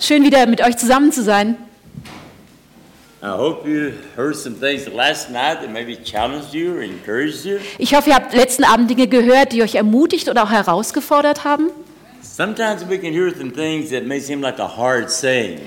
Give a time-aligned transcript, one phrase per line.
[0.00, 1.56] Schön wieder mit euch zusammen zu sein.
[3.22, 7.58] I hope you heard some things last night that maybe challenged you or encouraged you.
[7.78, 11.70] Ich hoffe, ihr habt letzten Abend Dinge gehört, die euch ermutigt oder auch herausgefordert haben.
[12.22, 15.60] Sometimes we can hear some things that may seem like a hard saying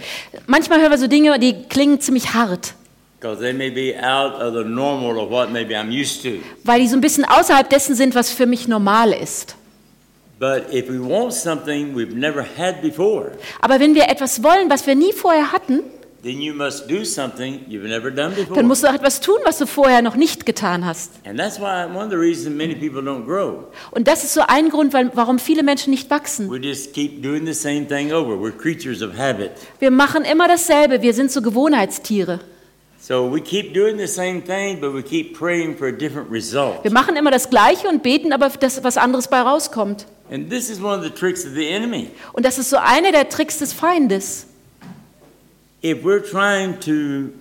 [0.45, 2.75] Manchmal hören wir so Dinge, die klingen ziemlich hart,
[3.19, 6.39] because they may be out of the normal of what maybe I'm used to.
[6.63, 9.55] weil die so ein bisschen außerhalb dessen sind, was für mich normal ist.
[10.39, 14.87] But if we want something we've never had before, Aber wenn wir etwas wollen, was
[14.87, 15.83] wir nie vorher hatten,
[16.23, 18.63] then you must do something you've never done dann before.
[18.63, 21.11] musst du auch etwas tun, was du vorher noch nicht getan hast.
[21.25, 23.65] And that's why one of the reasons many people don't grow.
[23.91, 26.49] Und das ist so ein Grund, weil, warum viele Menschen nicht wachsen.
[26.49, 28.35] We just keep doing the same thing over.
[28.35, 29.51] We're creatures of habit.
[29.79, 32.39] Wir machen immer dasselbe, wir sind so Gewohnheitstiere.
[33.09, 33.41] Wir
[36.91, 40.05] machen immer das Gleiche und beten, aber dass was anderes bei rauskommt.
[40.31, 42.11] And this is one of the tricks of the enemy.
[42.33, 44.45] Und das ist so einer der Tricks des Feindes.
[45.83, 47.31] If we're trying to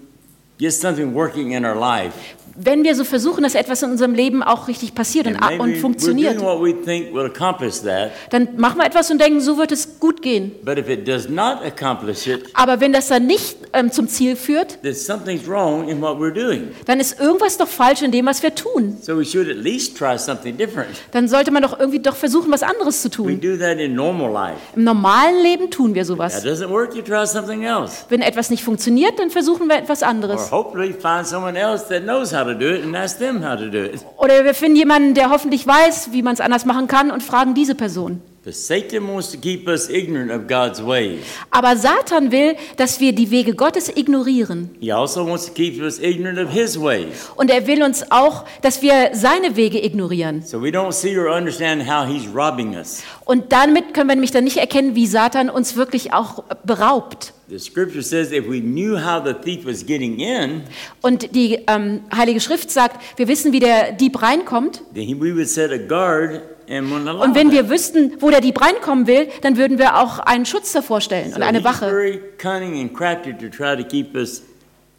[0.59, 2.15] get something working in our life,
[2.61, 6.41] Wenn wir so versuchen, dass etwas in unserem Leben auch richtig passiert und, und funktioniert,
[6.41, 9.71] doing what we think will accomplish that, dann machen wir etwas und denken, so wird
[9.71, 10.51] es gut gehen.
[10.65, 14.35] but if it does not accomplish it, Aber wenn das dann nicht ähm, zum Ziel
[14.35, 16.69] führt, then something's wrong in what we're doing.
[16.87, 18.97] dann ist irgendwas doch falsch in dem, was wir tun.
[19.01, 20.89] So we should at least try something different.
[21.13, 23.41] Dann sollte man doch irgendwie doch versuchen, was anderes zu We tun.
[23.41, 24.59] do that in normal life.
[24.75, 26.45] Im normalen Leben tun wir sowas.
[26.45, 28.05] doesn't work, you try something else.
[28.09, 30.51] Wenn etwas nicht funktioniert, dann versuchen wir etwas anderes.
[30.51, 33.69] hopefully find someone else that knows how to do it and ask them how to
[33.69, 34.05] do it.
[34.17, 37.55] Oder wir finden jemanden, der hoffentlich weiß, wie man es anders machen kann und fragen
[37.55, 38.21] diese Person.
[38.45, 41.21] But Satan wants to keep us ignorant of God's ways.
[41.51, 44.71] Aber Satan will, dass wir die Wege Gottes ignorieren.
[44.81, 47.29] He also wants to keep us ignorant of his ways.
[47.37, 50.43] Und er will uns auch, dass wir seine Wege ignorieren.
[50.43, 53.03] So we don't see or understand how he's robbing us.
[53.27, 57.35] Und damit können wir nämlich dann nicht erkennen, wie Satan uns wirklich auch beraubt.
[57.49, 60.63] The scripture says if we knew how the thief was getting in,
[61.01, 64.83] Und die ähm, Heilige Schrift sagt, wir wissen, wie der Dieb reinkommt.
[64.95, 68.29] then he- we would set a guard and wouldn't allow Und wenn wir wüssten, wo
[68.31, 71.65] der Dieb reinkommen will, dann würden wir auch einen Schutz davor stellen So und eine
[71.65, 71.87] Wache.
[71.89, 74.43] very cunning and crafty to try to keep us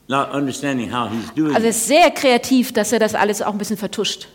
[0.08, 3.60] not understanding how he's doing Also ist sehr kreativ, dass er das alles auch ein
[3.60, 4.28] bisschen vertuscht.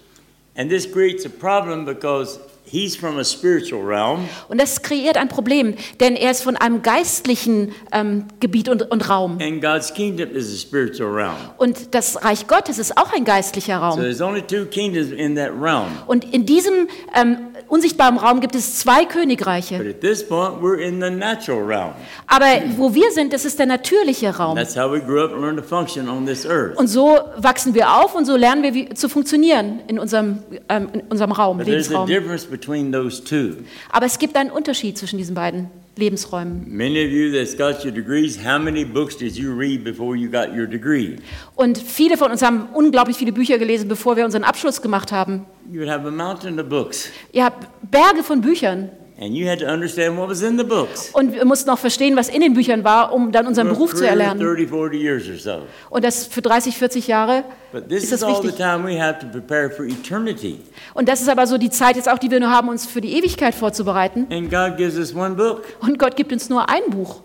[0.56, 5.28] And this creates a problem because he's from a spiritual realm Und das kreiert ein
[5.28, 9.38] Problem, denn er ist von einem geistlichen ähm, Gebiet und, und Raum.
[9.40, 11.36] and God's kingdom is a spiritual realm.
[11.58, 14.00] Und das Reich Gottes ist auch ein geistlicher So Raum.
[14.00, 15.88] there's only two kingdoms in that realm.
[16.06, 17.36] Und in diesem ähm,
[17.68, 19.76] unsichtbaren Raum gibt es zwei But Königreiche.
[19.76, 21.92] at this point, we're in the natural realm.
[22.26, 24.56] Aber wo wir sind, das ist der natürliche Raum.
[24.56, 26.76] That's how we grew up and learned to function on this earth.
[26.76, 30.38] Und so wachsen wir auf und so lernen wir wie, zu funktionieren in unserem,
[30.68, 32.06] ähm, in unserem Raum, But there's a Lebensraum.
[32.06, 33.64] difference between those two.
[33.90, 36.64] Aber es gibt einen Unterschied zwischen diesen beiden Lebensräumen.
[36.68, 40.30] Many of you that's got your degrees, how many books did you read before you
[40.30, 41.16] got your degree?
[41.56, 45.46] Und viele von uns haben unglaublich viele Bücher gelesen, bevor wir unseren Abschluss gemacht haben.
[45.72, 47.10] You would have a mountain of books.
[47.32, 48.90] Ihr habt Berge von Büchern.
[49.20, 51.10] And you had to understand what was in the books.
[51.12, 53.98] Und wir mussten auch verstehen, was in den Büchern war, um dann unseren Beruf zu
[53.98, 54.40] career erlernen.
[54.40, 55.62] 30, 40 years or so.
[55.90, 58.58] Und das für 30, 40 Jahre But this ist is das all the wichtig.
[58.58, 60.58] time we have to prepare for eternity.
[60.94, 63.00] Und das ist aber so die Zeit jetzt auch, die wir nur haben, uns für
[63.00, 64.26] die Ewigkeit vorzubereiten.
[64.32, 67.20] And God gives us one book Und Gott gibt uns nur ein Buch.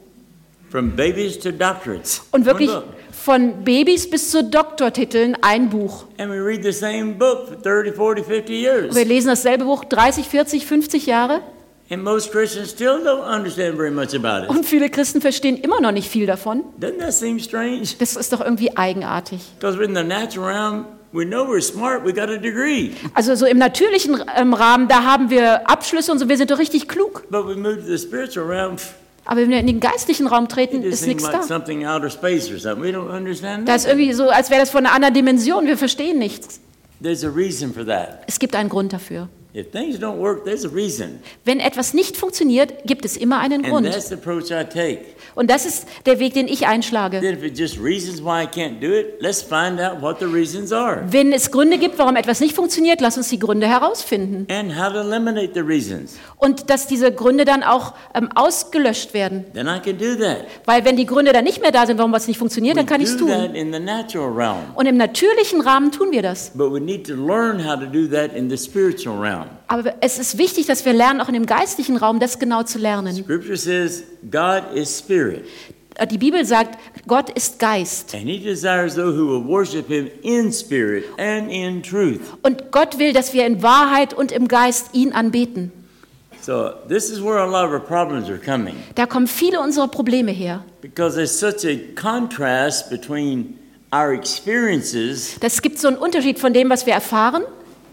[0.70, 2.22] from babies to doctorates.
[2.32, 2.70] Und wirklich
[3.12, 6.06] von Babys bis zu Doktortiteln ein Buch.
[6.20, 8.90] And we read the same book for 30, 40, 50 years.
[8.90, 11.42] Und wir lesen dasselbe Buch 30, 40, 50 Jahre.
[11.92, 14.50] And most Christians still don't understand very much about it.
[14.50, 16.64] Und viele Christen verstehen immer noch nicht viel davon.
[16.80, 17.82] Doesn't that seem strange?
[17.98, 19.42] Das ist doch irgendwie eigenartig.
[19.60, 22.92] Because we're in the natural realm, we know we're smart, we got a degree.
[23.16, 26.60] Also so im natürlichen ähm, Rahmen, da haben wir Abschlüsse und so, wir sind doch
[26.60, 27.24] richtig klug.
[27.32, 28.94] But we move to the spiritual realm, pff,
[29.26, 31.42] Aber wenn wir in den geistlichen Raum treten, ist nichts like da.
[31.44, 32.84] something outer space or something.
[32.84, 35.66] We don't understand Da ist irgendwie so, als wäre das von einer anderen Dimension.
[35.66, 36.60] Wir verstehen nichts.
[37.02, 38.24] There's a reason for that.
[38.28, 39.28] Es gibt einen Grund dafür.
[39.56, 41.20] If things don't work, there's a reason.
[41.44, 43.92] Wenn etwas nicht funktioniert, gibt es immer einen And Grund.
[43.92, 45.00] that's the approach I take.
[45.34, 47.19] Und das ist der Weg, den ich einschlage.
[47.19, 50.25] Then if it just reasons why I can't do it, let's find out what the
[50.25, 54.46] reasons are Wenn es Gründe gibt, warum etwas nicht funktioniert, lass uns die Gründe herausfinden.
[54.51, 56.18] and how to eliminate the reasons.
[56.38, 59.46] Und dass diese Gründe dann auch ähm, ausgelöscht werden.
[59.56, 60.46] Then I can do that.
[60.66, 63.01] Weil wenn die Gründe dann nicht mehr da sind, warum was nicht funktioniert, dann kann
[63.01, 63.30] ich es tun.
[63.56, 64.75] in the natural realm.
[64.75, 66.51] Und im natürlichen Rahmen tun wir das.
[66.54, 68.48] But we need to learn how to do that in
[69.44, 69.50] realm.
[69.68, 72.77] Aber es ist wichtig, dass wir lernen, auch in dem geistlichen Raum das genau zu
[72.80, 73.15] lernen.
[73.15, 75.45] Scripture says God is spirit,
[75.95, 76.77] Äh, Die Bibel sagt,
[77.07, 78.13] Gott ist Geist.
[78.13, 82.21] and he desires those who will worship him in spirit and in truth.
[82.44, 85.71] Und Gott will, dass wir in Wahrheit und im Geist ihn anbeten.
[86.41, 89.59] So So this is where a lot of our problems are coming Da kommen viele
[89.59, 90.63] unserer Probleme her.
[90.81, 93.59] because there's such a contrast between
[93.94, 97.44] our experiences Das gibt so einen Unterschied von dem, was wir erfahren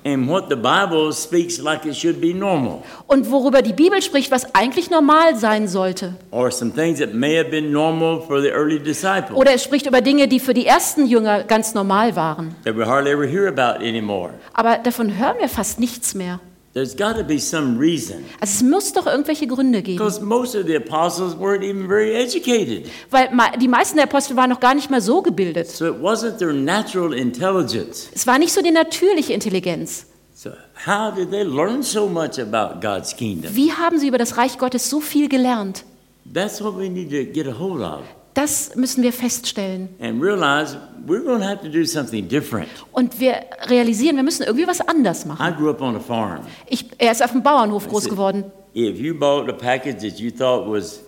[0.07, 4.31] and what the Bible speaks like it should be normal, und worüber die Bibel spricht,
[4.31, 6.15] was eigentlich normal sein sollte.
[6.31, 9.87] or some things that may have been normal for the early disciples Oder es spricht
[9.87, 12.55] über Dinge, die für die ersten Jünger ganz normal waren.
[12.65, 14.31] that we hardly ever hear about anymore.
[14.55, 16.39] Aber davon hören wir fast nichts mehr.
[16.77, 19.97] There's got to be some reason Also es muss doch irgendwelche Gründe geben.
[19.97, 22.91] because most of the apostles weren't even very educated.
[23.11, 25.69] Weil die meisten der Apostel waren noch gar nicht mal so gebildet.
[25.71, 28.11] So it wasn't their natural intelligence.
[28.15, 30.05] Es war nicht so die natürliche Intelligenz.
[30.35, 30.51] So
[30.87, 33.57] how did they learn so much about God's kingdom?
[33.57, 35.83] Wie haben sie über das Reich Gottes so viel gelernt?
[36.31, 38.03] That's what we need to get a hold of
[38.37, 39.89] Das müssen wir feststellen.
[39.99, 42.69] and realize we're going to have to do something different.
[42.93, 43.37] Und wir
[43.67, 45.43] realisieren, wir müssen irgendwie was anders machen.
[45.43, 46.41] I grew up on a farm.
[46.67, 48.45] Ich, er ist auf dem Bauernhof groß geworden.
[48.75, 51.01] If you bought a package that you thought was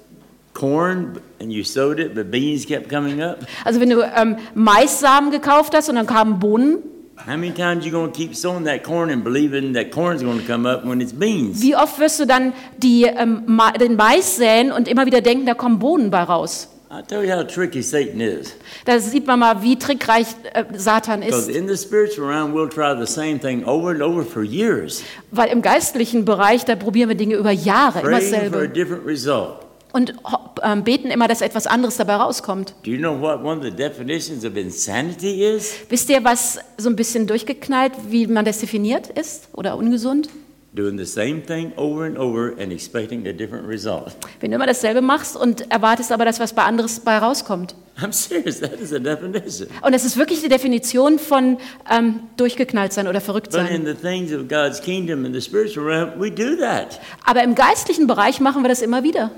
[0.54, 5.30] corn and you sowed it, but beans kept coming up, Also wenn du ähm, Maissamen
[5.30, 6.78] gekauft hast und dann kamen Bohnen,
[7.18, 10.38] how many times you going to keep sowing that corn and believing that corn's going
[10.40, 11.60] to come up when it's beans?
[11.60, 13.42] wie oft wirst du dann die, ähm,
[13.78, 16.68] den Mais säen und immer wieder denken, da kommen Bohnen bei raus?
[16.90, 18.54] I'll tell you how tricky Satan is.
[18.86, 21.56] Da sieht man mal, wie trickreich äh, Satan Because ist.
[21.56, 25.50] in the spiritual realm, we'll try the same thing over and over for years, Weil
[25.50, 28.68] im geistlichen Bereich, da probieren wir Dinge über Jahre, immer praying for a dasselbe.
[28.70, 29.58] different result.
[29.92, 30.14] Und
[30.62, 32.74] ähm, beten immer, dass etwas anderes dabei rauskommt.
[32.84, 35.72] Do you know what one of the definitions of insanity is?
[35.90, 40.28] Wisst ihr, was so ein bisschen durchgeknallt, wie man das definiert ist oder ungesund?
[40.74, 44.14] Doing the same thing over and over and expecting a different result.
[44.40, 47.74] Wenn du immer dasselbe machst und erwartest aber, dass was bei anderes bei rauskommt.
[47.98, 49.68] I'm serious, that is a definition.
[49.80, 51.56] Und das ist wirklich die Definition von
[51.90, 53.74] ähm, durchgeknallt sein oder verrückt But sein.
[53.74, 57.00] in the things of God's kingdom in the spiritual realm, we do that.
[57.24, 59.30] Aber im geistlichen Bereich machen wir das immer wieder.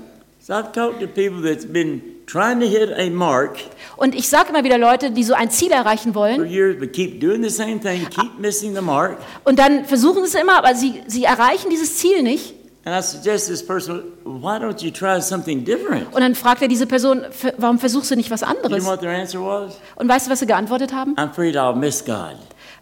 [0.51, 3.57] So I've talked to people that's been trying to hit a mark
[3.95, 7.21] Und ich sage immer wieder Leute, die so ein Ziel erreichen wollen years, but keep
[7.21, 9.17] doing the same thing, keep missing the mark.
[9.45, 12.53] und dann versuchen sie es immer, aber sie, sie erreichen dieses Ziel nicht.
[12.83, 16.13] And I suggest this person, why don't you try something different?
[16.13, 18.85] Und dann fragt er diese Person, "F- warum versuchst du nicht was anderes?
[18.85, 19.77] what their answer was?
[19.95, 21.15] Und weißt du, was sie geantwortet haben?
[21.15, 22.35] I'm afraid I'll miss God.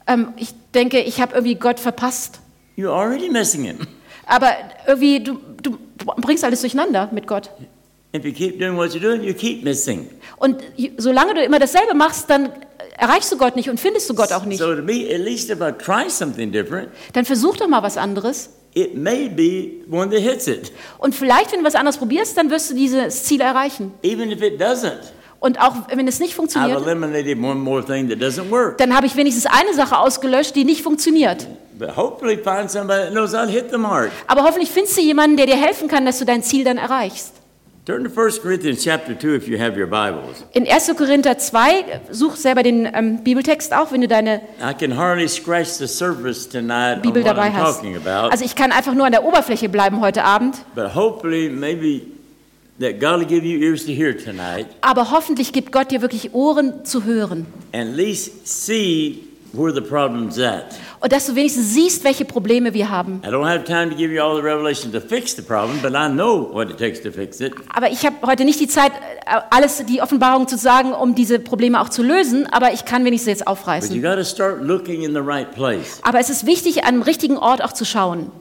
[0.07, 2.39] Ähm, ich denke, ich habe irgendwie Gott verpasst.
[2.75, 3.85] You're already missing Him.
[4.29, 4.51] Aber
[4.87, 5.77] irgendwie, du, du
[6.17, 7.49] bringst alles durcheinander mit Gott.
[8.15, 10.09] If you keep doing what you're doing, you keep missing.
[10.37, 10.57] Und
[10.97, 12.51] solange du immer dasselbe machst, dann
[12.97, 14.59] erreichst du Gott nicht und findest du Gott auch nicht.
[14.59, 17.97] So to me, at least if I try something different, Dann versuch doch mal was
[17.97, 18.49] anderes.
[18.75, 22.49] it may be one that hits it, Und vielleicht, wenn du was anderes probierst, dann
[22.51, 23.93] wirst du dieses Ziel erreichen.
[24.03, 25.11] even if it doesn't.
[25.39, 27.03] Und auch wenn es nicht funktioniert, dann
[28.95, 31.47] habe ich wenigstens eine Sache ausgelöscht, die nicht funktioniert.
[31.79, 31.95] Aber
[34.43, 37.35] hoffentlich findest du jemanden, der dir helfen kann, dass du dein Ziel dann erreichst.
[37.89, 40.43] Turn to 1 Corinthians chapter 2 if you have your Bibles.
[40.53, 40.95] In 1.
[40.95, 45.69] Korinther 2, such selber den ähm, Bibeltext auch, wenn du deine I can hardly scratch
[45.69, 47.77] the surface tonight on Bibel dabei I'm hast.
[47.77, 51.49] talking about, Also ich kann einfach nur an der Oberfläche bleiben heute Abend, but hopefully
[51.49, 52.01] maybe
[52.79, 56.33] that God will give you ears to hear tonight aber hoffentlich gibt Gott dir wirklich
[56.33, 57.45] Ohren zu hören.
[57.73, 59.23] and at least see
[59.53, 60.65] where the problem's at.
[61.01, 63.21] Und dass du wenigstens siehst, welche Probleme wir haben.
[63.25, 65.93] I don't have time to give you all the revelation to fix the problem, but
[65.93, 67.53] I know what it takes to fix it.
[67.73, 68.91] Aber ich habe heute nicht die Zeit,
[69.25, 73.05] äh, alles die Offenbarung zu sagen, um diese Probleme auch zu lösen, aber ich kann
[73.05, 74.01] wenigstens jetzt But you aufreißen.
[74.03, 75.99] got to start looking in the right place.
[76.03, 78.31] Aber es ist wichtig, an dem richtigen Ort auch zu schauen.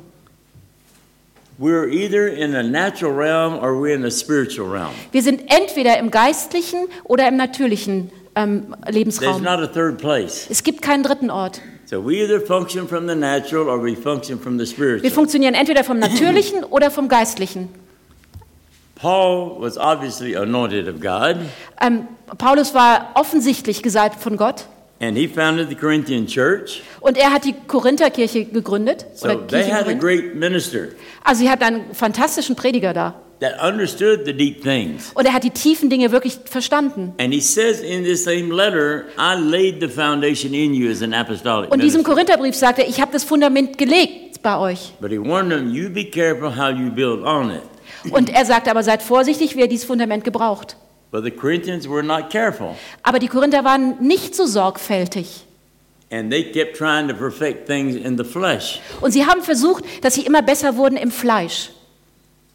[1.60, 4.92] We're either in a natural realm or we're in a spiritual realm.
[5.10, 9.42] Wir sind entweder im geistlichen oder im natürlichen ähm, There's Lebensraum.
[9.42, 10.46] not a third place.
[10.48, 11.60] Es gibt keinen dritten Ort.
[11.86, 15.10] So we either function from the natural or we function from the Wir spiritual.
[15.10, 17.68] funktionieren entweder vom natürlichen oder vom geistlichen.
[18.94, 21.36] Paul was obviously anointed of God,
[21.80, 24.66] Ähm, Paulus war offensichtlich gesalbt von Gott
[25.00, 26.82] and he founded the Corinthian church.
[27.00, 29.06] und er hat die Korintherkirche gegründet.
[29.14, 30.88] So they had a great minister
[31.24, 33.14] Also sie hat einen fantastischen Prediger da.
[33.40, 35.12] that understood the deep things.
[35.14, 37.14] Und er hat die tiefen Dinge wirklich verstanden.
[37.18, 41.14] And he says in this same letter, I laid the foundation in you as an
[41.14, 42.02] apostolic Und in diesem.
[42.02, 44.92] Korintherbrief sagt er, ich habe das Fundament gelegt bei euch.
[45.00, 47.62] But he warned them, you be careful how you build on it.
[48.12, 50.76] Und er sagt aber, seid vorsichtig, wer dieses Fundament gebraucht.
[51.10, 52.76] But the Corinthians were not careful.
[53.02, 55.44] Aber die Korinther waren nicht so sorgfältig.
[56.10, 58.80] And they kept trying to perfect things in the flesh.
[59.00, 61.70] Und sie haben versucht, dass sie immer besser wurden im Fleisch.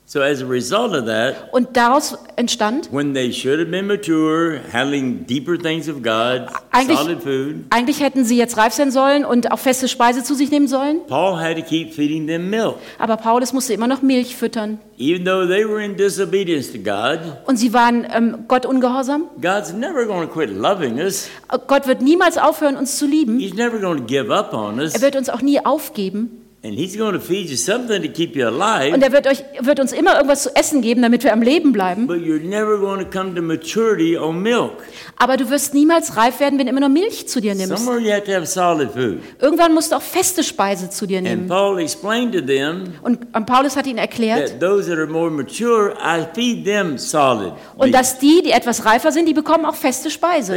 [0.05, 4.59] So as a result of that, Und daraus entstand, when they should have been mature,
[4.71, 9.23] handling deeper things of God, Eigentlich- solid food, eigentlich hätten sie jetzt reif sein sollen
[9.23, 10.99] und auch feste Speise zu sich nehmen sollen.
[11.07, 12.75] Paul had to keep feeding them milk.
[12.99, 14.77] Aber Paulus musste immer noch Milch füttern.
[14.99, 19.23] Even though they were in disobedience to God, Und sie waren ähm, Gott ungehorsam.
[19.41, 21.29] God's never going to quit loving us.
[21.67, 23.39] Gott wird niemals aufhören, uns zu lieben.
[23.39, 24.93] He's never going to give up on us.
[24.93, 26.41] Er wird uns auch nie aufgeben.
[26.65, 28.93] And He's going to feed you something to keep you alive.
[28.93, 31.73] Und er wird, euch, wird uns immer irgendwas zu essen geben, damit wir am Leben
[31.73, 32.07] bleiben.
[32.07, 34.71] But you're never going to come to maturity on milk.
[35.17, 37.77] Aber du wirst niemals reif werden, wenn du immer nur Milch zu dir nimmst.
[37.77, 39.19] Somewhere you have to have solid food.
[39.41, 41.47] Irgendwann musst du auch feste Speise zu dir And nehmen.
[41.49, 45.93] Paul explained to them Und Paulus hat ihnen erklärt, that those that are more mature,
[46.01, 47.51] I feed them solid.
[47.75, 50.53] und dass die, die etwas reifer sind, die bekommen auch feste But Speise.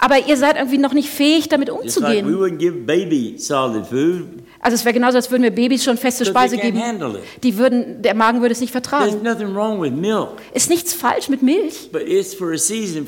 [0.00, 2.38] Aber ihr seid irgendwie noch nicht fähig, damit Just like we umzugehen.
[2.38, 4.26] wouldn't give baby solid food,
[4.60, 6.80] Also es wäre genauso, als würden wir Babys schon feste they Speise geben.
[7.42, 9.24] Die würden, der Magen würde es nicht vertragen.
[10.52, 11.90] Ist nichts falsch mit Milch.
[12.58, 13.06] season.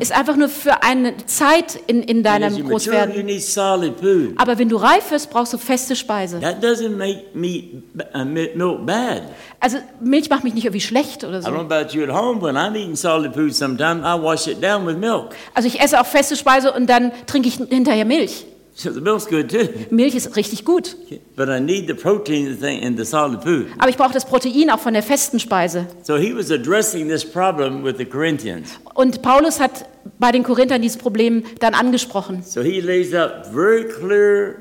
[0.00, 3.28] Ist einfach nur für eine Zeit in, in deinem mature, Großwerden.
[4.00, 4.38] food.
[4.38, 6.38] Aber wenn du reif wirst, brauchst du feste Speise.
[6.38, 6.40] Uh.
[9.60, 11.48] Also Milch macht mich nicht irgendwie schlecht oder so.
[12.10, 12.40] home.
[15.54, 18.46] Also ich esse auch feste Speise und dann trinke ich hinterher Milch.
[18.82, 19.68] So the milk's good too.
[19.90, 20.96] Milch ist richtig gut.
[21.36, 23.66] But I need the protein thing- in the solid food.
[23.78, 25.86] Aber ich brauche das Protein auch von der festen Speise.
[26.02, 28.70] So he was addressing this problem with the Corinthians.
[28.94, 29.84] Und Paulus hat
[30.18, 32.42] bei den Korinthern dieses Problem dann angesprochen.
[32.42, 34.54] So he lays out very clear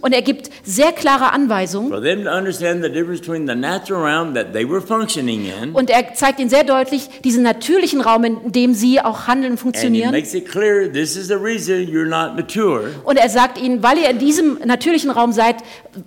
[0.00, 1.90] Und er gibt sehr klare Anweisungen.
[1.90, 5.72] for them to understand the difference between the natural realm that they were functioning in.
[5.72, 9.58] Und er zeigt ihnen sehr deutlich diesen natürlichen Raum, in dem sie auch handeln und
[9.58, 10.44] And he funktionieren.
[10.50, 12.90] clear this is the reason you're not mature.
[13.04, 15.56] Und er sagt ihnen, weil ihr in diesem natürlichen Raum seid,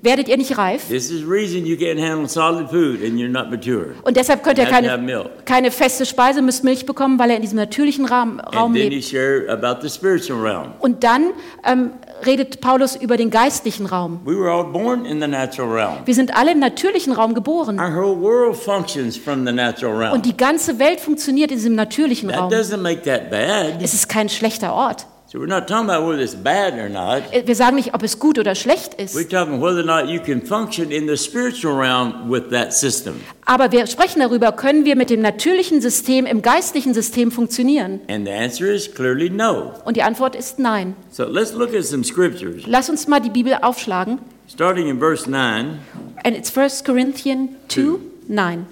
[0.01, 0.88] werdet ihr nicht reif.
[0.88, 3.95] This is the reason you can't handle solid food and you're not mature.
[4.03, 5.45] Und deshalb könnt ihr keine, milk.
[5.45, 9.13] keine feste Speise, müsst Milch bekommen, weil er in diesem natürlichen Raum, Raum lebt.
[10.79, 11.24] Und dann
[11.65, 11.91] ähm,
[12.25, 14.22] redet Paulus über den geistlichen Raum.
[14.25, 15.98] We were all born in the natural realm.
[16.05, 17.79] Wir sind alle im natürlichen Raum geboren.
[17.79, 20.13] Our whole world functions from the natural realm.
[20.13, 22.51] Und die ganze Welt funktioniert in diesem natürlichen Raum.
[22.51, 23.81] doesn't make that bad.
[23.81, 25.07] Es ist kein schlechter Ort.
[25.36, 27.24] So we're not talking about whether it's bad or not.
[27.46, 29.18] Wir sagen nicht, ob es gut oder schlecht ist.
[29.18, 33.20] We're talking whether or not you can function in the spiritual realm with that system.
[33.44, 38.00] Aber wir sprechen darüber, können wir mit dem natürlichen System im geistlichen System funktionieren?
[38.08, 39.74] And the answer is clearly no.
[39.84, 40.96] Und die Antwort ist nein.
[41.12, 42.63] So let's look at some scriptures.
[42.65, 44.20] Lass uns mal die Bibel aufschlagen.
[44.48, 45.80] Starting in verse 9,
[46.24, 48.00] And it's 1 Corinthians 2,
[48.30, 48.68] 9.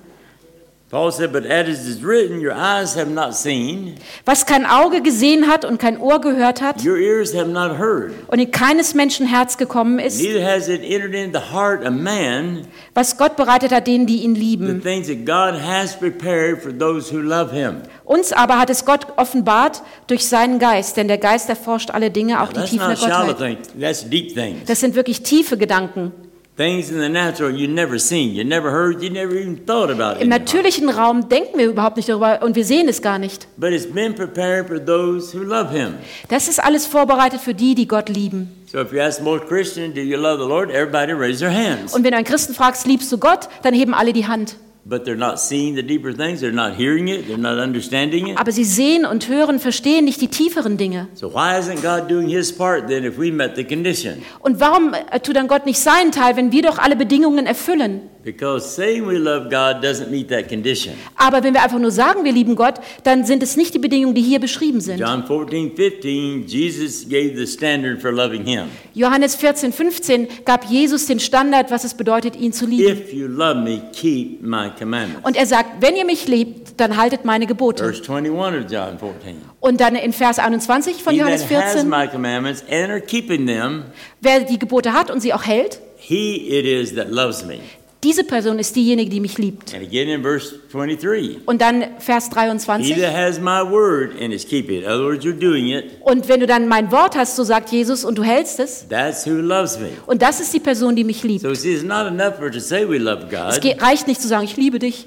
[0.94, 3.96] Paul said, But as it is written, your eyes have not seen,
[4.26, 8.14] Was kein Auge gesehen hat und kein Ohr gehört hat your ears have not heard,
[8.28, 11.94] und in keines Menschen Herz gekommen ist, neither has it entered into the heart of
[11.94, 14.82] man was Gott bereitet hat denen, die ihn the lieben.
[14.84, 17.78] things that God has prepared for those who love him.
[18.06, 22.40] Uns aber hat es Gott offenbart durch seinen Geist, denn der Geist erforscht alle Dinge,
[22.40, 23.58] auch die That's Tiefen der Gottheit.
[23.82, 24.66] that's deep things.
[24.68, 26.12] Das sind wirklich tiefe Gedanken.
[26.56, 30.18] Things in the natural you never seen, you never heard, you never even thought about
[30.18, 30.22] it.
[30.22, 33.48] Im natürlichen Raum denken wir überhaupt nicht darüber und wir sehen es gar nicht.
[33.58, 35.96] But it's been prepared for those who love him.
[36.30, 38.52] Das ist alles vorbereitet für die, die Gott lieben.
[38.72, 40.70] So if you ask most Christians, do you love the Lord?
[40.70, 41.96] Everybody raise their hands.
[41.96, 44.56] Und wenn du einen Christen fragst, liebst du Gott, dann heben alle die Hand.
[44.86, 48.38] But they're not seeing the deeper things, they're not hearing it, they're not understanding it.
[48.38, 51.08] Aber sie sehen und hören, verstehen nicht die tieferen Dinge.
[51.14, 54.22] So why isn't God doing his part then if we met the condition?
[54.42, 58.10] Und warum äh, tut dann Gott nicht seinen Teil, wenn wir doch alle Bedingungen erfüllen?
[58.24, 60.94] Because saying we love God doesn't meet that condition.
[61.18, 64.16] Aber wenn wir einfach nur sagen, wir lieben Gott, dann sind es nicht die Bedingungen,
[64.16, 64.98] die hier beschrieben sind.
[65.00, 68.70] John 14, 15, Jesus gave the standard for loving him.
[68.94, 72.98] Johannes 14, 15 gab Jesus den Standard, was es bedeutet, ihn zu lieben.
[72.98, 75.28] If you love me, keep my commandments.
[75.28, 77.84] Und er sagt, wenn ihr mich liebt, dann haltet meine Gebote.
[77.84, 79.36] Verse 21 of John 14.
[79.60, 83.02] Und dann in Vers 21 von He Johannes that has 14, my commandments and are
[83.02, 83.84] keeping them,
[84.22, 87.60] wer die Gebote hat und sie auch hält, he it is that loves me.
[88.04, 89.74] Diese Person ist diejenige, die mich liebt.
[89.74, 91.40] And again in verse 23.
[91.46, 92.96] Und dann Vers He 23.
[93.02, 94.84] that has my word and is keeping it.
[94.84, 95.86] In other words, you're doing it.
[96.02, 99.26] Und wenn du dann mein Wort hast, so sagt Jesus, und du hältst es, That's
[99.26, 99.90] who loves me.
[100.06, 101.42] und das ist die Person, die mich liebt.
[101.42, 103.62] So see, it's not enough for to say we love Es God.
[103.62, 105.06] geht, reicht nicht zu sagen, ich liebe dich.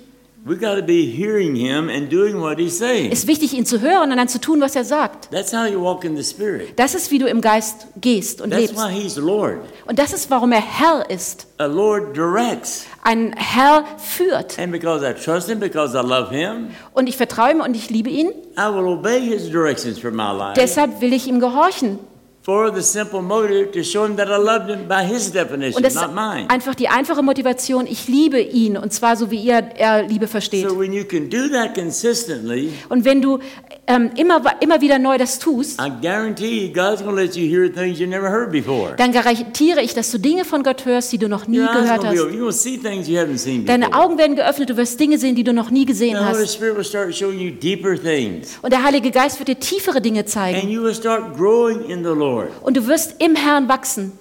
[0.49, 3.11] We got to be hearing Him and doing what He's saying.
[3.11, 5.29] Es ist wichtig, ihn zu hören und dann zu tun, was er sagt.
[5.33, 6.79] That's how you walk in the Spirit.
[6.79, 8.77] Das ist, wie du im Geist gehst und That's lebst.
[8.77, 9.59] why He's Lord.
[9.87, 11.49] Und das ist, warum er Herr ist.
[11.59, 12.87] A Lord directs.
[13.03, 14.57] Ein Herr führt.
[14.57, 17.91] And because I trust Him, because I love Him, Und ich vertraue ihm und ich
[17.91, 18.29] liebe ihn.
[18.57, 20.53] I will obey His directions for my life.
[20.55, 21.99] Deshalb will ich ihm gehorchen.
[22.47, 25.83] For the simple motive to show him that I loved him by his definition, Und
[25.85, 26.49] das ist not mine.
[26.49, 30.69] einfach die einfache Motivation, ich liebe ihn und zwar so, wie ihr er Liebe versteht.
[30.71, 33.41] So when you can do that consistently, Und wenn du
[33.89, 37.49] ähm, immer, immer wieder neu das tust, I guarantee you God's going to let you
[37.49, 38.95] hear things you never heard before.
[38.97, 41.75] dann garantiere ich, dass du Dinge von Gott hörst, die du noch nie Your eyes
[41.83, 42.27] gehört gonna be hast.
[42.27, 42.35] open.
[42.37, 43.93] You're going to see things you haven't seen Deine.
[43.93, 46.55] Augen werden geöffnet, du wirst Dinge sehen, die du noch nie gesehen The Holy hast.
[46.55, 48.57] Spirit will start showing you deeper things.
[48.63, 50.69] Und der Heilige Geist wird dir tiefere Dinge And zeigen.
[50.69, 52.36] you will start growing in the Lord.
[52.63, 54.13] Und du wirst im Herrn wachsen.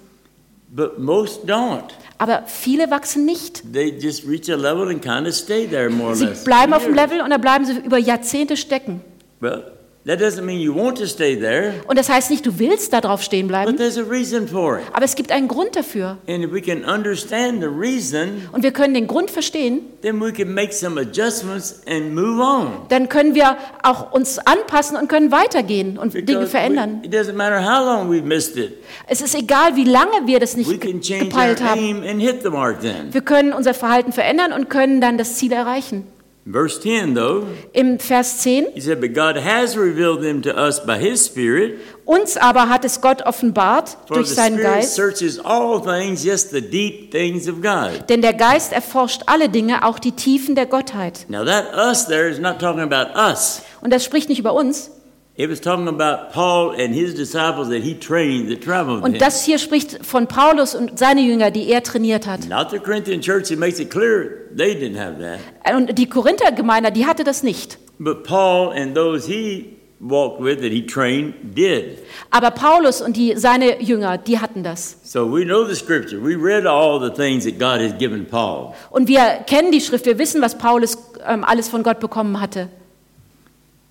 [0.68, 1.84] But most don't.
[2.18, 3.62] Aber viele wachsen nicht.
[3.72, 6.44] They just reach a level and kind of stay there more or Sie less.
[6.44, 6.94] bleiben auf dem.
[6.94, 9.00] Level und da bleiben sie über Jahrzehnte stecken.
[9.40, 9.64] Well,
[10.06, 13.00] that doesn't mean you want to stay there, Und das heißt nicht, du willst da
[13.00, 14.84] drauf stehen but bleiben, there's a reason for it.
[14.92, 16.18] aber es gibt einen Grund dafür.
[16.28, 20.32] And if we can understand the reason, Und wir können den Grund verstehen, then we
[20.32, 22.86] can make some adjustments and move on.
[22.88, 27.00] dann können wir auch uns anpassen und können weitergehen und Dinge verändern.
[27.02, 28.74] we, it doesn't matter how long we've missed it.
[29.08, 31.80] Es ist egal, wie lange wir das We nicht gepeilt haben.
[31.80, 33.12] aim and hit the mark then.
[33.12, 36.06] Wir können unser Verhalten verändern und können dann das Ziel erreichen.
[36.48, 40.78] Verse 10, though, Im Vers 10, he said, But God has revealed them to us
[40.78, 41.80] by his Spirit.
[42.04, 47.48] uns aber hat es Gott offenbart For durch seinen Geist, things, just the deep things
[47.48, 48.08] of God.
[48.08, 51.26] denn der Geist erforscht alle Dinge, auch die Tiefen der Gottheit.
[51.28, 53.62] Now, that us there is not talking about us.
[53.80, 54.92] Und das spricht nicht über uns.
[55.38, 59.20] It was talking about Paul and his disciples that he trained that traveled with Und
[59.20, 62.48] das hier spricht von Paulus und seine Jünger, die er trainiert hat.
[62.48, 65.40] Not the Corinthian church, it makes it clear they didn't have that.
[65.76, 67.76] Und die Korinther-Gemeinde, die hatte das nicht.
[67.98, 71.98] But Paul and those he walked with, that he trained, did.
[72.30, 74.96] Aber Paulus und die, seine Jünger, die hatten das.
[75.02, 76.18] So we know the scripture.
[76.18, 78.72] We read all the things that God has given Paul.
[78.88, 82.70] Und wir kennen die Schrift, wir wissen, was Paulus ähm, alles von Gott bekommen hatte.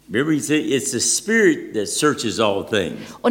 [0.08, 0.24] Und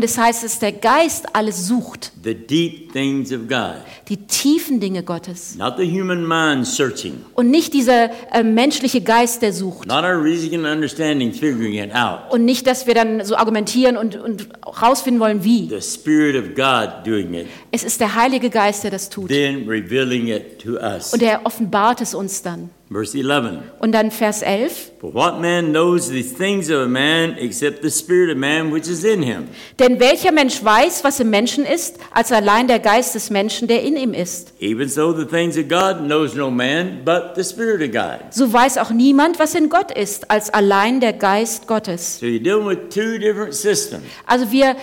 [0.04, 3.76] es heißt, dass der Geist alles sucht, the deep things of God,
[4.08, 5.54] die tiefen Dinge Gottes.
[5.56, 9.86] not the human mind searching, Und nicht dieser äh, menschliche Geist, der sucht.
[9.86, 12.32] not our reason and understanding figuring it out.
[12.32, 15.68] Und nicht, dass wir dann so argumentieren und, und rausfinden wollen, wie.
[15.68, 19.28] The Spirit of God doing it, Es ist der Heilige Geist, der das tut.
[19.28, 21.12] then revealing it to us.
[21.12, 22.70] Und er offenbart es uns dann.
[22.94, 23.58] Verse 11.
[23.80, 24.92] Und dann Vers 11.
[25.00, 28.86] For what man knows the things of a man except the spirit of man which
[28.86, 29.48] is in him?
[29.80, 33.82] Denn welcher Mensch weiß, was im Menschen ist, als allein der Geist des Menschen, der
[33.82, 34.52] in ihm ist?
[34.60, 38.32] Even so, the things of God knows no man but the Spirit of God.
[38.32, 42.20] So weiß auch niemand, was in Gott ist, als allein der Geist Gottes.
[42.20, 44.04] So you're dealing with two different systems.
[44.24, 44.74] Also wir äh,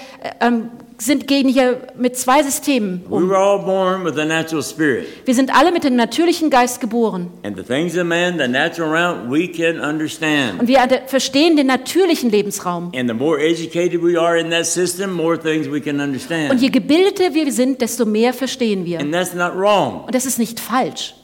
[0.42, 0.70] ähm,
[1.06, 3.30] sind gehen hier mit zwei Systemen We um.
[3.30, 5.08] were all born with a natural spirit.
[5.26, 7.32] Wir sind alle mit dem natürlichen Geist geboren.
[7.44, 12.30] And the things of man, the natural realm, we can Und wir verstehen den natürlichen
[12.30, 12.92] Lebensraum.
[12.96, 16.70] And the more educated we are in that system, more things we can Und je
[16.70, 19.00] gebildeter wir sind, desto mehr verstehen wir.
[19.00, 20.04] And that's not wrong.
[20.06, 21.16] Und das ist nicht falsch.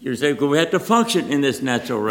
[0.00, 0.12] Wir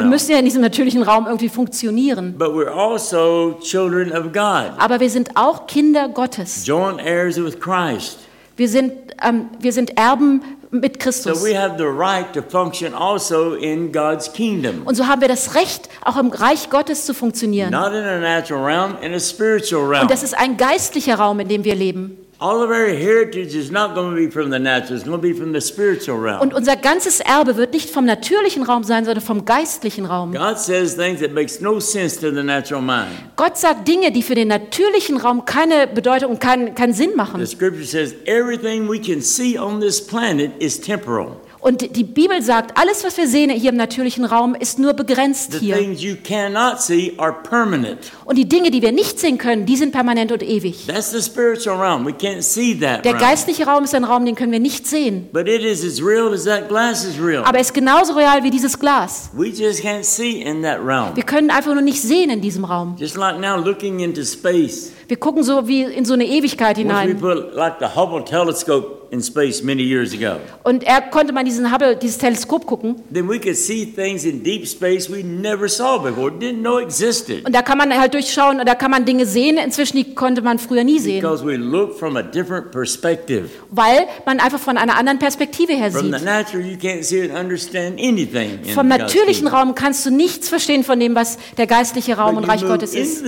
[0.05, 2.35] müssen ja in diesem natürlichen Raum irgendwie funktionieren.
[2.37, 6.67] But we're also children of God, Aber wir sind auch Kinder Gottes.
[6.67, 8.19] joint heirs with Christ.
[8.57, 8.91] Wir sind,
[9.23, 11.43] ähm, wir sind Erben mit So Christus.
[11.45, 14.81] we have the right to function also in God's kingdom.
[14.83, 17.71] Und so haben wir das Recht, auch im Reich Gottes zu funktionieren.
[17.71, 20.01] Not in a natural realm, in a spiritual realm.
[20.01, 22.17] Und das ist ein geistlicher Raum, in dem wir leben.
[22.39, 25.27] All of our heritage is not going to be from the natural, it's going to
[25.27, 26.39] be from the spiritual realm.
[26.41, 30.33] Und unser ganzes Erbe wird nicht vom natürlichen Raum sein, sondern vom geistlichen Raum.
[30.33, 33.09] God says things that makes no sense to the natural mind.
[33.37, 37.15] Gott sagt Dinge, die für den natürlichen Raum keine Bedeutung und keinen, keinen Sinn The
[37.15, 37.47] machen.
[37.47, 41.37] scripture says everything we can see on this planet is temporal.
[41.67, 45.51] Und die Bibel sagt, alles, was wir sehen hier im natürlichen Raum, ist nur begrenzt
[45.51, 45.75] The hier.
[45.75, 48.09] things you cannot see are permanent.
[48.23, 50.85] Und die Dinge, die wir nicht sehen können, die sind permanent und ewig.
[50.87, 52.05] That's the spiritual realm.
[52.05, 53.19] We can't see that Der realm.
[53.25, 55.27] geistliche Raum ist ein Raum, den können wir nicht sehen.
[55.33, 57.43] But it is as real as that glass is real.
[57.43, 59.29] Aber er ist genauso real wie dieses Glas.
[59.33, 61.15] We just can't see in that realm.
[61.17, 62.95] Wir können einfach nur nicht sehen in diesem Raum.
[62.97, 64.93] Just like now looking into space.
[65.09, 67.19] Wir gucken so wie in so eine Ewigkeit Once we hinein.
[67.19, 71.71] put like the Hubble telescope in space many years ago, Und er konnte mal diesen
[71.71, 72.95] Hubble, dieses Teleskop gucken.
[73.13, 77.45] then we could see things in deep space we never saw before, didn't know existed.
[77.45, 80.41] Und da kann man halt durchschauen und da kann man Dinge sehen, inzwischen die konnte
[80.41, 81.21] man früher nie sehen.
[81.21, 83.49] Because we look from a different perspective.
[83.71, 86.25] Weil man einfach von einer anderen Perspektive her From the sieht.
[86.25, 88.59] natural, you can't see and understand anything.
[88.63, 89.47] In Vom natürlichen.
[89.47, 92.93] Raum kannst du nichts verstehen von dem, was der geistliche Raum But und Reich Gottes
[92.93, 93.23] ist.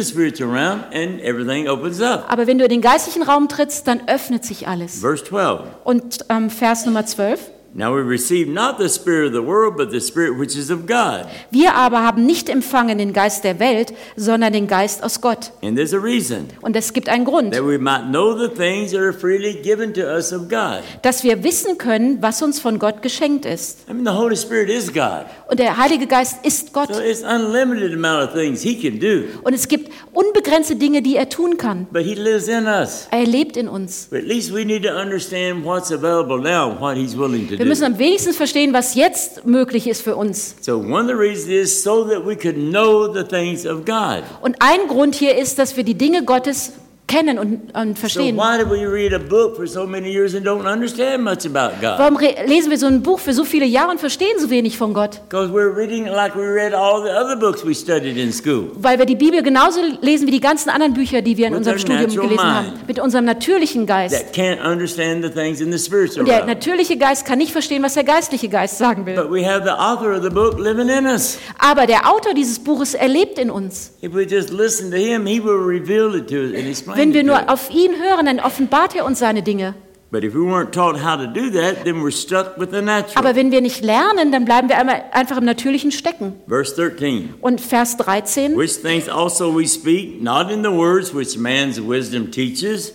[2.28, 5.00] Aber wenn du in den geistlichen Raum trittst, dann öffnet sich alles.
[5.00, 5.62] Verse 12.
[5.84, 7.40] Und ähm, Vers Nummer 12.
[7.74, 10.88] Now we receive not the spirit of the world, but the spirit which is of
[10.88, 11.26] God.
[11.52, 15.52] Wir aber haben nicht empfangen den Geist der Welt, sondern den Geist aus Gott.
[15.62, 18.92] And there's a reason Und es gibt einen Grund, that we might know the things
[18.92, 20.82] that are freely given to us of God.
[21.04, 23.88] dass wir wissen können, was uns von Gott geschenkt ist.
[23.88, 25.26] I mean, the Holy Spirit is God.
[25.48, 26.94] Und der Heilige Geist ist Gott.
[26.94, 31.16] So it's unlimited amount of things He can do, Und es gibt unbegrenzte Dinge, die
[31.18, 31.86] er tun kann.
[31.92, 33.08] but He lives in us.
[33.12, 34.08] Er lebt in uns.
[34.10, 37.66] But at least we need to understand what's available now, what He's willing to Wir
[37.66, 40.56] müssen am wenigsten verstehen, was jetzt möglich ist für uns.
[40.62, 44.24] So one of the reasons is so that we could know the things of God.
[44.42, 46.72] Und ein Grund hier ist, dass wir die Dinge Gottes
[47.10, 48.38] kennen und, und So verstehen.
[48.38, 51.82] why do we read a book for so many years and don't understand much about
[51.82, 51.98] God?
[52.00, 54.94] Warum lesen wir so ein Buch für so viele Jahre und verstehen so wenig von
[54.94, 55.20] Gott?
[55.30, 58.72] Because we're reading it like we read all the other books we studied in school.
[58.76, 61.58] Weil wir die Bibel genauso lesen wie die ganzen anderen Bücher, die wir in With
[61.60, 62.40] unserem Studium gelesen mind.
[62.40, 62.80] haben.
[62.88, 64.16] Mit unserem natürlichen Geist.
[64.16, 67.82] That can't understand the things in the spiritual Und der natürliche Geist kann nicht verstehen,
[67.84, 69.16] was der geistliche Geist sagen will.
[69.16, 71.40] But we have the author of the book living in us.
[71.58, 73.92] Aber der Autor dieses Buches, er lebt in uns.
[74.04, 77.14] If we just listen to him, he will reveal it to us and explain Wenn
[77.14, 79.74] wir nur auf ihn hören, dann offenbart er uns seine Dinge.
[80.12, 83.16] But if we weren't taught how to do that, then we're stuck with the natural.
[83.16, 84.76] Aber wenn wir nicht lernen, dann bleiben wir
[85.14, 86.34] einfach im Natürlichen stecken.
[86.48, 87.36] Verse 13.
[87.40, 92.32] Und Vers 13, Which things also we speak, not in the words which man's wisdom
[92.32, 92.92] teaches,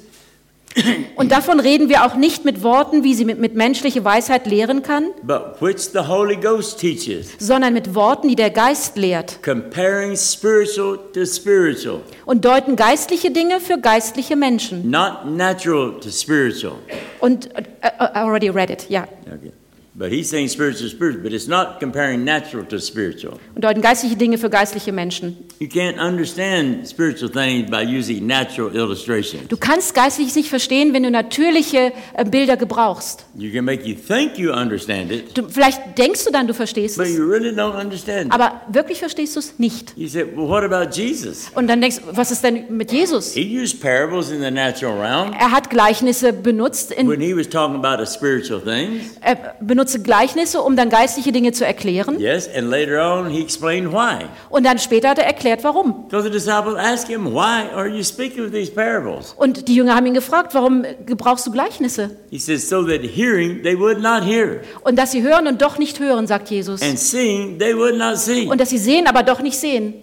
[1.16, 4.82] und davon reden wir auch nicht mit Worten, wie sie mit, mit menschlicher Weisheit lehren
[4.82, 10.16] kann, but which the Holy Ghost teaches, sondern mit Worten, die der Geist lehrt comparing
[10.16, 14.90] spiritual to spiritual, und deuten geistliche Dinge für geistliche Menschen.
[14.90, 16.76] not natural to spiritual.
[17.20, 19.04] Und äh, äh, already read it, ja.
[19.26, 19.52] Okay.
[19.96, 23.38] But he's saying spiritual to spiritual, but it's not comparing natural to spiritual.
[23.54, 25.36] Und deuten geistliche Dinge für geistliche Menschen.
[25.60, 29.42] You can't understand spiritual things by using natural illustration.
[29.48, 33.24] Du kannst geistliches nicht verstehen, wenn du natürliche äh, Bilder gebrauchst.
[33.36, 36.96] You can make you think you understand it, Du, vielleicht denkst du dann, du verstehst
[36.96, 38.32] but es, you really don't understand it.
[38.32, 39.92] aber wirklich verstehst du es nicht.
[39.96, 41.52] You say, well, what about Jesus?
[41.54, 43.32] Und dann denkst du, was ist denn mit Jesus?
[43.34, 47.48] He used parables in the natural realm Er hat Gleichnisse benutzt, in, when he was
[47.48, 49.16] talking about the spiritual things.
[49.20, 49.54] er
[49.84, 52.18] benutze Gleichnisse, um dann geistliche Dinge zu erklären.
[52.18, 54.24] Yes, and later on he explained why.
[54.48, 56.04] Und dann später hat er erklärt, warum.
[56.08, 59.34] Because the disciples asked him, why are you speaking with these parables?
[59.36, 62.10] Und die Jünger haben ihn gefragt, warum gebrauchst du Gleichnisse?
[62.30, 65.78] He says, so that hearing they would not hear, Und dass sie hören und doch
[65.78, 66.80] nicht hören, sagt Jesus.
[66.82, 68.46] and seeing they would not see.
[68.48, 69.94] Und dass sie sehen, aber doch nicht sehen.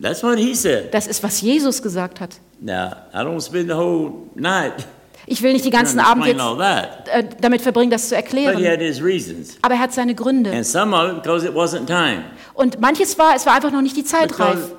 [0.00, 0.92] That's what he said.
[0.92, 2.36] Das ist, was Jesus gesagt hat.
[2.60, 4.86] Now, I don't spend the whole night
[5.26, 8.54] Ich will nicht die ganzen Abend jetzt äh, damit verbringen, das zu erklären.
[9.62, 10.52] Aber er hat seine Gründe.
[10.52, 12.24] And some of it because it wasn't time.
[12.56, 14.72] Und manches war, es war einfach noch nicht die Zeit reif.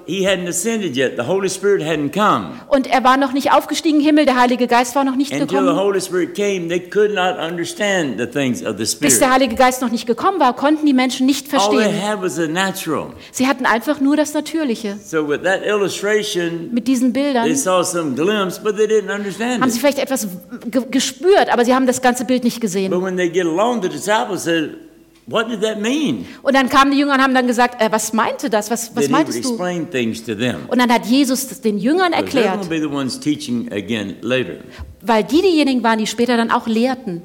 [2.67, 5.45] Und er war noch nicht aufgestiegen im Himmel, der Heilige Geist war noch nicht Until
[5.45, 5.67] gekommen.
[6.33, 6.67] Came,
[8.99, 11.93] Bis der Heilige Geist noch nicht gekommen war, konnten die Menschen nicht verstehen.
[13.31, 14.97] Sie hatten einfach nur das Natürliche.
[15.05, 19.99] So Mit diesen they Bildern saw some glimpse, but they didn't understand haben sie vielleicht
[19.99, 20.27] etwas
[20.65, 22.89] ge gespürt, aber sie haben das ganze Bild nicht gesehen.
[22.89, 24.86] But when they get along, the disciples said,
[25.27, 28.13] "What did that mean?" Und dann kamen die Jünger und haben dann gesagt, äh, was
[28.13, 28.71] meinte das?
[28.71, 29.57] Was, was meintest du?
[30.69, 32.69] Und dann hat Jesus den Jüngern erklärt,
[35.01, 37.21] weil die diejenigen waren, die später dann auch lehrten.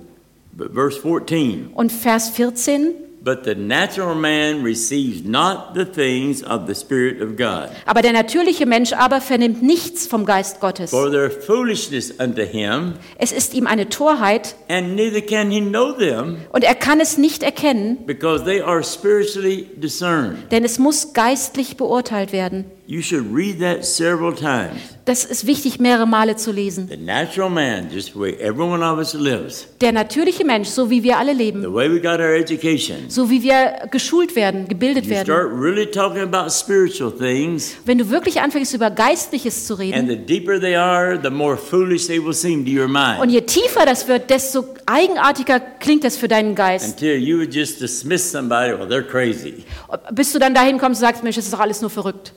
[0.54, 1.70] But verse 14.
[1.74, 2.90] Und Vers 14,
[3.24, 8.12] But the natural man receives not the things of the Spirit of God, aber der
[8.12, 10.90] natürliche Mensch aber vernimmt nichts vom Geist Gottes.
[10.90, 15.92] for their foolishness unto him, Es ist ihm eine Torheit and neither can he know
[15.92, 20.50] them, und er kann es nicht erkennen, because they are spiritually discerned.
[20.50, 22.64] denn es muss geistlich beurteilt werden.
[22.84, 24.80] You should read that several times.
[25.04, 26.88] Das ist wichtig, mehrere Male zu lesen.
[26.88, 30.90] The natural man, just the way every one of us lives, Der natürliche Mensch, so
[30.90, 34.66] wie wir alle leben, the way we got our education, so wie wir geschult werden,
[34.66, 35.24] gebildet you werden.
[35.26, 40.08] start really talking about spiritual things, Wenn du wirklich anfängst, über Geistliches zu and reden,
[40.08, 43.30] the deeper they are, the more foolish they will seem to your und mind.
[43.32, 46.94] je tiefer das wird, desto eigenartiger klingt das für deinen Geist.
[47.00, 49.64] Until you would just dismiss somebody, well, they're crazy.
[50.12, 52.32] Bis du dann dahin kommst und sagst, Mensch, das ist doch alles nur verrückt.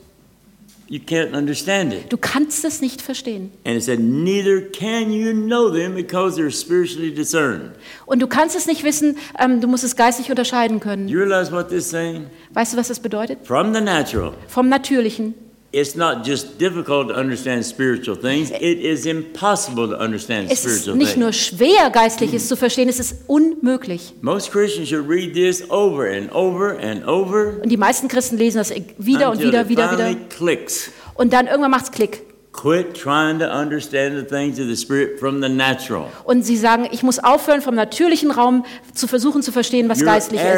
[0.88, 2.12] You can't understand it.
[2.12, 3.50] Du kannst es nicht verstehen.
[3.64, 7.72] And it said, neither can you know them because they're spiritually discerned.
[8.06, 11.08] Und du kannst es nicht wissen, ähm, du musst es geistlich unterscheiden können.
[11.08, 12.26] You realize what this is saying?
[12.52, 13.44] Weißt du, was das bedeutet?
[13.44, 15.34] From the natural, Vom Natürlichen.
[15.76, 20.86] It's not just difficult to understand spiritual things, it is impossible to understand Es ist
[20.94, 24.14] nicht nur schwer, Geistliches zu verstehen, es ist unmöglich.
[24.22, 28.58] Most Christians should read this over and over and over Und die meisten Christen lesen
[28.58, 30.14] das wieder und wieder, wieder, wieder.
[30.30, 30.90] clicks.
[31.14, 32.22] Und dann irgendwann macht es Klick.
[32.52, 36.06] Quit trying to understand the things of the Spirit from the natural.
[36.24, 40.06] Und sie sagen, ich muss aufhören, vom natürlichen Raum zu versuchen zu verstehen, was You're
[40.06, 40.48] geistlich ist.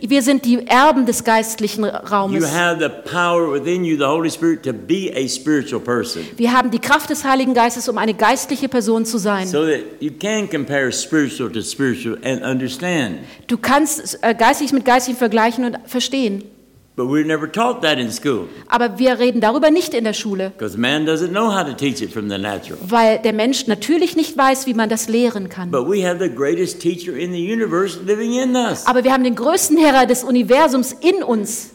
[0.00, 2.42] Wir sind die Erben des geistlichen Raumes.
[6.36, 9.46] Wir haben die Kraft des Heiligen Geistes, um eine geistliche Person zu sein.
[9.46, 13.18] So that you can compare spiritual to spiritual and understand.
[13.46, 16.44] Du kannst äh, geistlich mit geistlich vergleichen und verstehen.
[17.02, 20.50] But we're never taught that in school Aber wir reden darüber nicht in der Schule,
[20.56, 22.78] because man doesn't know how to teach it from the natural.
[22.88, 25.72] weil der Mensch natürlich nicht weiß, wie man das lehren kann.
[25.72, 28.86] But we have the greatest teacher in the universe living in us.
[28.86, 31.70] Aber wir haben den größten Lehrer des Universums in uns.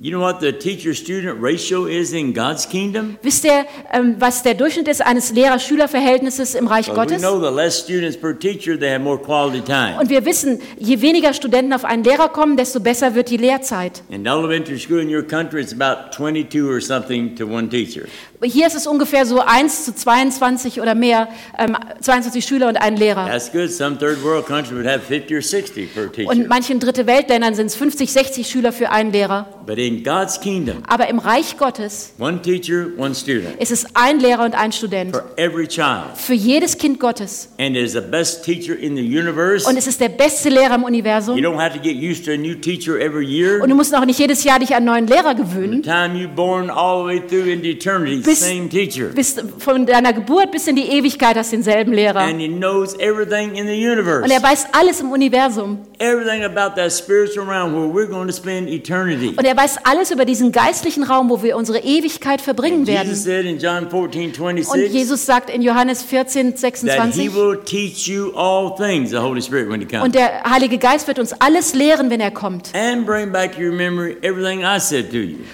[0.00, 3.16] You know what the teacher student ratio is in God's kingdom?
[3.20, 7.20] Wisst ihr, ähm, was der Durchschnitt ist eines Lehrer-Schüler-Verhältnisses im Reich Well, we Gottes?
[7.20, 9.96] know the less students per teacher, they have more quality time.
[10.00, 14.04] Und wir wissen, je weniger Studenten auf einen Lehrer kommen, desto besser wird die Lehrzeit.
[14.08, 18.02] In elementary school in your country, it's about 22 or something to one teacher.
[18.40, 21.26] Hier ist es ungefähr so 1 zu 22 oder mehr,
[21.58, 23.26] ähm, 22 Schüler und ein Lehrer.
[23.26, 23.68] That's good.
[23.72, 26.30] Some third world countries would have 50 or 60 per teacher.
[26.30, 29.48] Und manchen Dritte Weltländern sind es 50, 60 Schüler für einen Lehrer.
[29.66, 34.20] But in God's kingdom, Aber im Reich Gottes one teacher, one student ist es ein
[34.20, 35.12] Lehrer und ein Student.
[35.14, 36.16] for every child.
[36.16, 37.48] Für jedes Kind Gottes.
[37.58, 39.66] And it is the best teacher in the universe.
[39.68, 41.36] Und es ist der beste Lehrer im You Universum.
[41.38, 43.62] don't have to get used to a new teacher every year.
[43.62, 45.82] Und du musst auch nicht jedes Jahr dich an einen neuen Lehrer The gewöhnen.
[45.82, 49.06] time you're born all the way through into eternity, Bis- same teacher.
[49.14, 52.20] Bis von deiner Geburt bis in die Ewigkeit hast du denselben Lehrer.
[52.20, 54.22] And he knows everything in the universe.
[54.24, 55.78] Und er weiß alles im Universum.
[55.98, 59.34] Everything about that spiritual realm where we're going to spend eternity.
[59.36, 63.14] Und er weiß alles über diesen geistlichen Raum, wo wir unsere Ewigkeit verbringen werden.
[63.14, 67.58] said in John 14, Und 26, Jesus sagt in Johannes 14, that he 26, will
[67.64, 70.04] teach you all things, the Holy Spirit, when he comes.
[70.04, 72.70] und der Heilige Geist wird uns alles lehren, wenn er kommt.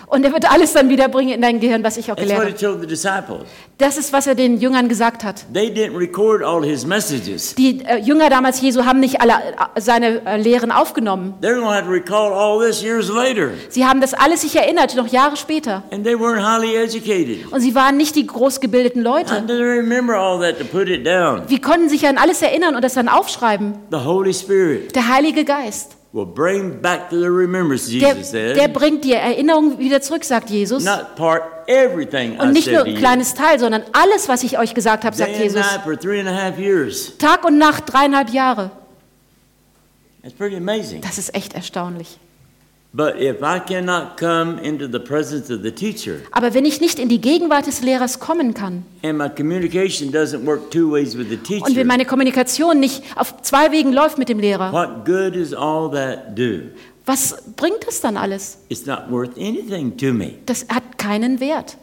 [0.06, 3.44] Und er wird alles dann wiederbringen in dein Gehirn, was ich auch he habe.
[3.78, 5.46] Das ist, was er den Jüngern gesagt hat.
[5.52, 7.56] They didn't record all his messages.
[7.56, 11.34] Die äh, Jünger damals Jesu haben nicht alle äh, seine äh, Lehren aufgenommen.
[11.42, 13.50] They're going to have to recall all this years later.
[13.70, 15.82] Sie haben das alles sich erinnert, noch Jahre später.
[15.90, 17.52] And they weren't highly educated.
[17.52, 19.34] Und sie waren nicht die großgebildeten Leute.
[19.40, 21.42] did they remember all that to put it down?
[21.48, 23.74] Wie konnten sich an alles erinnern und das dann aufschreiben?
[23.90, 25.96] The Holy Spirit Der Heilige Geist.
[26.14, 28.57] Will bring back to the remembrance, Der, Jesus said.
[28.57, 30.85] der bringt die Erinnerung wieder zurück, sagt Jesus.
[30.85, 34.57] Not part everything Und I nicht said nur ein kleines Teil, sondern alles, was ich
[34.57, 35.57] euch gesagt habe, sagt Jesus.
[35.57, 37.18] night for three and a half years.
[37.18, 38.70] Tag und Nacht, dreieinhalb Jahre.
[40.22, 41.00] That's pretty amazing.
[41.03, 42.16] Das ist echt erstaunlich.
[42.96, 43.14] Aber
[46.54, 50.70] wenn ich nicht in die Gegenwart des Lehrers kommen kann and my communication doesn't work
[50.70, 54.38] two ways with the und wenn meine Kommunikation nicht auf zwei Wegen läuft mit dem
[54.38, 56.61] Lehrer, what good is all that do?
[57.04, 58.59] was bringt das dann alles?
[58.68, 60.35] It's not worth anything to me.
[60.46, 61.76] Das hat keinen Wert.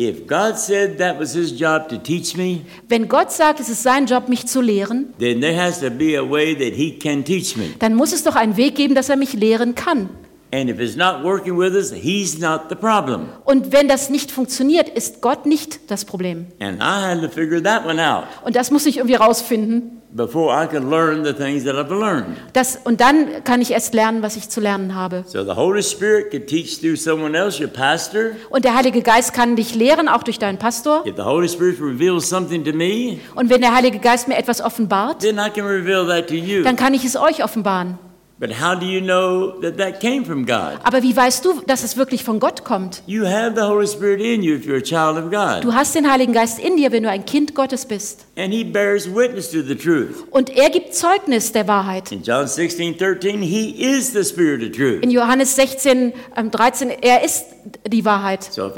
[0.00, 3.82] If God said that was his job to teach me, Wenn Gott sagt, es ist
[3.82, 7.24] sein Job, mich zu lehren, then there has to be a way that he can
[7.24, 7.70] teach me.
[7.80, 10.08] dann muss es doch einen Weg geben, dass er mich lehren kann.
[10.50, 13.28] And if it's not working with us, he's not the problem.
[13.44, 16.46] Und wenn das nicht funktioniert, ist Gott nicht das Problem.
[16.58, 19.94] And I had to figure that one out Und das muss ich irgendwie rausfinden.
[20.10, 22.38] before I could learn the things that I've learned.
[22.54, 25.22] Das, und dann kann ich erst lernen, was ich zu lernen habe.
[25.26, 28.30] So the Holy Spirit could teach through someone else, your pastor.
[28.48, 31.04] Und der Heilige Geist kann dich lehren, auch durch deinen Pastor.
[31.06, 34.62] If the Holy Spirit reveals something to me, Und wenn der Heilige Geist mir etwas
[34.62, 36.62] offenbart, then I can reveal that to you.
[36.62, 37.98] dann kann ich es euch offenbaren.
[38.40, 40.78] But how do you know that that came from God?
[40.84, 43.02] Aber wie weißt du, dass es wirklich von Gott kommt?
[43.06, 45.64] You have the Holy Spirit in you if you're a child of God.
[45.64, 48.26] Du hast den Heiligen Geist in dir, wenn du ein Kind Gottes bist.
[48.36, 50.24] And he bears witness to the truth.
[50.30, 52.12] Und er gibt Zeugnis der Wahrheit.
[52.12, 55.02] In John 16, 13, he is the Spirit of truth.
[55.02, 57.44] In Johannes 16, ähm, 13, er ist
[57.86, 58.44] die Wahrheit.
[58.44, 58.76] So Und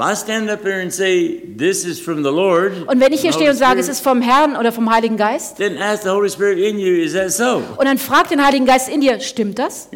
[2.99, 5.77] wenn ich hier stehe und sage, es ist vom Herrn oder vom Heiligen Geist, then
[5.77, 7.61] ask the Holy Spirit in you, is that so?
[7.77, 9.89] und dann fragt den Heiligen Geist in dir, stimmt das?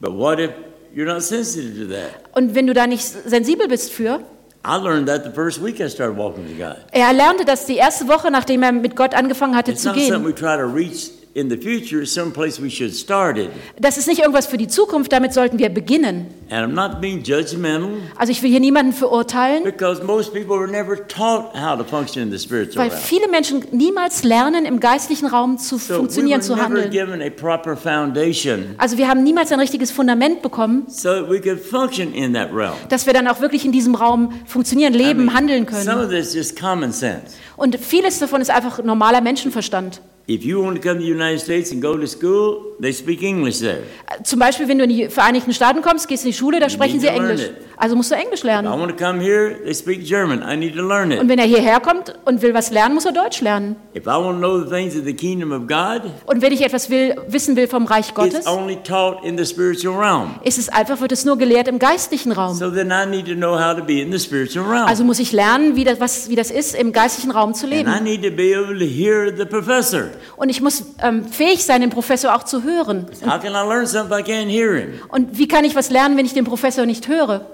[0.00, 0.50] But what if
[0.94, 2.10] you're not sensitive to that?
[2.32, 4.20] Und wenn du da nicht sensibel bist für,
[4.66, 6.76] I learned that the first week I started walking with God.
[6.92, 9.96] er lernte das die erste Woche, nachdem er mit Gott angefangen hatte It's zu not
[9.98, 10.26] something gehen.
[10.26, 13.50] we try to reach in the future, someplace we should start it.
[13.78, 16.26] Das ist nicht irgendwas für die Zukunft, damit sollten wir beginnen.
[16.50, 20.66] And I'm not being judgmental Also ich will hier niemanden verurteilen, because most people were
[20.66, 23.00] never taught how to function in the spiritual weil realm.
[23.04, 26.90] viele Menschen niemals lernen, im geistlichen Raum zu So we funktionieren, were zu never handeln.
[26.90, 31.40] given a proper foundation Also wir haben niemals ein richtiges Fundament bekommen, so that we
[31.40, 32.74] could function in that realm.
[32.88, 36.04] dass wir dann auch wirklich in diesem Raum funktionieren, I leben, mean, handeln Some können.
[36.06, 37.36] of this is common sense.
[37.56, 40.00] Und vieles davon ist einfach normaler Menschenverstand.
[40.30, 43.20] If you want to come to the United States and go to school, they speak
[43.24, 43.82] English there.
[44.22, 47.00] Zum Beispiel, wenn du in die Vereinigten Staaten kommst, gehst in die Schule, da sprechen
[47.00, 47.40] sie Englisch.
[47.40, 47.56] it.
[47.82, 48.68] Also musst du Englisch I lernen.
[48.78, 50.42] want to come here, they speak German.
[50.46, 53.12] I need to learn Und wenn er hierher kommt und will was lernen, muss er
[53.12, 53.74] Deutsch lernen.
[53.96, 56.60] If I want to know the things of the kingdom of God, Und wenn ich
[56.62, 60.34] etwas will, wissen will vom Reich it's Gottes, only taught in the spiritual realm.
[60.44, 62.54] ist es einfach, wird es nur gelehrt im geistlichen Raum.
[62.54, 64.86] So then I need to know how to be in the spiritual realm.
[64.86, 67.72] Also muss ich lernen, wie das, was, wie das ist, im geistlichen Raum zu and
[67.72, 68.04] I leben.
[68.04, 70.08] need to be able to hear the professor.
[70.36, 73.06] Und ich muss ähm, fähig sein, den Professor auch zu hören.
[73.24, 75.00] How can I learn something if I can't hear him?
[75.08, 77.46] Und wie kann ich was lernen, wenn ich den Professor nicht höre?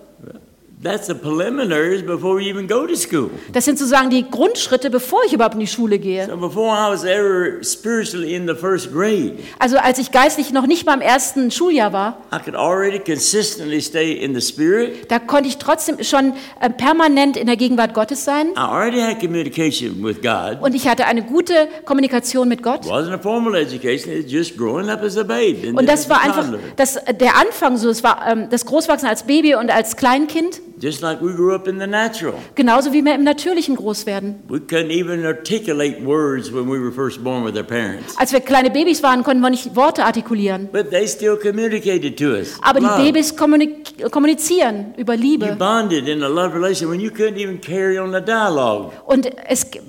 [0.82, 3.30] That's the preliminaries before you even go to school.
[3.54, 6.26] Das sind sozusagen die Grundschritte, bevor ich überhaupt in die Schule gehe.
[6.26, 10.66] So before I was ever spiritually in the first grade, Also als ich geistlich noch
[10.66, 15.10] nicht mal im ersten Schuljahr war, I could already consistently stay in the spirit.
[15.10, 18.48] da konnte ich trotzdem schon äh, permanent in der Gegenwart Gottes sein.
[18.48, 20.58] I already had communication with God.
[20.60, 22.84] Und ich hatte eine gute Kommunikation mit Gott.
[22.84, 25.66] It wasn't a formal education, it was just growing up as a babe.
[25.66, 27.88] And Und das war einfach das, der Anfang so.
[27.88, 31.66] Es war ähm, das Großwachsen als Baby und als Kleinkind, Just like we grew up
[31.66, 32.34] in the natural.
[32.54, 34.36] genauso wie wir im Natürlichen groß werden.
[34.48, 38.14] We couldn't even articulate words when we were first born with our parents.
[38.18, 40.68] Als wir kleine Babys waren, konnten wir nicht Worte artikulieren.
[40.72, 42.58] But they still communicated to us.
[42.62, 43.02] Aber die Love.
[43.04, 45.56] Babys kommunik kommunizieren über You Liebe.
[45.58, 48.92] bonded in a love relation when you couldn't even carry on the dialogue.
[49.06, 49.80] Und es ge-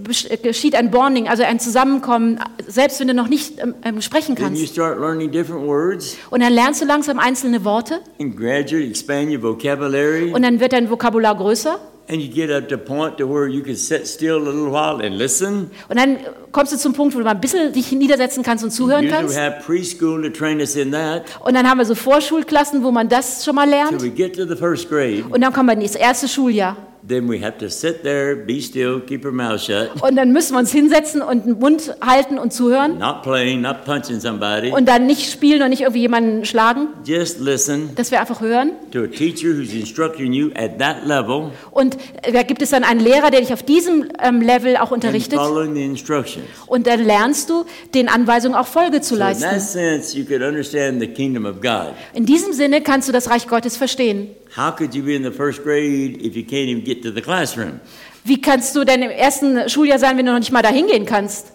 [0.41, 4.53] geschieht ein Bonding, also ein Zusammenkommen, selbst wenn du noch nicht ähm, ähm, sprechen Then
[4.53, 4.73] you kannst.
[4.73, 9.41] start learning different words Und dann lernst du langsam einzelne Worte and gradually expand your
[9.43, 10.31] vocabulary.
[10.33, 11.77] und dann wird dein Vokabular größer.
[12.09, 14.71] And you get up to a point to where you can sit still a little
[14.71, 15.69] while and listen.
[15.89, 16.17] Und dann
[16.53, 19.09] kommst du zum Punkt, wo du mal ein bisschen dich niedersetzen kannst und zuhören we
[19.09, 19.37] kannst.
[19.37, 21.23] have preschool to train us in that.
[21.43, 24.01] Und dann haben wir so Vorschulklassen, wo man das schon mal lernt.
[24.01, 26.77] we get to the first grade, Und dann kommen wir ins erste Schuljahr.
[27.07, 30.53] Then we have to sit there, be still, keep our mouth shut, Und dann müssen
[30.53, 32.97] wir uns hinsetzen und den Mund halten und zuhören.
[32.99, 34.71] not playing, not punching somebody.
[34.71, 38.71] Und dann nicht spielen und nicht irgendwie jemanden schlagen, Just listen dass wir einfach hören.
[38.91, 42.83] to a teacher who's instructing you at that level Und äh, da gibt es dann
[42.83, 45.39] einen Lehrer, der dich auf diesem ähm, Level auch and unterrichtet.
[45.39, 46.45] following the instructions.
[46.65, 49.59] Und dann lernst du, den Anweisungen auch Folge zu So in that leisten.
[49.61, 51.93] sense, you could understand the kingdom of God.
[52.13, 54.29] In diesem Sinne kannst du das Reich Gottes verstehen.
[54.57, 57.21] How could you be in the first grade if you can't even get to the
[57.21, 57.79] classroom?
[58.23, 61.05] Wie kannst du denn im ersten Schuljahr sein, wenn du noch nicht mal da hingehen
[61.05, 61.53] kannst?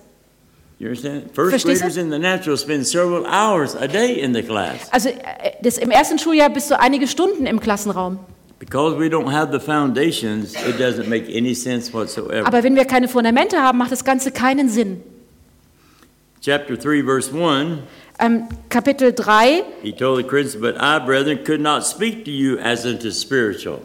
[0.79, 1.35] You understand?
[1.35, 1.87] First Verstehst du?
[1.87, 4.89] graders in the natural spend several hours a day in the class.
[4.91, 5.15] Also äh,
[5.63, 8.19] das, im ersten Schuljahr bist du einige Stunden im Klassenraum.
[8.59, 12.47] Because we don't have the foundations, it doesn't make any sense whatsoever.
[12.47, 15.03] Aber wenn wir keine Fundamente haben, macht das Ganze keinen Sinn.
[16.41, 17.79] Chapter 3, verse 1,
[18.19, 19.63] Ähm, Kapitel 3.
[19.83, 23.79] he told the Corinthians, But I, brethren, could not speak to you as unto spiritual,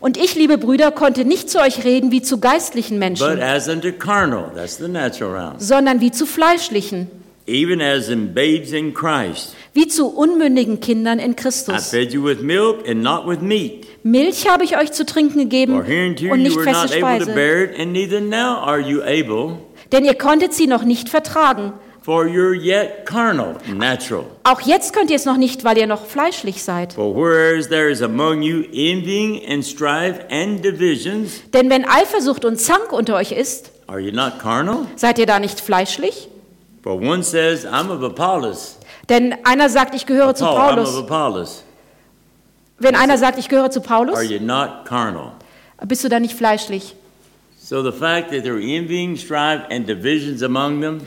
[0.00, 3.68] Und ich, liebe Brüder, konnte nicht zu euch reden wie zu geistlichen but Menschen, as
[3.68, 4.50] unto carnal.
[4.54, 5.54] That's the natural realm.
[5.58, 7.10] sondern wie zu fleischlichen,
[7.46, 9.54] Even as in babes in Christ.
[9.72, 11.90] wie zu unmündigen Kindern in I Christus.
[11.90, 13.86] fed you with milk and not with meat.
[14.02, 17.24] Milch habe ich euch zu trinken gegeben und you nicht were feste not able to
[17.24, 19.56] Speise, bear it, and neither now are you able,
[19.92, 21.72] denn ihr konntet sie noch nicht vertragen.
[22.02, 24.24] For you're yet carnal, natural.
[24.44, 26.92] Auch jetzt könnt ihr es noch nicht, weil ihr noch fleischlich seid.
[26.94, 32.56] For whereas there is among you envying and strife and divisions, Denn wenn Eifersucht und
[32.60, 34.86] Zank unter euch ist, are you not carnal?
[34.96, 36.28] seid ihr da nicht fleischlich?
[36.82, 38.78] For one says, I'm of Apollos.
[39.08, 40.98] Denn einer sagt, ich gehöre zu Paul, I'm of Paulus.
[41.04, 41.64] Apollos.
[42.78, 45.32] Wenn einer sagt, ich gehöre zu Paulus, Are you not carnal?
[45.86, 46.94] bist du da nicht fleischlich.
[47.70, 51.02] So the fact that there are envying, strife, and divisions among them,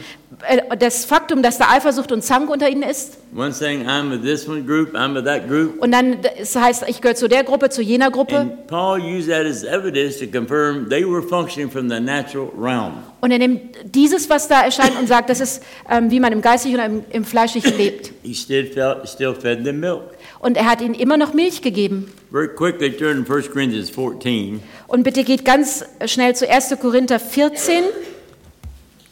[0.47, 4.21] Äh, Das Faktum, dass da Eifersucht und Zank unter ihnen ist, one saying, I'm of
[4.23, 5.81] this one group, I'm of that group.
[5.81, 9.27] und dann es heißt, ich gehöre zu der Gruppe, zu jener Gruppe, And Paul used
[9.29, 12.93] that as evidence to confirm they were functioning from the natural realm.
[13.19, 16.41] und er nimmt dieses, was da erscheint, und sagt, das ist, ähm, wie man im
[16.41, 18.11] Geistlichen oder im, im Fleischlichen lebt.
[18.23, 20.13] He still, felt, still fed them milk.
[20.43, 22.11] Und er hat ihnen immer noch Milch gegeben.
[22.29, 24.61] Very quickly turn to 1 Corinthians 14.
[24.87, 26.75] Und bitte geht ganz schnell zu 1.
[26.81, 27.85] Korinther 14.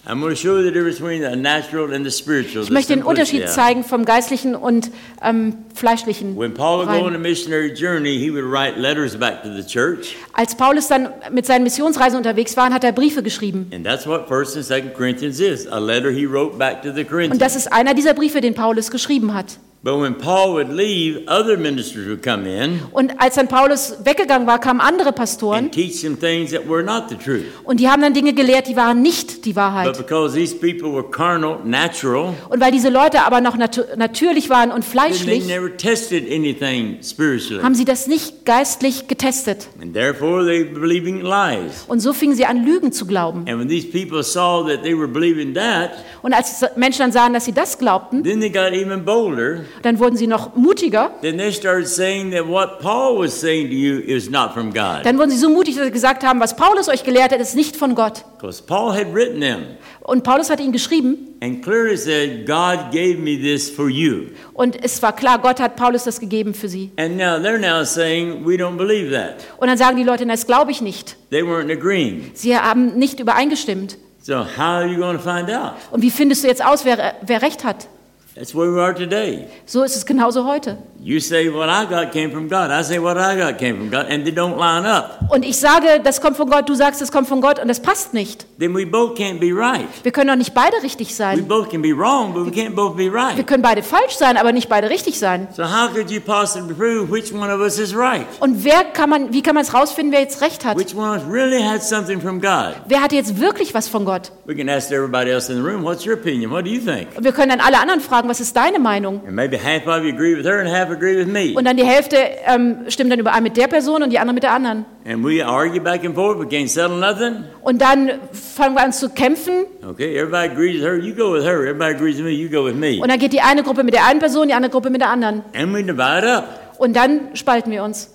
[0.06, 2.66] I'm going to show you the difference between the natural and the spiritual.
[2.66, 4.92] Ich möchte den Unterschied zeigen vom Geistlichen und
[5.24, 6.38] ähm, Fleischlichen.
[6.38, 7.22] When Paul would go on a rein.
[7.22, 10.18] missionary journey, he would write letters back to the church.
[10.34, 13.72] Als Paulus dann mit seinen Missionsreisen unterwegs war, hat er Briefe geschrieben.
[13.74, 17.06] And that's what 1st and 2nd Corinthians is a letter he wrote back to the
[17.06, 19.60] Und das ist einer dieser Briefe, den Paulus geschrieben hat.
[19.84, 24.46] But when Paul would leave, other ministers would come in Und als dann Paulus weggegangen
[24.46, 27.46] war, kamen andere Pastoren and teach them things that were not the truth.
[27.64, 29.98] und die haben dann Dinge gelehrt, die waren nicht die But Wahrheit.
[29.98, 34.72] because these people were carnal, natural, Und weil diese Leute aber noch natu natürlich waren
[34.72, 37.64] und fleischlich, never tested anything spiritually.
[37.64, 39.68] haben sie das nicht geistlich getestet.
[39.82, 41.86] And therefore they were believing lies.
[41.88, 43.46] Und so fingen sie an, Lügen zu glauben.
[43.50, 45.90] And when these people saw that they were believing that,
[46.22, 50.00] Und als Menschen dann sahen, dass sie das glaubten, then they got even bolder Dann
[50.00, 51.12] wurden sie noch mutiger.
[51.22, 55.04] Then they started saying that what Paul was saying to you is not from God.
[55.04, 57.56] Dann wurden sie so mutig, dass sie gesagt haben, was Paulus euch gelehrt hat, ist
[57.56, 58.24] nicht von Gott.
[58.38, 59.66] Because Paul had written them
[60.02, 64.28] Und Paulus hat ihnen geschrieben and clearly said, God gave me this for you.
[64.54, 66.92] und es war klar, Gott hat Paulus das gegeben für sie.
[66.98, 69.36] And now they're now saying, we don't believe that.
[69.58, 71.16] Und dann sagen die Leute, das glaube ich nicht.
[71.30, 72.32] They weren't agreeing.
[72.34, 73.98] Sie haben nicht übereingestimmt.
[74.24, 75.74] So how are you going to find out?
[75.92, 77.88] Und wie findest du jetzt aus, wer, wer recht hat?
[78.36, 79.48] That's where we are today.
[79.66, 80.78] So ist es genauso heute.
[81.04, 82.70] You say what I got came from God.
[82.72, 85.20] I say what I got came from God, and they don't line up.
[85.30, 87.82] Und ich sage, das kommt von Gott, du sagst, das kommt von Gott und das
[87.82, 88.46] passt nicht.
[88.60, 89.88] Then we both can't be right.
[90.04, 91.46] Wir können doch nicht beide richtig We sein.
[91.48, 93.48] both can be wrong, but we can't both be Wir right.
[93.48, 95.48] können beide falsch sein, aber nicht beide richtig sein.
[95.54, 98.26] So how could you possibly prove which one of us is right?
[98.40, 100.78] Und wer kann man, wie kann man es rausfinden, wer jetzt recht hat?
[100.78, 102.76] Which one of us really had something from God?
[102.88, 104.32] Wer hat jetzt wirklich was von Gott?
[104.46, 106.52] We can ask everybody else in the room, what's your opinion?
[106.52, 107.08] What do you think?
[107.18, 109.22] Und wir können dann alle anderen fragen, was ist deine Meinung?
[109.26, 111.54] And maybe half of you agree with her and half agree with me.
[111.58, 114.44] Und dann die Hälfte ähm, stimmt dann überein mit der Person und die andere mit
[114.44, 114.86] der anderen.
[115.06, 117.44] And we argue back and forth, we can't settle nothing.
[117.62, 121.44] Und dann fangen wir an zu kämpfen Okay, everybody agrees with her, you go with
[121.44, 121.62] her.
[121.62, 123.00] Everybody agrees with me, you go with me.
[123.02, 125.10] und dann geht die eine Gruppe mit der einen Person, die andere Gruppe mit der
[125.10, 125.44] anderen.
[125.56, 126.76] And we divide up.
[126.78, 128.10] Und dann spalten wir uns.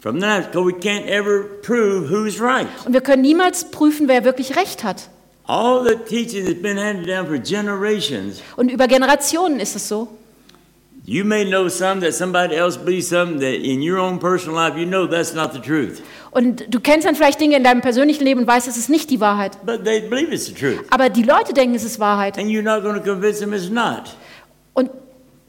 [0.00, 2.66] From that, because we can't ever prove who's right.
[2.86, 5.10] Und wir können niemals prüfen, wer wirklich recht hat.
[5.52, 10.06] All the teaching that's been handed down for generations, Und über Generationen ist es so.
[11.06, 14.78] you may know some that somebody else believes something that in your own personal life
[14.78, 16.02] you know that's not the truth.
[16.30, 19.10] Und du kennst dann vielleicht Dinge in deinem persönlichen Leben und weißt, es ist nicht
[19.10, 19.58] die Wahrheit.
[19.66, 20.84] But they believe it's the truth.
[20.90, 22.38] Aber die Leute denken, es ist Wahrheit.
[22.38, 24.14] And you're not going to convince them it's not.
[24.74, 24.90] Und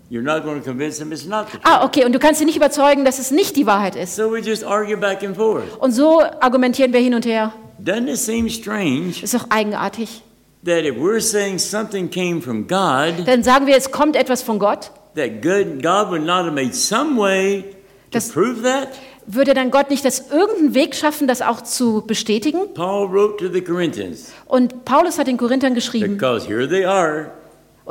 [0.10, 1.62] You're not going to convince them it's not the truth.
[1.66, 4.16] ah, okay, und du kannst sie nicht überzeugen, dass es nicht die Wahrheit ist.
[4.16, 5.64] So we just argue back and forth.
[5.80, 7.54] Und so argumentieren wir hin und her.
[7.84, 10.22] Doesn't it seem strange Ist doch eigenartig.
[10.66, 14.60] that if we're saying something came from God, Dann sagen wir, es kommt etwas von
[14.60, 14.92] Gott.
[15.16, 17.68] that good, God would not have made some way to
[18.12, 18.90] Das- prove that?
[19.28, 22.74] Würde dann Gott nicht das irgendeinen Weg schaffen, das auch zu bestätigen?
[22.74, 26.18] Paul wrote to the Corinthians Und Paulus hat den Korinthern geschrieben.
[26.18, 27.32] because here they are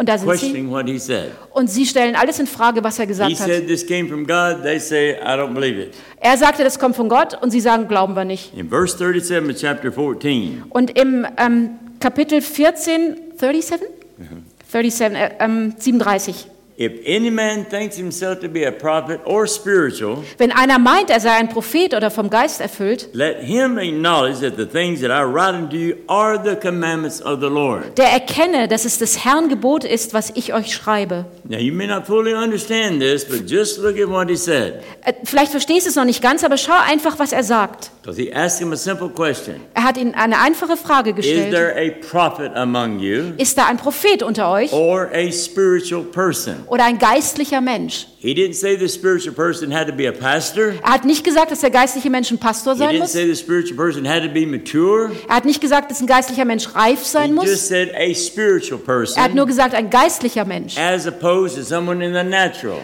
[0.01, 0.39] Und da sind sie.
[0.39, 1.33] questioning what he said.
[1.53, 3.47] Und sie stellen alles in Frage, was er He gesagt hat.
[3.47, 4.63] said this came from God.
[4.63, 5.93] They say, I don't believe it.
[6.19, 7.37] Er sagte, das kommt von Gott.
[7.43, 8.57] Und sie sagen, glauben wir nicht.
[8.57, 13.89] In verse 37 of chapter 14, Und im ähm, Kapitel 14, 37?
[14.73, 16.47] 37, äh, ähm, 37.
[16.81, 21.21] if any man thinks himself to be a prophet or spiritual, Wenn einer meint, er
[21.21, 25.23] sei ein Prophet oder vom Geist erfüllt, let him acknowledge that the things that I
[25.23, 27.99] write unto you are the commandments of the Lord.
[27.99, 31.27] der erkenne, dass es des Herrn Gebot ist, was ich euch schreibe.
[31.45, 34.81] Now, you may not fully understand this, but just look at what he said.
[35.25, 37.91] Vielleicht verstehst du es noch nicht ganz, aber schau einfach, was er sagt.
[38.03, 41.51] Because he asked him a simple question Er hat ihnen eine einfache Frage Is gestellt.
[41.53, 46.55] there a prophet among you Ist da ein Prophet unter euch or a spiritual person?
[46.71, 48.07] Oder ein geistlicher Mensch?
[48.23, 48.31] Er
[50.85, 53.13] hat nicht gesagt, dass der geistliche Mensch ein Pastor sein muss.
[53.15, 53.27] Er
[55.29, 57.71] hat nicht gesagt, dass ein geistlicher Mensch reif sein He muss.
[57.71, 60.77] Er hat nur gesagt, ein geistlicher Mensch.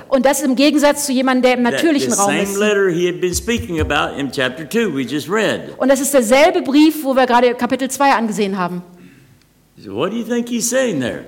[0.08, 2.56] Und das im Gegensatz zu jemandem, der im natürlichen Raum ist.
[2.58, 5.78] letter he had been speaking about in chapter 2 we just read.
[5.78, 8.82] Und das ist derselbe Brief, wo wir gerade Kapitel 2 angesehen haben.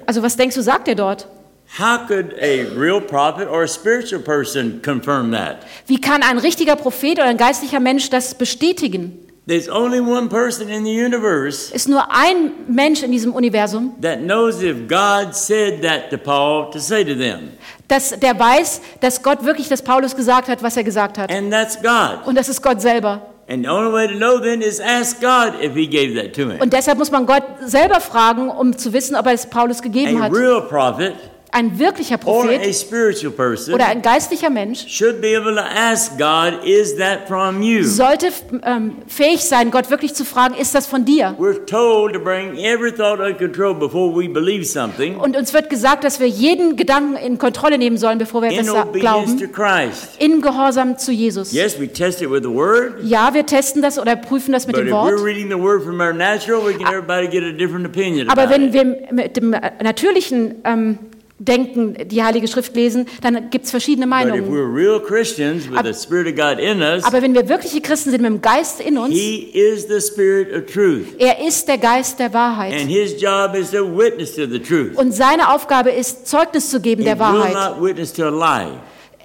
[0.07, 1.29] Also was denkst du, sagt er dort?
[1.79, 5.65] How could a real prophet or a spiritual person confirm that?
[5.87, 9.19] Wie kann ein richtiger Prophet oder ein geistlicher Mensch das bestätigen?
[9.47, 14.19] There's only one person in the universe Ist nur ein Mensch in diesem Universum, that
[14.21, 17.53] knows if God said that to Paul to say to them,
[17.89, 21.31] dass, der weiß, dass Gott wirklich das Paulus gesagt hat, was er gesagt hat.
[21.31, 22.27] and that's God.
[22.27, 23.23] Und das ist Gott selber.
[23.49, 26.51] And the only way to know then is ask God if he gave that to
[26.51, 26.61] him.
[26.61, 30.21] Und deshalb muss man Gott selber fragen, um zu wissen, ob er es Paulus gegeben
[30.21, 30.33] A hat.
[30.35, 31.15] real prophet
[31.51, 32.61] Ein wirklicher Prophet
[33.73, 34.87] oder ein geistlicher Mensch
[37.85, 38.29] sollte
[38.63, 41.35] ähm, fähig sein, Gott wirklich zu fragen, ist das von dir?
[41.39, 45.71] We're told to bring every thought under control before we believe something Und uns wird
[45.71, 49.41] gesagt, dass wir jeden Gedanken in Kontrolle nehmen sollen, bevor wir etwas glauben,
[50.19, 51.53] in Gehorsam zu Jesus.
[51.53, 54.77] Yes, we test it with the Word, Ja, wir testen das oder prüfen das mit
[54.77, 55.15] dem Wort.
[56.15, 56.75] natural,
[58.29, 60.99] Aber wenn wir mit dem äh, natürlichen ähm,
[61.41, 64.45] Denken die Heilige Schrift lesen, dann gibt es verschiedene Meinungen.
[66.83, 70.01] us, Aber wenn wir wirkliche Christen sind mit dem Geist in uns, He is the
[70.01, 71.07] Spirit of truth.
[71.19, 72.73] er ist der Geist der Wahrheit.
[72.75, 74.97] And His job is to witness to the truth.
[74.97, 77.55] Und seine Aufgabe ist, Zeugnis zu geben He der Wahrheit.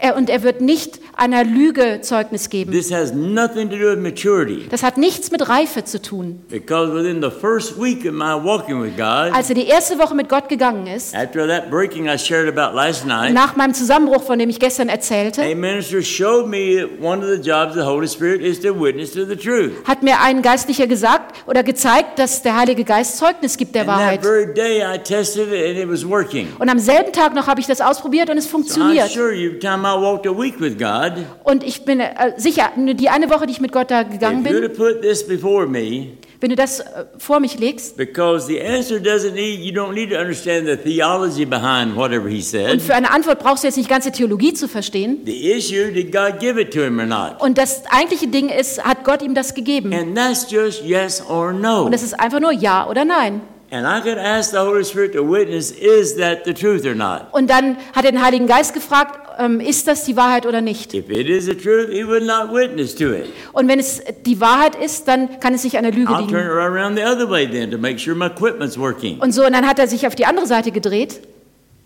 [0.05, 2.73] Er, und er wird nicht einer Lüge Zeugnis geben.
[2.73, 4.67] This has nothing to do with maturity.
[4.69, 6.41] Das hat nichts mit Reife zu tun.
[6.49, 10.13] Because within the first week of my walking with God, Als er die erste Woche
[10.13, 14.23] mit Gott gegangen ist, after that breaking I shared about last night, nach meinem Zusammenbruch,
[14.23, 17.75] von dem ich gestern erzählte, a minister showed me that one of the jobs of
[17.75, 19.71] the Holy Spirit is to witness to the truth.
[19.87, 23.91] hat mir ein Geistlicher gesagt oder gezeigt, dass der Heilige Geist Zeugnis gibt der And
[23.91, 24.21] that Wahrheit.
[24.21, 26.49] very day I tested it and it was working.
[26.59, 29.05] Und am selben Tag noch habe ich das ausprobiert und es funktioniert.
[29.05, 31.13] assure you, time I walked a week with God,
[31.43, 34.51] Und ich bin äh, sicher, die eine Woche, die ich mit Gott da gegangen if
[34.51, 36.07] you'd bin, have put this before me,
[36.39, 40.09] wenn du das äh, vor mich legst, because the answer doesn't need, you don't need
[40.11, 42.81] to understand the theology behind whatever he und said.
[42.81, 45.19] für eine Antwort brauchst du jetzt nicht ganze Theologie zu verstehen.
[45.25, 47.39] The issue, did God give it to him or not?
[47.39, 49.93] Und das eigentliche Ding ist, hat Gott ihm das gegeben?
[49.93, 51.83] And that's just yes or no.
[51.85, 53.41] Und das ist einfach nur Ja oder Nein.
[53.73, 57.23] And I could ask the Holy Spirit to witness, is that the truth or not?
[57.31, 60.93] Und dann hat er den Heiligen Geist gefragt, ähm, ist das die Wahrheit oder nicht?
[60.93, 63.25] If it is the truth, he would not witness to it.
[63.51, 66.25] Und wenn es die Wahrheit ist, dann kann es nicht an der Lüge I'll turn
[66.25, 66.49] it liegen.
[66.49, 69.17] right around the other way then to make sure my equipment's working.
[69.19, 71.21] Und so, und dann hat er sich auf die andere Seite gedreht.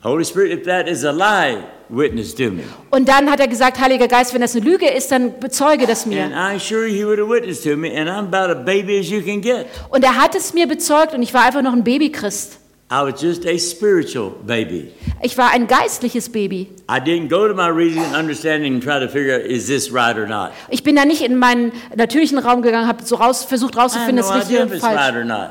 [0.03, 2.63] Holy Spirit, if that is a lie, witness to me.
[2.91, 6.03] Und dann hat er gesagt, Heiliger Geist, wenn das eine Lüge ist, dann bezeuge das
[6.03, 6.27] And mir.
[6.27, 9.09] I assure you, he would have witnessed to me, and I'm about a baby as
[9.09, 9.65] you can get.
[9.89, 12.59] Und er hat es mir bezeugt und ich war einfach noch ein Babychrist.
[12.89, 14.93] I was just a spiritual baby.
[15.21, 16.69] Ich war ein geistliches Baby.
[16.89, 19.91] I didn't go to my reason and understanding and try to figure out, is this
[19.91, 20.51] right or not?
[20.69, 24.33] Ich bin da nicht in meinen natürlichen Raum gegangen, habe so raus, versucht rauszufinden, ist
[24.33, 25.15] richtig oder it's right falsch.
[25.17, 25.49] or not.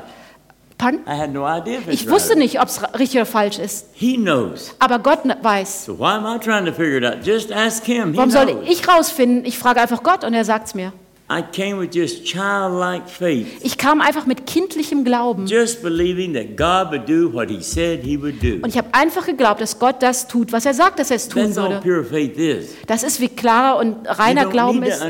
[0.77, 1.01] Pardon?
[1.07, 2.13] I had no idea if it's Ich right.
[2.15, 3.87] wusste nicht, ob es richtig oder falsch ist.
[3.93, 4.75] He knows.
[4.79, 5.85] Aber Gott ne- weiß.
[5.85, 7.25] So why am I trying to figure it out?
[7.25, 8.11] Just ask him.
[8.11, 9.43] He Warum soll ich rausfinden?
[9.45, 10.93] Ich frage einfach Gott und er sagt's mir.
[11.29, 15.45] I came with just childlike faith, Ich kam einfach mit kindlichem Glauben.
[15.45, 18.59] just believing that God would do what he said he would do.
[18.61, 21.27] Und ich habe einfach geglaubt, dass Gott das tut, was er sagt, dass er es
[21.27, 21.81] tun würde.
[21.83, 22.75] pure faith is.
[22.87, 25.03] Das ist, wie klarer und reiner Glauben ist.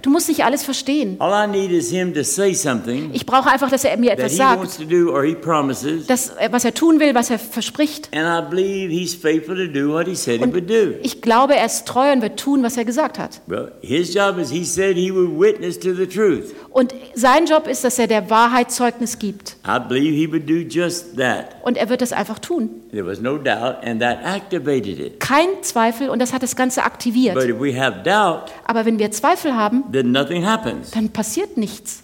[0.00, 1.16] Du musst nicht alles verstehen.
[1.18, 4.36] All I need is him to say something Ich brauche einfach, dass er mir etwas
[4.36, 7.38] sagt, wants to do or he promises, das, äh, was er tun will, was er
[7.38, 8.08] verspricht.
[8.16, 10.94] and I believe he's faithful to do what he said he would do.
[11.02, 13.42] Ich glaube, er ist treu und wird tun, was er gesagt hat.
[13.46, 16.54] Well, his job is he said he would witness to the truth.
[16.70, 19.56] Und sein Job ist, dass er der Wahrheit Zeugnis gibt.
[19.66, 21.56] I believe he would do just that.
[21.62, 22.68] Und er wird das einfach tun.
[22.90, 25.20] There was no doubt, and that activated it.
[25.20, 27.36] Kein Zweifel und das hat das Ganze But aktiviert.
[27.44, 30.90] if we have doubt, Aber wenn wir Zweifel haben, then nothing happens.
[30.92, 32.02] dann passiert nichts.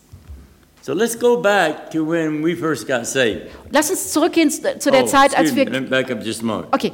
[0.83, 3.43] So let's go back to when we first got saved.
[3.71, 5.67] Lass uns zurückgehen zu der Oh, Zeit, als wir.
[5.67, 6.69] back up just a moment.
[6.75, 6.93] Okay.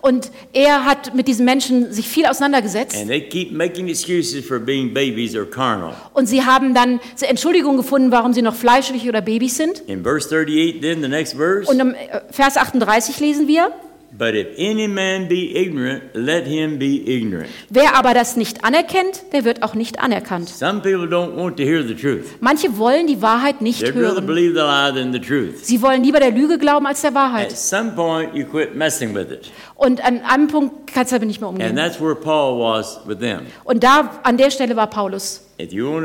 [0.00, 2.96] Und er hat mit diesen Menschen sich viel auseinandergesetzt.
[2.96, 5.94] and they keep making excuses for being babies or carnal.
[6.14, 9.80] Und sie haben dann Entschuldigungen gefunden, warum sie noch fleischlich oder Babys sind.
[9.86, 13.70] In verse 38, then the next verse, Und im äh, Vers 38 lesen wir,
[14.12, 17.48] but if any man be ignorant, let him be ignorant.
[17.68, 20.48] wer aber das nicht anerkennt, der wird auch nicht anerkannt.
[20.48, 22.24] Some people don't want to hear the truth.
[22.40, 24.26] Manche wollen die Wahrheit nicht They'd rather hören.
[24.26, 25.64] believe the lie than the truth.
[25.64, 27.52] Sie wollen lieber der Lüge glauben als der At Wahrheit.
[27.56, 29.50] some point, you quit messing with it.
[29.76, 31.76] Und an einem Punkt kannst du damit nicht mehr And umgehen.
[31.76, 33.40] that's where Paul was with them.
[33.64, 35.42] Und da, an der Stelle war Paulus.
[35.58, 36.04] Ignorant.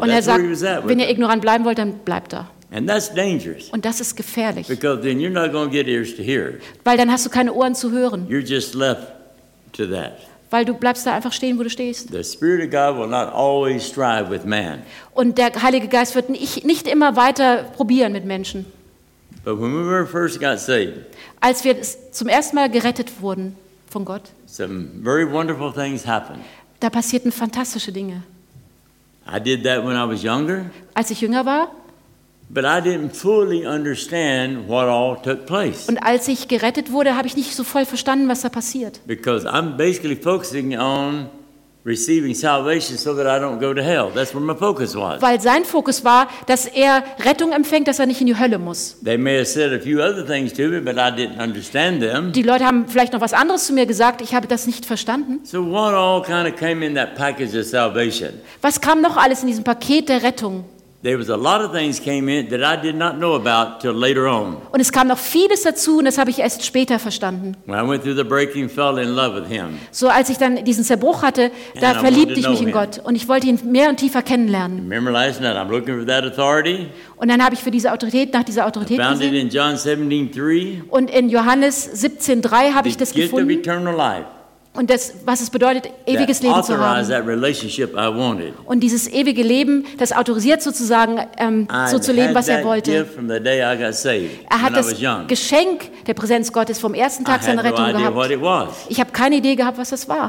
[0.00, 0.42] Und er sagt,
[0.88, 2.48] wenn ihr ignorant bleiben wollt, dann bleibt da.
[2.74, 6.16] And that's dangerous Und das ist gefährlich, because then you're not going to get ears
[6.16, 6.58] to hear.
[6.82, 9.06] weil dann hast du keine Ohren zu hören, You're just left
[9.74, 10.14] to that.
[10.50, 12.10] weil du bleibst da einfach stehen, wo du stehst.
[12.10, 14.82] The Spirit of God will not always strive with man.
[15.14, 18.66] Und der Heilige Geist wird nicht, nicht immer weiter probieren mit Menschen.
[19.44, 20.94] But when we were first got saved,
[21.40, 23.54] Als wir zum ersten Mal gerettet wurden
[23.88, 26.40] von Gott, some very wonderful things happened.
[26.80, 28.22] da passierten fantastische Dinge.
[29.32, 31.70] I did that when I was younger, Als ich jünger war
[35.88, 39.00] und als ich gerettet wurde, habe ich nicht so voll verstanden, was da passiert.
[39.06, 41.28] because I'm basically focusing on
[41.84, 44.10] receiving salvation so that I don't go to hell.
[44.14, 45.20] That's where my focus was.
[45.20, 48.96] Weil sein Fokus war, dass er Rettung empfängt, dass er nicht in die Hölle muss.
[49.04, 52.32] They may have said a few other things to me, but I didn't understand them.
[52.32, 55.40] Die Leute haben vielleicht noch was anderes zu mir gesagt, ich habe das nicht verstanden.
[55.44, 58.30] So what all kind of came in that package of salvation?
[58.62, 60.64] Was kam noch alles in diesem Paket der Rettung?
[61.04, 63.92] There was a lot of things came in that I did not know about till
[63.92, 64.56] later on.
[64.72, 67.58] Und es kam noch vieles dazu und das habe ich erst später verstanden.
[67.66, 69.78] When I went through the breaking, fell in love with him.
[69.90, 72.72] So als ich dann diesen Zerbruch hatte, da And verliebte ich mich in him.
[72.72, 74.78] Gott und ich wollte ihn mehr und tiefer kennenlernen.
[74.78, 76.86] Remember last night, I'm looking for that authority.
[77.16, 79.34] Und dann habe ich für diese Autorität nach dieser Autorität Found it gesehen.
[79.34, 80.84] in John 17, 3.
[80.88, 83.60] Und in Johannes 17,3 habe ich das gefunden.
[84.76, 87.04] Und das, was es bedeutet, ewiges Leben zu haben.
[88.66, 93.06] Und dieses ewige Leben, das autorisiert sozusagen, ähm, so zu leben, was er wollte.
[94.50, 94.96] Er hat das.
[95.28, 98.72] Geschenk der Präsenz Gottes vom ersten Tag seiner Rettung gehabt.
[98.88, 100.28] Ich habe keine Idee gehabt, was das war.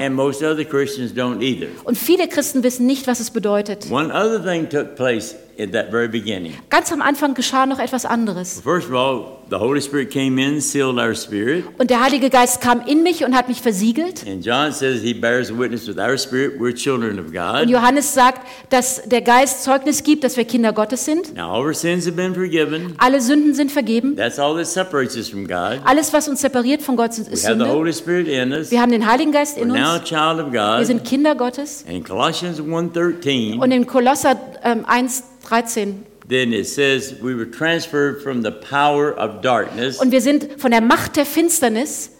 [1.84, 3.90] Und viele Christen wissen nicht, was es bedeutet.
[3.90, 6.54] One other thing took place at that very beginning.
[6.70, 8.60] Ganz am Anfang geschah noch etwas anderes.
[8.62, 11.64] First of all, the Holy Spirit came in, sealed our spirit.
[11.78, 14.24] Und der Heilige Geist kam in mich und hat mich versiegelt.
[14.26, 16.58] And John says he bears witness with our spirit.
[16.60, 17.68] We're children of Und God.
[17.70, 21.34] Johannes sagt, dass der Geist Zeugnis gibt, dass wir Kinder Gottes sind.
[21.34, 22.94] Now, all our sins have been forgiven.
[22.98, 24.16] Alle Sünden sind vergeben.
[24.16, 25.80] That's all that separates us from God.
[25.84, 27.68] Alles, was uns separiert von Gott, ist We have the Sünde.
[27.68, 28.70] Holy Spirit in us.
[28.72, 30.04] Wir haben den Heiligen Geist We're in now a uns.
[30.08, 30.86] child of Wir God.
[30.86, 31.84] sind Kinder Gottes.
[31.86, 36.04] And in Colossians 1.13, Und in Kolosser ähm, 1, 13.
[36.28, 40.70] then it says we were transferred from the power of darkness Und wir sind von
[40.70, 42.10] der Macht der Finsternis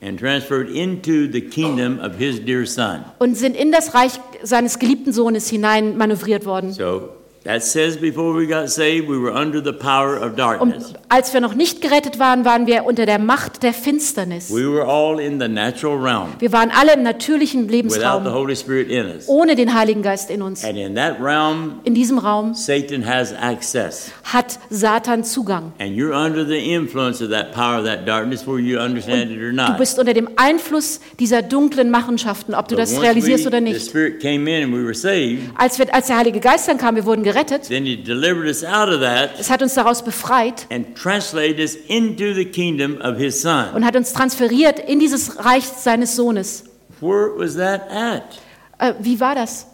[0.00, 3.04] and transferred into the kingdom of his dear son.
[3.18, 4.12] und sind in das Reich
[4.42, 6.72] seines geliebten Sohnes hinein manövriert worden.
[6.72, 7.08] So
[7.48, 10.88] that says before we got saved, we were under the power of darkness.
[10.90, 14.50] Und als wir noch nicht gerettet waren, waren wir unter der Macht der Finsternis.
[14.50, 18.32] We were all in the natural realm Wir waren alle im natürlichen without the Lebensraum,
[18.34, 19.26] Holy Spirit in us.
[19.28, 20.62] ohne den Heiligen Geist in uns.
[20.62, 24.10] And in that realm, In diesem Raum Satan has access.
[24.24, 25.72] hat Satan Zugang.
[25.78, 29.38] And you're under the influence of that power of that darkness, whether you understand it
[29.38, 29.78] or Du not.
[29.78, 33.64] bist unter dem Einfluss dieser dunklen Machenschaften, ob du But das realisierst we- oder The
[33.64, 33.86] nicht.
[33.88, 35.44] Spirit came in and we were saved.
[35.56, 37.37] Als, wir, als der Heilige Geist dann kam, wir wurden gerettet.
[37.46, 41.74] Then He delivered us out of that Es hat uns daraus befreit and translated us
[41.88, 43.74] into the kingdom of His Son.
[43.74, 46.64] und hat uns transferiert in dieses Reich seines Sohnes.
[47.00, 48.38] Where was that at?
[48.78, 49.66] Äh, wie war das?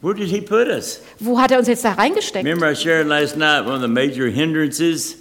[0.00, 1.00] Where did He put us?
[1.18, 2.44] Wo hat er uns jetzt da reingesteckt?
[2.46, 5.16] Remember, I shared last night one of the major hindrances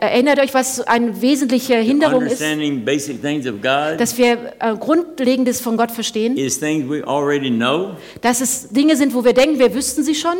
[0.00, 6.36] Erinnert euch, was eine wesentliche Hinderung ist, dass wir äh, Grundlegendes von Gott verstehen,
[8.20, 10.36] dass es Dinge sind, wo wir denken, wir wüssten sie schon.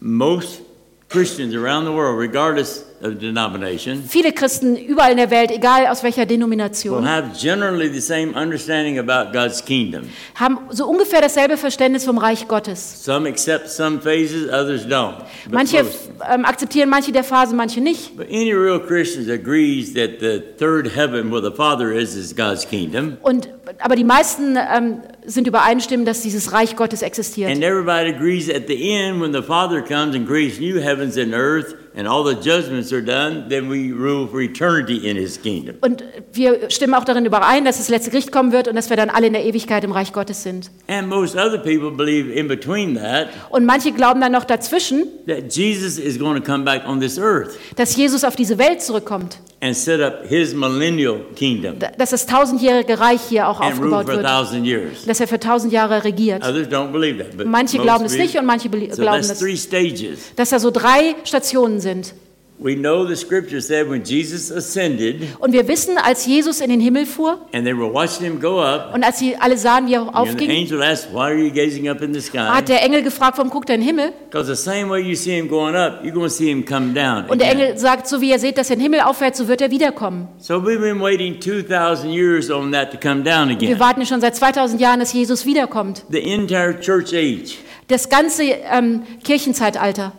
[0.00, 0.62] Most
[1.08, 6.02] Christians around the world, regardless of denomination, Viele Christen überall in der Welt, egal aus
[6.02, 10.04] welcher will Denomination, have generally the same understanding about God's kingdom.
[10.34, 13.04] haben so ungefähr dasselbe Verständnis vom Reich Gottes.
[13.04, 15.18] Some accept some phases, others don't.
[15.44, 15.84] But Manche
[16.32, 18.16] ähm, akzeptieren manche der Phasen, manche nicht.
[18.16, 22.66] But any real Christian agrees that the third heaven where the Father is is God's
[22.68, 23.16] kingdom.
[23.22, 23.48] Und,
[23.78, 27.50] aber die meisten ähm, sind übereinstimmend, dass dieses Reich Gottes existiert.
[27.50, 31.32] And everybody agrees at the end when the Father comes and creates new heavens and
[31.34, 35.76] earth and all the judgments are done, then we rule for eternity in his kingdom.
[35.80, 38.96] Und wir stimmen auch darin überein, dass das letzte Gericht kommen wird und dass wir
[38.96, 40.70] dann alle in der Ewigkeit im Reich Gottes sind.
[40.88, 45.54] And most other people believe in between that Und manche glauben dann noch dazwischen, that
[45.54, 49.38] Jesus is going to come back on this earth dass Jesus auf diese Welt zurückkommt,
[49.62, 54.06] and set up his millennial kingdom da- dass das tausendjährige Reich hier auch and aufgebaut
[54.08, 54.18] wird,
[54.66, 55.04] years.
[55.06, 56.42] dass er für tausend Jahre regiert.
[56.44, 59.38] Others don't believe that, but Manche glauben es nicht und manche So glauben that's es.
[59.38, 60.34] three stages.
[60.36, 62.12] Dass da so drei Stationen sind.
[62.58, 66.78] We know the scripture said when Jesus ascended Und wir wissen, als Jesus in den
[66.78, 69.94] Himmel fuhr and they were watching him go up, und als sie alle sahen, wie
[69.94, 72.38] er and the aufging, angel asked, Why are you gazing up in the sky?
[72.38, 74.12] hat der Engel gefragt, warum guckt er in den Himmel?
[74.30, 76.94] Because the same way you see him going up, you're going to see him come
[76.94, 77.24] down.
[77.28, 77.62] Und der again.
[77.62, 79.72] Engel sagt, so wie ihr seht, dass er in den Himmel aufhört, so wird er
[79.72, 80.28] wiederkommen.
[80.38, 83.80] So we've been waiting 2,000 years on that to come down Wir again.
[83.80, 86.04] warten schon seit 2000 Jahren, dass Jesus wiederkommt.
[86.10, 87.56] The entire church age.
[87.88, 90.12] Das ganze ähm, Kirchenzeitalter.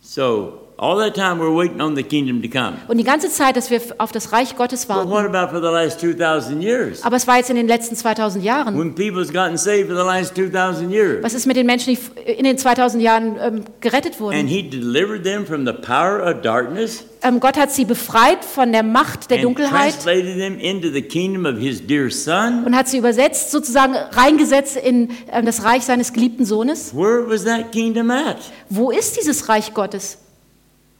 [0.00, 2.78] So all that time we're waiting on the kingdom to come.
[2.88, 5.10] Und die ganze Zeit, dass wir auf das Reich Gottes But warten.
[5.10, 7.04] what about for the last 2,000 years?
[7.04, 8.78] Aber es war jetzt in den letzten 2000 Jahren.
[8.78, 11.22] When people's gotten saved for the last 2,000 years.
[11.22, 14.46] Was ist mit den Menschen, die in den 2000 Jahren ähm, gerettet And wurden?
[14.46, 18.82] he delivered them from the power of darkness Ähm, Gott hat sie befreit von der
[18.82, 22.64] Macht der and Dunkelheit translated them into the kingdom of his dear son.
[22.64, 26.94] und hat sie übersetzt, sozusagen reingesetzt in ähm, das Reich seines geliebten Sohnes.
[26.96, 28.38] Where was that kingdom at?
[28.70, 30.16] Wo ist dieses Reich Gottes?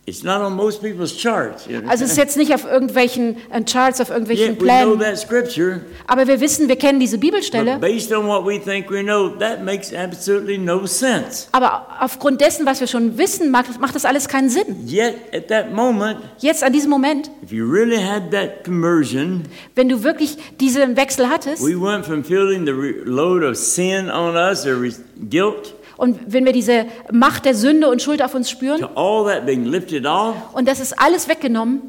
[0.06, 1.66] It's not on most people's charts.
[1.68, 1.88] you know.
[1.88, 4.98] Also es ist jetzt nicht auf irgendwelchen äh, Charts, auf irgendwelchen Yet we know Plänen.
[5.00, 7.78] that scripture, Aber wir wissen, wir kennen diese Bibelstelle.
[7.78, 11.48] based on what we think we know, that makes absolutely no sense.
[11.52, 14.88] Aber aufgrund dessen, was wir schon wissen, macht, macht das alles keinen Sinn.
[14.88, 19.42] Yet at that moment, Jetzt an diesem Moment, if you really had that conversion,
[19.76, 22.72] wenn du wirklich diesen Wechsel hattest we went from feeling the
[23.04, 24.76] load of sin on us or
[25.28, 29.24] guilt und wenn wir diese Macht der Sünde und Schuld auf uns spüren to all
[29.32, 30.34] that being lifted off.
[30.54, 31.82] und das ist alles weggenommen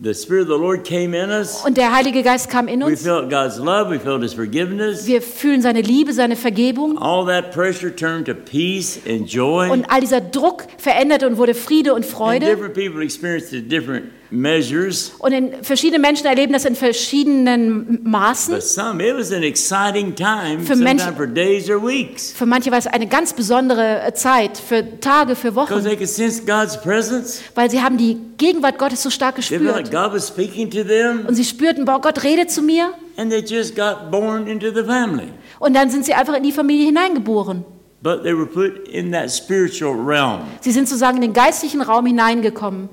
[0.00, 1.64] The Spirit of the Lord came in us.
[1.66, 3.90] und der Heilige Geist kam in We uns, felt God's love.
[3.90, 5.06] We felt His forgiveness.
[5.08, 9.68] wir fühlen seine Liebe, seine Vergebung All that pressure turned to peace and joy.
[9.70, 12.46] und all dieser Druck verändert und wurde Friede und And Freude.
[12.46, 18.54] different people experienced a different measures, Und in, verschiedene Menschen erleben das in verschiedenen Maßen.
[18.54, 22.32] but some, it was an exciting time, Für sometimes for days or weeks.
[22.32, 25.96] Für manche war es eine ganz besondere äh, Zeit, für Tage, für Because Wochen, they
[25.96, 27.40] could sense God's presence.
[27.54, 30.04] weil sie haben die Gegenwart Gottes so stark They felt like gespürt.
[30.04, 32.92] God was speaking to them, Und sie spürten, boah, Gott redet zu mir.
[33.16, 35.28] and they just got born into the family.
[35.58, 37.64] Und dann sind sie einfach in die Familie hineingeboren.
[38.00, 40.42] But they were put in that spiritual realm.
[40.60, 42.88] Sie sind sozusagen in den geistlichen Raum hineingekommen.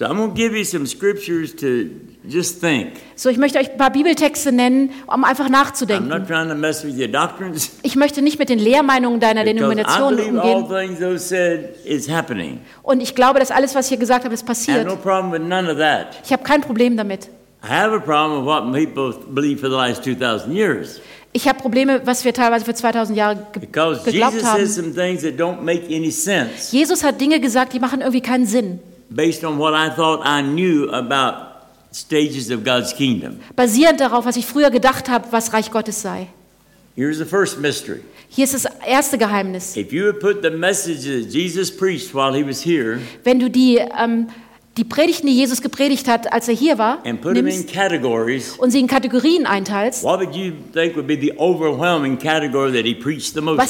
[0.00, 1.90] So I'm going to give you some scriptures to
[2.26, 2.92] just think.
[3.16, 6.08] So, ich möchte euch ein paar Bibeltexte nennen, um einfach I'm nachzudenken.
[6.08, 7.72] not trying to mess with your doctrines.
[7.82, 10.64] Ich möchte nicht mit den Lehrmeinungen deiner Denomination umgehen.
[12.82, 14.86] Und ich glaube, dass alles, was ich hier gesagt habe, ist passiert.
[14.86, 16.16] no problem with none of that.
[16.24, 17.28] Ich habe kein Problem damit.
[17.62, 20.98] I have a problem with what people believe for the last 2,000 years.
[21.34, 24.94] Ich habe Probleme, was wir teilweise für 2000 Jahre ge Because geglaubt Jesus haben.
[26.70, 28.80] Jesus hat Dinge gesagt, die machen irgendwie keinen Sinn.
[29.10, 31.50] Based on what I thought I knew about
[31.92, 33.40] stages of God's kingdom.
[33.56, 36.28] Basierend darauf, was ich früher gedacht habe, was Reich Gottes sei.
[36.96, 38.00] Here's the first mystery.
[38.28, 39.76] Hier ist das erste Geheimnis.
[39.76, 43.78] If you would put the messages Jesus preached while he was here Wenn du die,
[43.78, 44.28] ähm,
[44.80, 47.68] die Predigten, die Jesus gepredigt hat, als er hier war, nimmst
[48.58, 50.22] und sie in Kategorien einteilst, was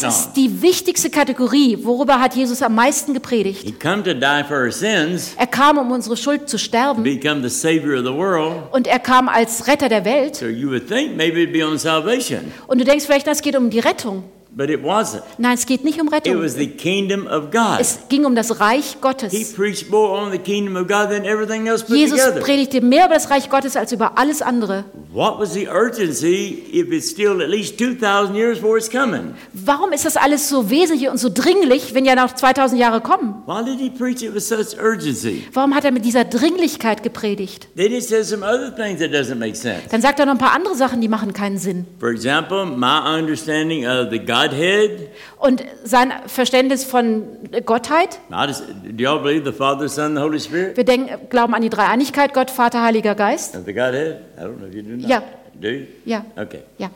[0.05, 1.79] ist die wichtigste Kategorie?
[1.83, 3.63] Worüber hat Jesus am meisten gepredigt?
[3.65, 7.43] He come to die for our sins, Er kam, um unsere Schuld zu sterben become
[7.43, 8.53] the savior of the world.
[8.71, 10.37] und er kam als Retter der Welt.
[10.37, 13.57] So you would think maybe it'd be on salvation, Und du denkst vielleicht, das geht
[13.57, 14.23] um die Rettung.
[14.53, 15.23] But it wasn't.
[15.39, 16.43] Nein, es geht nicht um It Rettung.
[16.43, 17.79] was the kingdom of God.
[17.81, 19.53] Es ging um das Reich He Gottes.
[19.55, 22.41] preached more on the kingdom of God than everything else put Jesus together.
[22.41, 24.85] predigte mehr über das Reich Gottes als über alles andere.
[25.13, 29.35] What was the urgency if it's still at least 2,000 years before it's coming?
[29.53, 33.43] Warum ist das alles so wesentlich und so dringlich, wenn ja noch 2000 Jahre kommen?
[33.47, 35.45] Why did he preach it with such urgency?
[35.53, 37.69] Warum hat er mit dieser Dringlichkeit gepredigt?
[37.77, 39.83] Then he says some other things that doesn't make sense.
[39.91, 41.87] Dann sagt er noch ein paar andere Sachen, die machen keinen Sinn.
[41.99, 44.19] For example, my understanding of the
[44.49, 45.09] Godhead.
[45.39, 47.25] Und sein Verständnis von
[47.65, 50.77] Gottheit, I just, do y'all believe the Father, Son, the Holy Spirit?
[50.77, 53.57] wir denken, glauben an die Dreieinigkeit, Gott, Vater, Heiliger Geist.
[53.57, 54.21] Of the Godhead?
[54.39, 55.09] I don't know if you do not.
[55.09, 55.23] Yeah.
[55.55, 55.87] Do you?
[56.07, 56.61] Ja, Okay.
[56.79, 56.91] ja,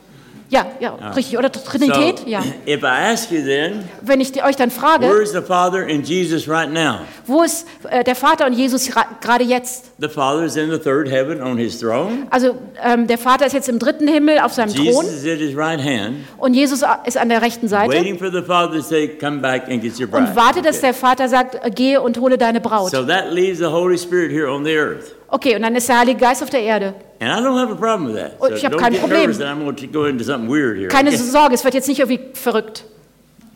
[0.49, 1.37] ja, ja, richtig.
[1.37, 2.19] Oder Trinität?
[2.19, 2.39] So, Ja.
[2.67, 6.07] if I ask you then, Wenn ich euch dann frage, where is the Father and
[6.07, 6.99] Jesus right now?
[7.25, 9.91] wo ist äh, der Vater und Jesus ra- gerade jetzt?
[9.99, 12.27] The Father is in the third heaven on his throne.
[12.29, 15.39] Also ähm, der Vater ist jetzt im dritten Himmel auf seinem Jesus Thron is at
[15.39, 18.81] his right hand, und Jesus ist an der rechten Seite waiting for the Father to
[18.81, 20.27] say, Come back and get your bride.
[20.29, 20.87] und wartet, dass Okay.
[20.87, 22.91] der Vater sagt, äh, gehe und hole deine Braut.
[22.91, 25.15] So that leaves the Holy Spirit here on the earth.
[25.35, 26.93] Okay, und dann ist der Heilige Geist auf der Erde.
[27.19, 28.39] And I don't have a problem with that.
[28.39, 29.19] Und So ich hab don't kein get Problem.
[29.21, 30.87] nervous that I'm going to go into something weird here.
[30.87, 31.11] Keine?
[31.17, 32.85] Sorge, es wird jetzt nicht irgendwie verrückt.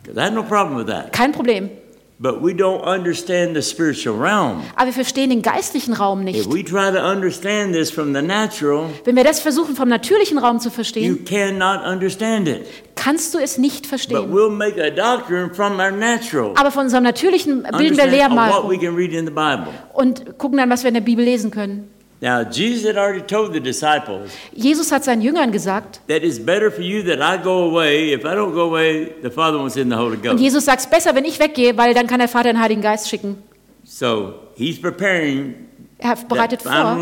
[0.04, 1.10] 'Cause I have no problem with that.
[1.14, 1.70] Kein Problem.
[2.22, 4.60] But we don't understand the spiritual realm.
[4.76, 6.38] Aber wir verstehen den geistlichen Raum nicht.
[6.38, 10.36] If we try to understand this from the natural, Wenn wir das versuchen, vom natürlichen
[10.36, 12.66] Raum zu you verstehen, cannot understand it.
[12.94, 14.30] kannst du es nicht But verstehen.
[14.34, 16.52] we'll make a doctrine from our natural.
[16.56, 19.32] Aber von unserem natürlichen bilden wir Understand of what we Lehrmeinung can read in the
[19.32, 19.68] Bible.
[19.94, 21.88] und gucken dann, was wir in der Bibel lesen können.
[22.22, 26.70] Now, Jesus had already told the disciples Jesus hat seinen Jüngern gesagt, that it's better
[26.70, 28.12] for you that I go away.
[28.12, 30.38] If I don't go away, the Father won't send the Holy und.
[30.38, 33.08] Jesus sagt, es besser, wenn ich weggehe, weil dann kann der Vater den Heiligen Geist
[33.08, 33.42] schicken.
[33.84, 35.69] So he's preparing
[36.02, 36.96] Er bereitet vor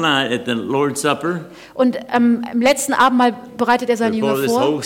[1.75, 4.83] und ähm, im letzten Abendmahl bereitet er seine Jünger vor,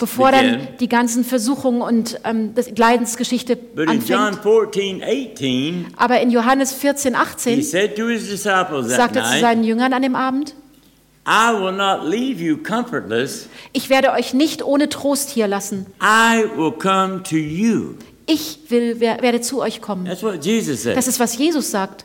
[0.00, 4.42] bevor dann die ganzen Versuchungen und ähm, das Leidensgeschichte But in John anfängt.
[4.42, 9.24] 14, 18, Aber in Johannes 14, he 18 said to his disciples that sagt er
[9.24, 10.54] zu seinen Jüngern an dem Abend,
[11.28, 13.48] I will not leave you comfortless.
[13.72, 15.86] ich werde euch nicht ohne Trost hier lassen.
[18.26, 20.04] Ich will, wer- werde zu euch kommen.
[20.04, 20.96] That's what Jesus said.
[20.96, 22.04] Das ist, was Jesus sagt.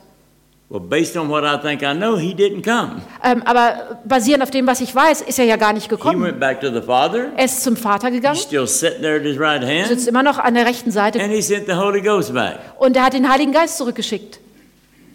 [0.68, 3.02] Well, based on what I think I know, he didn't come.
[3.22, 6.22] Ähm, aber basierend auf dem, was ich weiß, ist er ja gar nicht He gekommen.
[6.22, 7.32] went back to the Father.
[7.36, 10.08] Er ist zum Vater He's gegangen, still sitting there at his right sitzt hand.
[10.08, 12.58] immer noch an der rechten Seite And he sent the Holy Ghost back.
[12.78, 14.38] und er hat den Heiligen Geist zurückgeschickt.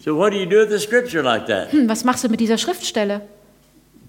[0.06, 1.72] So what do you do with the scripture like that?
[1.72, 3.22] Hm, was machst du mit dieser Schriftstelle?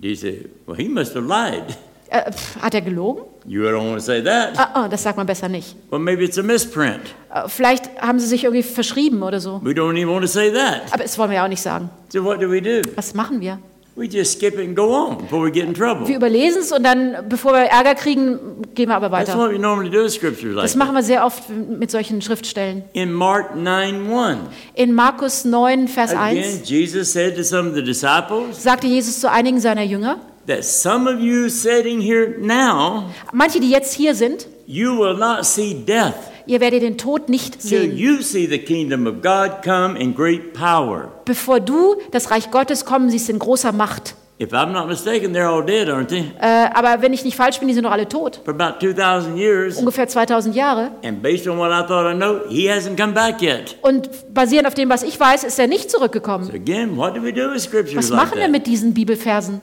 [0.03, 1.77] You say, well, he must have lied.
[2.11, 3.25] Äh, pf, hat er gelogen?
[3.47, 4.53] You don't want to say that.
[4.57, 5.77] Ah, ah, das sagt man besser nicht.
[5.91, 7.01] Well, maybe it's a misprint.
[7.33, 9.61] Äh, vielleicht haben sie sich irgendwie verschrieben oder so.
[9.63, 10.83] We don't even want to say that.
[10.91, 11.91] Aber das wollen wir auch nicht sagen.
[12.11, 12.81] So what do we do?
[12.97, 13.59] Was machen wir?
[13.95, 16.07] We just skip it and go on before we get in trouble.
[16.07, 18.39] Wir überlesen es und dann, bevor wir Ärger kriegen,
[18.75, 19.39] gehen wir aber That's weiter.
[19.41, 22.85] what we normally do with scriptures like Das machen wir sehr oft mit solchen Schriftstellen.
[22.93, 24.39] In Mark 9 1,
[24.75, 29.19] In Markus 9, Vers 1 again, Jesus said to some of the disciples sagte Jesus
[29.21, 30.19] zu einigen seiner Jünger,
[30.49, 35.45] that some of you sitting here now, manche, die jetzt hier sind, you will not
[35.45, 36.15] see death
[36.47, 40.55] ihr werdet den Tod nicht sehen, you see the kingdom of God come in great
[40.55, 41.13] power.
[41.25, 44.15] bevor du das Reich Gottes kommen siehst in großer Macht.
[44.41, 46.25] If I'm not mistaken, they're all dead, aren't they?
[46.41, 48.41] Äh, aber wenn ich nicht falsch bin, die sind doch alle tot.
[48.45, 49.79] For about 2,000 years.
[49.79, 50.93] Ungefähr 2000 Jahre.
[51.03, 53.77] And based on what I thought I know, he hasn't come back yet.
[53.83, 56.47] Und basierend auf dem, was ich weiß, ist er nicht zurückgekommen.
[56.47, 58.53] So again, what do we do with scriptures Was like machen wir that?
[58.53, 59.61] mit diesen Bibelversen?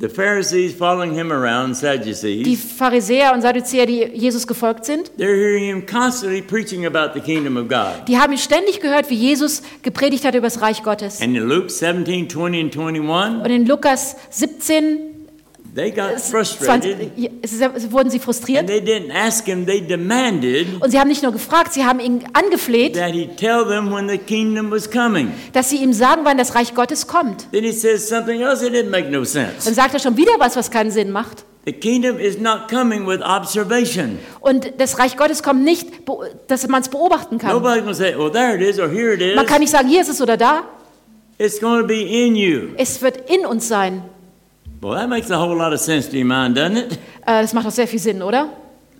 [0.00, 5.36] The Pharisees following him around, Die Sadducees, Pharisäer und Sadduzäer, die Jesus gefolgt sind, they're
[5.36, 8.08] hearing him constantly preaching about the kingdom of God.
[8.08, 11.20] die haben ihn ständig gehört, wie Jesus gepredigt hat über das Reich Gottes.
[11.20, 15.11] And in Luke 17, 20 and 21, Und in Lukas 17,
[15.74, 18.66] they got 20, frustrated wurden sie and frustriert.
[18.66, 22.24] they didn't ask him, they demanded Und sie haben nicht nur gefragt, sie haben ihn
[22.32, 25.32] angefleht, that he tell them when the kingdom was coming.
[25.52, 27.50] dass sie ihm sagen, wann das Reich Gottes kommt.
[27.52, 29.72] Then he says something else that didn't make no Dann sense.
[29.74, 31.44] sagt er schon wieder was, was keinen Sinn macht.
[31.64, 34.18] The kingdom is not coming with observation.
[34.40, 35.88] Und das Reich Gottes kommt nicht,
[36.48, 37.62] dass man es beobachten kann.
[37.94, 40.20] Say, oh, there it is, or here it Man kann nicht sagen, hier ist es
[40.20, 40.64] oder da.
[41.38, 42.70] It's going to be in you.
[42.76, 44.02] Es wird in uns sein.
[44.82, 46.92] Well, that makes a whole lot of sense to your mind, doesn't it?
[47.24, 48.48] Äh, Das macht doch sehr viel Sinn, oder?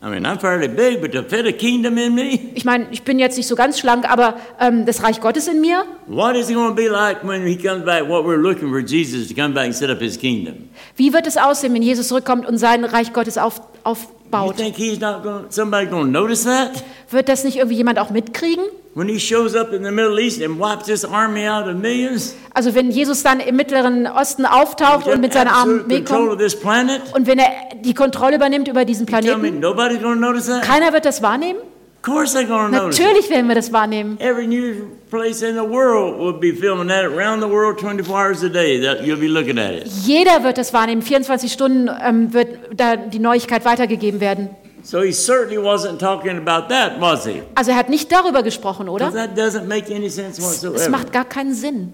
[0.00, 3.02] I mean, I'm fairly big, but to fit a kingdom in me, Ich meine, ich
[3.02, 6.48] bin jetzt nicht so ganz schlank, aber ähm, das Reich Gottes in mir, what is
[6.50, 8.08] it going to be like when he comes back?
[8.08, 10.68] What we're looking for Jesus to come back and set up his kingdom.
[10.96, 13.94] wie wird es aussehen, wenn Jesus zurückkommt und sein Reich Gottes auf, You
[14.32, 14.56] aufbaut?
[14.56, 15.46] think he's not going?
[15.50, 18.64] Somebody going to notice that Wird das nicht irgendwie jemand auch mitkriegen?
[18.94, 22.34] when he shows up in the Middle East and wipes this army out of millions?
[22.54, 26.32] Also wenn Jesus dann im Mittleren Osten auftaucht und mit seiner absolute Armee control kommt
[26.32, 27.00] of this planet.
[27.14, 27.50] und wenn er
[27.82, 30.62] die Kontrolle übernimmt über diesen Planeten, nobody's going to notice that.
[30.62, 31.58] keiner wird das wahrnehmen?
[32.04, 32.98] Of course they're going to notice.
[32.98, 33.02] it.
[33.04, 34.18] Natürlich werden wir das wahrnehmen.
[34.18, 34.78] Every news
[35.08, 38.80] place in the world will be filming that around the world 24 hours a day.
[38.80, 39.86] That you'll be looking at it.
[40.04, 41.02] Jeder wird das wahrnehmen.
[41.02, 44.48] 24 Stunden ähm, wird da die Neuigkeit weitergegeben werden.
[44.82, 47.42] So he certainly wasn't talking about that, was he?
[47.54, 49.12] Also er hat nicht darüber gesprochen, oder?
[49.12, 50.90] that doesn't make any sense Es whatsoever.
[50.90, 51.92] macht gar keinen Sinn.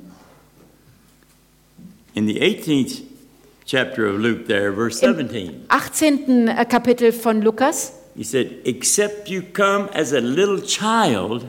[2.15, 3.03] In the 18th
[3.67, 6.47] chapter of Luke, there, verse Im 17, 18.
[6.71, 7.93] Kapitel von Lukas.
[8.19, 11.45] He said, Except you come as a little child,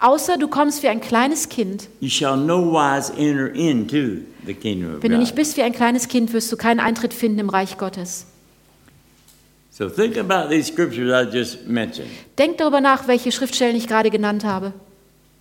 [0.00, 1.88] Außer du kommst wie ein kleines Kind.
[2.00, 5.36] you shall no wise enter into the kingdom of Wenn du nicht God.
[5.36, 8.26] bist wie ein kleines Kind, wirst du keinen Eintritt finden im Reich Gottes.
[9.70, 12.08] So think about these scriptures I just mentioned.
[12.38, 14.72] Denk darüber nach, welche Schriftstellen ich gerade genannt habe.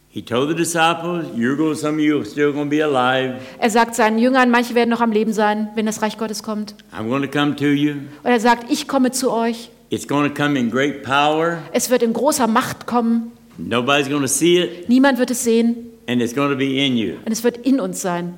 [0.09, 3.36] He told the disciples, You're going, some of you are still going to be alive.
[3.57, 6.75] Er sagt seinen Jüngern, manche werden noch am Leben sein, wenn das Reich Gottes kommt.
[6.95, 7.93] I'm going to come to you.
[8.23, 9.69] Und er sagt, ich komme zu euch.
[9.94, 11.60] It's going to come in great power.
[11.72, 13.32] Es wird in großer Macht kommen.
[13.60, 15.76] Nobody's going to see it, Niemand wird es sehen.
[16.08, 17.18] and it's going to be in you.
[17.24, 18.34] Und es wird in uns sein.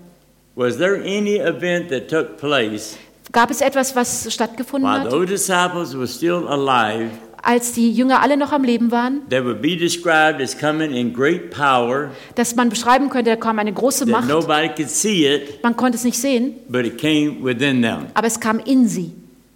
[0.56, 2.98] Was there any event that took place
[3.32, 7.10] Gab es etwas, was stattgefunden while hat, those disciples were still alive
[7.42, 11.14] als die Jünger alle noch am Leben waren, that would be described as coming in
[11.14, 14.28] great power, dass man beschreiben könnte, da kam eine große Macht.
[14.28, 18.08] nobody could see it, Man konnte es nicht sehen, but it came within them?
[18.14, 19.12] aber es kam in sie.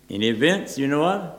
[0.09, 1.38] Any events, you know what?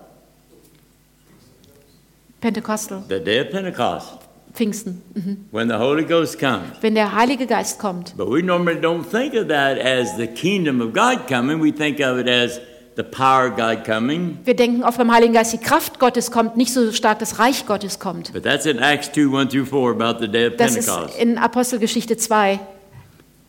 [2.40, 4.18] Pentekostal, The day of Pentecost,
[4.54, 5.36] Pfingsten, mhm.
[5.52, 6.62] when the Holy Ghost comes.
[6.80, 8.14] wenn der Heilige Geist kommt.
[8.16, 11.60] But we normally don't think of that as the kingdom of God coming.
[11.62, 12.60] We think of it as
[12.96, 14.38] the power of God coming.
[14.44, 17.66] Wir denken oft beim Heiligen Geist, die Kraft Gottes kommt, nicht so stark das Reich
[17.66, 18.32] Gottes kommt.
[18.32, 21.18] But that's in Acts 2 1 through 4 about the day of Das ist Pentecost.
[21.18, 22.58] in Apostelgeschichte 2.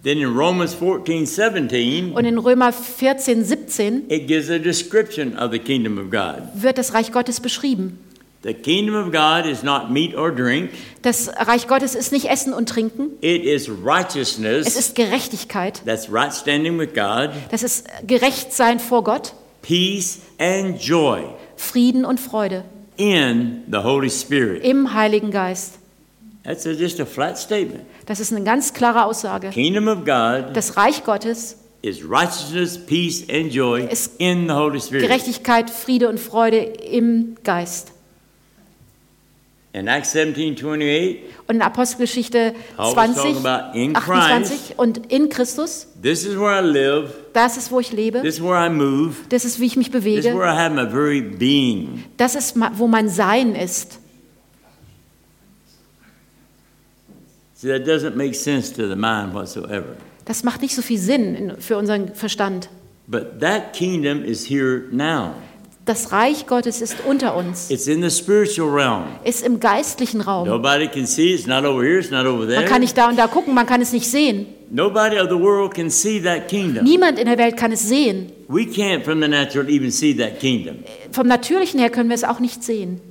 [0.03, 5.51] Then in Romans 14 17, Und in Römer 14, 17 it gives a description of
[5.51, 6.41] the kingdom of God.
[6.55, 7.99] wird das Reich Gottes beschrieben.
[8.43, 10.71] The kingdom of God is not meat or drink,
[11.03, 14.75] Das Reich Gottes ist nicht Essen und Trinken, it is es righteousness.
[14.75, 21.21] ist Gerechtigkeit, That's right standing with God, das ist Gerechtsein vor Gott, peace and joy
[21.55, 22.63] Frieden und Freude
[22.97, 24.63] in the Holy Spirit.
[24.63, 25.75] im Heiligen Geist.
[26.43, 27.81] That's just a flat statement.
[28.07, 29.51] Das ist eine ganz klare Aussage.
[29.51, 34.79] Kingdom of God Das Reich Gottes is righteousness, peace, and joy Es- in the Holy
[34.81, 35.03] Spirit.
[35.03, 37.91] Gerechtigkeit, Friede und Freude im Geist.
[39.73, 45.09] In Acts 17 28, Und in Apostelgeschichte Paul was 20, talking about in 28 und
[45.11, 48.65] in Christus, this is where I live, das ist, wo ich lebe, this is where
[48.65, 51.21] I move, das ist, wie ich mich this is bewege, where I have my very
[51.21, 52.03] being.
[52.17, 53.99] das ist, wo mein Sein ist.
[57.55, 59.95] See, that doesn't make sense to the mind whatsoever.
[60.25, 62.69] Das macht nicht so viel Sinn in- für unseren Verstand.
[63.07, 65.35] But that kingdom is here now.
[65.85, 69.05] Das Reich Gottes ist unter uns, It's in the spiritual realm.
[69.23, 70.47] ist im geistlichen Raum.
[70.47, 71.33] Nobody can see.
[71.33, 71.97] It's not over here.
[71.99, 72.65] It's not over Man there.
[72.65, 74.45] kann nicht da und da gucken, man kann es nicht sehen.
[74.69, 76.83] Nobody of the world can see that kingdom.
[76.85, 78.31] Niemand in der Welt kann es sehen.
[78.47, 80.77] We can't, from the natural, even see that kingdom.
[81.11, 83.01] Vom Natürlichen her können wir es auch nicht sehen.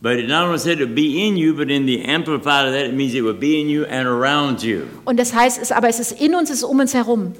[0.00, 2.72] But it not only said it would be in you, but in the amplified of
[2.74, 4.82] that, it means it would be in you and around you.
[5.04, 7.32] Und das heißt, es, aber es ist in uns, es ist um uns herum.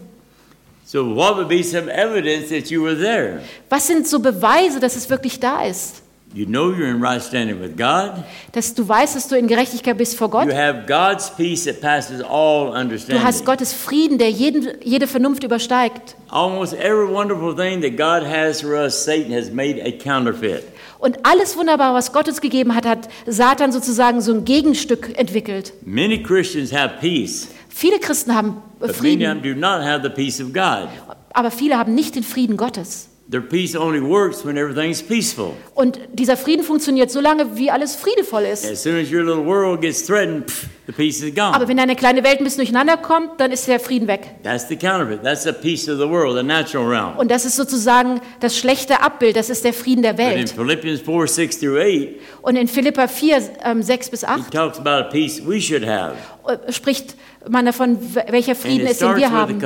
[0.90, 3.42] So, what would be some evidence that you were there?
[3.68, 6.00] Was sind so Beweise, dass es wirklich da ist?
[6.32, 8.24] You know you're in right standing with God.
[8.52, 10.46] Dass du weißt, dass du in Gerechtigkeit bist vor Gott.
[10.46, 13.44] You have God's peace that passes all Du hast understanding.
[13.44, 16.16] Gottes Frieden, der jeden, jede Vernunft übersteigt.
[16.30, 20.64] Almost every wonderful thing that God has for us, Satan has made a counterfeit.
[20.98, 25.74] Und alles Wunderbare, was Gott uns gegeben hat, hat Satan sozusagen so ein Gegenstück entwickelt.
[25.84, 27.48] Many Christians have peace,
[27.78, 30.88] Viele Christen haben but many of them Frieden, do not have the peace of God.
[31.32, 33.08] aber viele haben nicht den Frieden Gottes.
[33.30, 35.52] Their peace only works when everything's peaceful.
[35.74, 38.64] Und dieser Frieden funktioniert so lange, wie alles friedevoll ist.
[38.68, 41.54] As soon as your little world gets threatened, pff, the peace is gone.
[41.54, 44.36] Aber wenn deine kleine Welt ein bisschen durcheinander kommt, dann ist der Frieden weg.
[44.42, 45.22] That's the counterfeit.
[45.22, 47.16] That's the peace of the world, the natural realm.
[47.16, 50.50] Und das ist sozusagen das schlechte Abbild, das ist der Frieden der But in Welt.
[50.50, 52.08] Philippians 4 6 through 8,
[52.42, 55.86] Und in Philippa 4, ähm, 6 bis he 8 talks about a peace we should
[55.86, 56.14] have.
[56.48, 57.14] äh, spricht
[57.48, 59.60] man davon, welcher Frieden wir with the haben.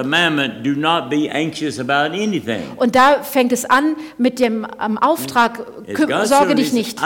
[2.76, 5.64] Und da fängt es an mit dem ähm, Auftrag,
[6.24, 7.00] sorge dich nicht.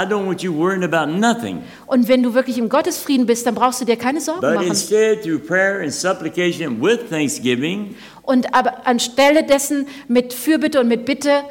[1.86, 4.68] Und wenn du wirklich im Gottesfrieden bist, dann brauchst du dir keine Sorgen But machen.
[4.68, 11.04] instead, through prayer and supplication with thanksgiving, Und aber anstelle dessen mit Fürbitte und mit
[11.04, 11.42] Bitte,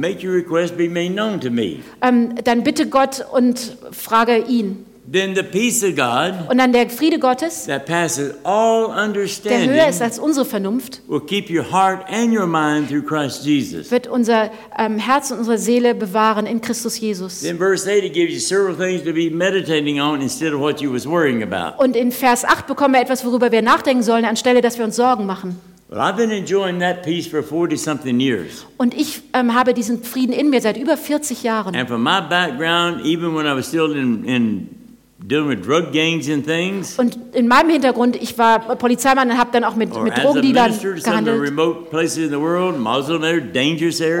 [0.00, 1.80] make your request be made known to me.
[2.02, 4.86] ähm, dann bitte Gott und frage ihn.
[5.10, 9.70] Then the peace of God Und dann der Friede Gottes, that passes all der understanding
[9.70, 13.90] höher ist als unsere Vernunft, will keep your heart and your mind through Christ Jesus.
[13.90, 17.42] wird unser ähm, Herz und unsere Seele bewahren in Christus Jesus.
[17.42, 20.80] Then verse 8, it gives you several things to be meditating on instead of what
[20.80, 21.82] you was worrying about.
[21.82, 24.96] Und in Vers 8 bekommen wir etwas, worüber wir nachdenken sollen, anstelle dass wir uns
[24.96, 25.58] Sorgen machen.
[25.90, 28.64] Well, I've been enjoying that peace for 40 something years.
[28.78, 31.76] Und ich ähm, habe diesen Frieden in mir seit über 40 Jahren.
[31.76, 34.83] And from my background, even when I was still in, in
[35.18, 39.50] dealing with drug gangs and things, Und in meinem Hintergrund, ich war Polizeimann und habe
[39.52, 41.56] dann auch mit, mit Drogendealern gehandelt.
[41.56, 42.80] world,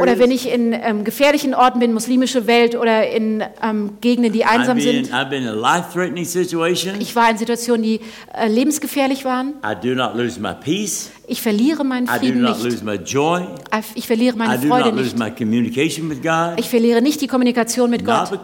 [0.00, 4.44] Oder wenn ich in ähm, gefährlichen Orten bin, muslimische Welt oder in ähm, Gegenden, die
[4.44, 5.14] I've einsam been, sind.
[5.14, 7.00] I've been in a life-threatening situation.
[7.00, 8.00] Ich war in Situationen, die
[8.32, 9.54] äh, lebensgefährlich waren.
[9.64, 11.10] I do not lose my peace.
[11.26, 13.10] Ich verliere meinen Frieden nicht.
[13.10, 13.46] joy.
[13.94, 15.18] Ich verliere meine Freude nicht.
[15.18, 16.58] my communication with God.
[16.58, 18.30] Ich verliere nicht die Kommunikation mit Gott.
[18.30, 18.42] Und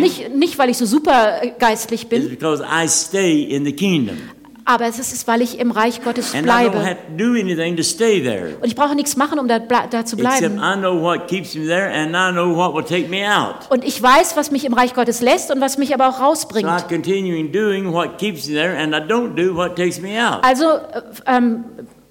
[0.00, 2.38] nicht, nicht, weil ich so super geistlich bin,
[4.64, 6.78] aber es ist, weil ich im Reich Gottes And I don't bleibe.
[6.84, 8.56] have to do anything to stay there.
[8.60, 10.56] Und ich brauche nichts machen, um da, ble- da zu Except bleiben.
[10.58, 13.56] I know what keeps me there and I know what will take me out.
[13.70, 16.22] Und ich weiß, was mich im Reich Gottes lässt und was mich aber auch So
[16.22, 16.88] I rausbringt.
[16.88, 20.44] continue doing what keeps me there and I don't do what takes me out.
[20.44, 21.64] Also äh, ähm,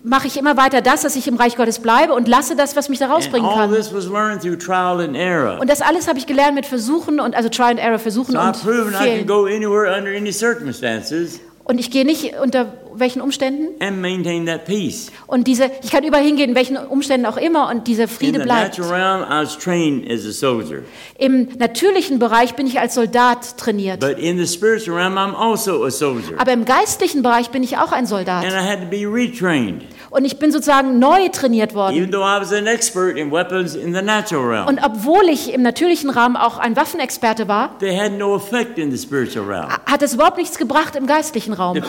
[0.03, 2.89] mache ich immer weiter das, dass ich im Reich Gottes bleibe und lasse das, was
[2.89, 3.71] mich da And rausbringen all kann.
[3.73, 5.59] this was learned through trial and error.
[5.61, 8.39] Und das alles habe ich gelernt mit Versuchen und also Try and Error, Versuchen So
[8.39, 9.27] und I've proven I can Fehlen.
[9.27, 14.65] go anywhere under any circumstances Und ich gehe nicht unter welchen Umständen and maintain that
[14.65, 15.11] peace.
[15.27, 18.39] und diese, ich kann überall hingehen, in welchen Umständen auch immer und dieser In Friede
[18.39, 18.77] the bleibt.
[18.77, 20.83] natural realm, I was trained as a soldier.
[21.17, 25.85] Im natürlichen Bereich bin ich als Soldat trainiert, But in the spiritual realm, I'm also
[25.85, 26.33] a soldier.
[26.37, 29.83] aber im geistlichen Bereich bin ich auch ein Soldat And I had to be retrained.
[30.11, 31.95] Und ich bin sozusagen neu trainiert worden.
[31.95, 35.53] Even though I was an expert in weapons in the natural realm, Und obwohl ich
[35.53, 39.69] im natürlichen Rahmen auch ein Waffenexperte war, they had no effect in the spiritual realm.
[39.85, 41.77] hat es überhaupt nichts gebracht im geistlichen Raum.
[41.77, 41.83] Und.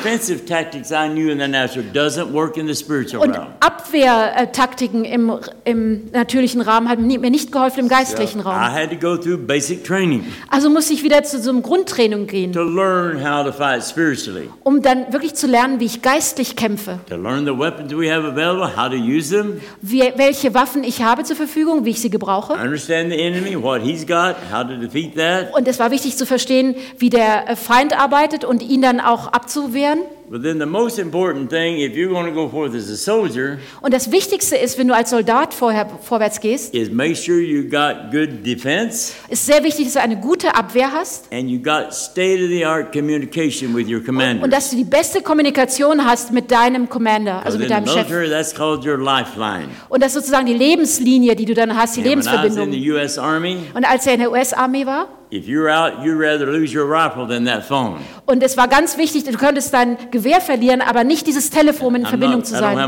[3.61, 5.33] Abwehrtaktiken im,
[5.64, 8.55] im natürlichen Rahmen haben mir nicht geholfen im geistlichen I Raum.
[8.55, 12.53] had to go through basic training Also musste ich wieder zu so einem Grundtraining gehen,
[12.53, 16.99] to learn how to fight spiritually, um dann wirklich zu lernen, wie ich geistlich kämpfe,
[17.09, 21.25] to learn the weapons we available, how to use them, wie, welche Waffen ich habe
[21.25, 22.55] zur Verfügung, wie ich sie gebrauche.
[22.55, 25.55] understand the enemy, what he's got, how to defeat that.
[25.55, 29.29] Und es war wichtig zu verstehen, wie der äh, Feind arbeitet und ihn dann auch
[29.29, 30.01] abzuwehren.
[30.31, 33.59] But then the most important thing, if you're going to go forth as a soldier,
[33.83, 37.64] Und das Wichtigste ist, wenn du als Soldat vorher, vorwärts gehst, is make sure you
[37.68, 41.93] got good defense ist sehr wichtig, dass du eine gute Abwehr hast and you got
[41.93, 44.43] state-of-the-art communication with your commander.
[44.45, 47.87] und dass du die beste Kommunikation hast mit deinem Commander, also mit in the deinem
[47.87, 48.09] Chef.
[48.09, 49.68] military, that's called your lifeline.
[49.91, 52.33] Und das ist sozusagen die Lebenslinie, die du dann hast, die when I was in
[52.33, 52.73] Lebensverbindung.
[52.73, 53.18] the U.S.
[53.18, 56.87] Army, Und als er in der US-Armee war, if you're out, you'd rather lose your
[56.87, 57.99] rifle than that phone.
[58.26, 62.05] und es war ganz wichtig, du könntest dein Gewehr verlieren, aber nicht dieses Telefon in
[62.05, 62.78] I'm Verbindung not, zu sein.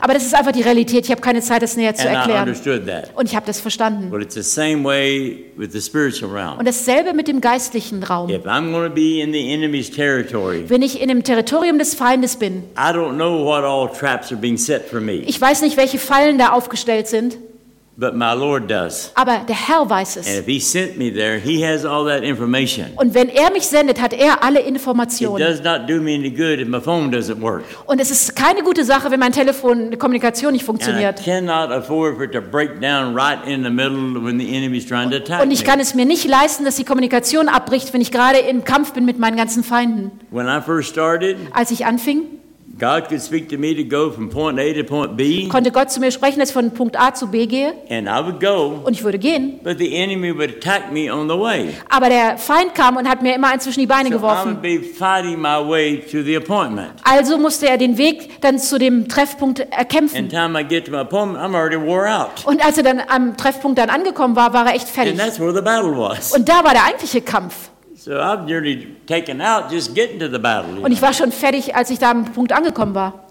[0.00, 1.04] Aber das ist einfach die Realität.
[1.04, 2.48] Ich habe keine Zeit, das näher zu And I erklären.
[2.48, 3.10] understood that.
[3.14, 4.10] Und ich habe das verstanden.
[4.10, 6.58] But it's the same way with the spiritual realm.
[6.58, 8.30] Und dasselbe mit dem geistlichen Raum.
[8.30, 11.94] If I'm going to be in the enemy's territory, Wenn ich in dem Territorium des
[11.94, 15.14] Feindes bin, I don't know what all traps are being set for me.
[15.26, 17.38] ich weiß nicht, welche Fallen da aufgestellt sind,
[17.98, 19.10] but my Lord does.
[19.14, 20.38] aber der Herr weiß And es.
[20.40, 22.86] if He sent me there, He has all that information.
[22.96, 25.38] Und wenn er mich sendet, hat er alle It Informationen.
[25.38, 27.62] does not do me any good if my phone doesn't work.
[27.86, 31.24] Und es ist keine gute Sache, wenn mein Telefon, die Kommunikation nicht And I funktioniert.
[31.24, 34.86] cannot afford for it to break down right in the middle when the enemy is
[34.86, 38.00] trying to attack Und ich kann es mir nicht leisten, dass die Kommunikation abbricht, wenn
[38.00, 40.10] ich gerade im Kampf bin mit meinen ganzen Feinden.
[40.30, 42.22] When I first started, Als ich anfing,
[42.78, 45.90] God could speak to me to go from point A to point B, konnte Gott
[45.90, 48.80] zu mir sprechen, dass ich von Punkt A zu B gehe and I would go,
[48.84, 49.60] und ich würde gehen.
[49.64, 51.70] but the enemy would attack me on the way.
[51.88, 54.50] Aber der Feind kam und hat mir immer eins zwischen die Beine So I geworfen.
[54.50, 56.90] would be fighting my way to the appointment.
[57.04, 60.28] Also musste er den Weg dann zu dem Treffpunkt And erkämpfen.
[60.28, 62.44] time I get to my appointment, I'm already wore out.
[62.44, 65.16] Und als er dann am Treffpunkt dann angekommen war, war er echt And fertig.
[65.16, 66.32] that's where the battle was.
[66.32, 67.70] Und da war der eigentliche Kampf.
[68.06, 70.76] So I'm nearly taken out just getting to the battle.
[70.76, 73.26] you Und ich war schon fertig, als ich da am Punkt angekommen war.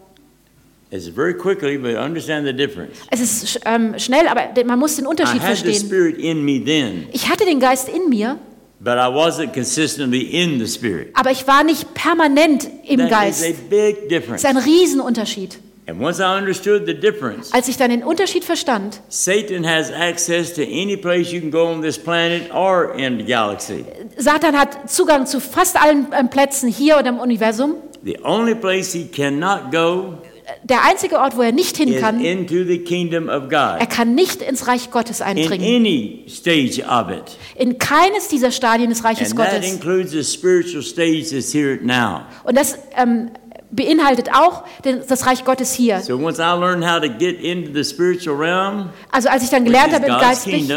[0.91, 2.97] It's very quickly, but understand the difference.
[3.09, 7.09] Es ist ähm, schnell, aber man muss den Unterschied verstehen.
[7.13, 8.37] Ich hatte den Geist in mir,
[8.81, 11.11] but I wasn't consistently in the Spirit.
[11.13, 13.43] aber ich war nicht permanent im That is Geist.
[13.45, 14.43] a Das big difference.
[14.43, 15.57] ist ein Riesenunterschied.
[15.87, 20.51] And once I understood the difference, Als ich dann den Unterschied verstand, Satan has access
[20.55, 23.85] to any place you can go on this planet or in the galaxy.
[24.17, 27.75] Satan hat Zugang zu fast allen ähm, Plätzen hier und im Universum.
[28.03, 30.15] The only place he cannot go
[30.63, 33.79] Der einzige Ort, wo er nicht hin kann, into the kingdom of God.
[33.79, 35.67] er kann nicht ins Reich Gottes In eindringen.
[35.67, 37.37] any stage of it.
[37.55, 39.71] In keines dieser Stadien des Reiches Gottes.
[39.71, 42.21] includes the spiritual stage that's here now.
[42.43, 43.29] Und das ähm,
[43.75, 44.63] beinhaltet auch
[45.07, 45.99] das Reich Gottes hier.
[46.01, 49.65] So once I learned how to get into the spiritual realm Also als ich dann
[49.65, 50.69] gelernt habe, in God's geistlich,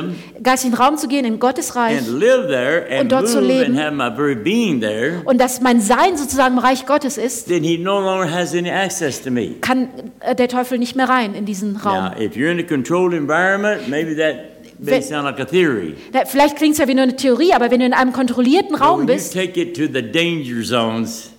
[0.42, 3.76] geistlichen Raum zu gehen, in Gottes Reich, and live there and Und dort zu leben.
[3.78, 7.48] and have my very being there, und dass mein Sein sozusagen im Reich Gottes ist,
[7.48, 9.54] then he no longer has any access to me.
[9.60, 9.88] kann
[10.20, 12.04] äh, der Teufel nicht mehr rein in diesen Raum.
[12.04, 14.36] Now, if you're in a controlled environment, maybe that
[14.78, 15.94] may Wenn- sound like a theory.
[16.12, 18.74] Na, Vielleicht klingt es ja wie nur eine Theorie, aber wenn du in einem kontrollierten
[18.76, 19.36] Raum bist
[20.64, 21.30] zones,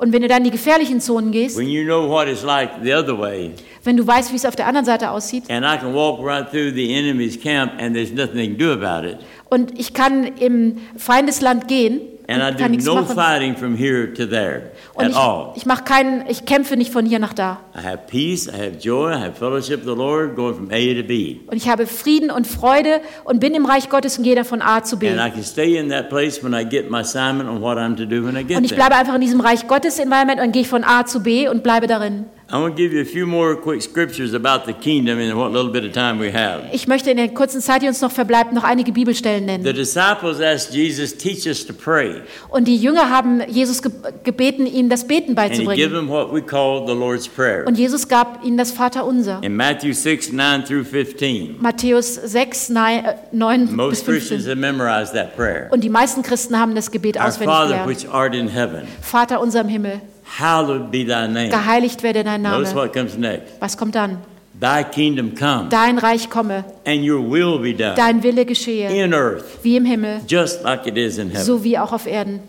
[0.00, 2.70] und wenn du dann in die gefährlichen Zonen gehst, when you know what it's like
[2.82, 3.50] the other way,
[3.84, 6.50] wenn du weißt, wie es auf der anderen Seite aussieht and I can walk right
[6.50, 9.18] through the enemy's camp and there's nothing they can do about it,
[9.50, 13.14] und ich kann im Feindesland gehen and I kann do nichts no machen.
[13.14, 15.52] fighting from here to there Und at ich, all.
[15.56, 17.58] ich mache keinen, ich kämpfe nicht von hier nach da.
[17.74, 20.94] I have peace, I have joy, I have fellowship with the Lord, going from A
[20.94, 21.36] to B.
[21.46, 24.62] Und ich habe Frieden und Freude und bin im Reich Gottes und gehe dann von
[24.62, 25.08] A zu B.
[25.08, 27.96] And I can stay in that place when I get my assignment on what I'm
[27.96, 28.80] to do when I get Und ich there.
[28.80, 31.86] bleibe einfach in diesem Reich Gottes Environment und gehe von A zu B und bleibe
[31.86, 32.26] darin.
[32.52, 35.52] I want to give you a few more quick scriptures about the kingdom in what
[35.52, 36.64] little bit of time we have.
[36.72, 39.76] Ich möchte in der kurzen Zeit, die uns noch verbleibt, noch einige Bibelstellen The nennen.
[39.76, 42.22] disciples asked Jesus, teach us to pray.
[42.48, 43.92] Und die Jünger haben Jesus ge
[44.24, 45.92] gebeten, ihm das Beten And he gave beizubringen.
[45.94, 47.64] them what we call the Lord's Prayer.
[47.68, 49.38] Und Jesus gab ihnen das Vaterunser.
[49.42, 51.56] In Matthew 6, 9 through 15.
[51.60, 54.48] Matthäus 6, 9, äh, 9 bis Most Christians 15.
[54.50, 55.68] have memorized that prayer.
[55.70, 57.88] Und die meisten Christen haben das Gebet Our auswendig Father gelernt.
[57.88, 60.00] which art in heaven, Vater unser im Himmel,
[60.38, 61.50] hallowed be thy name.
[61.50, 62.82] geheiligt werde dein Notice Name.
[62.82, 63.60] what comes next.
[63.60, 64.18] Was kommt dann?
[64.60, 69.14] Thy kingdom come, Dein Reich komme, and your will be done dein Wille geschehe, in
[69.14, 71.44] earth, wie im Himmel, just like it is in heaven.
[71.44, 72.40] so wie auch auf Erden.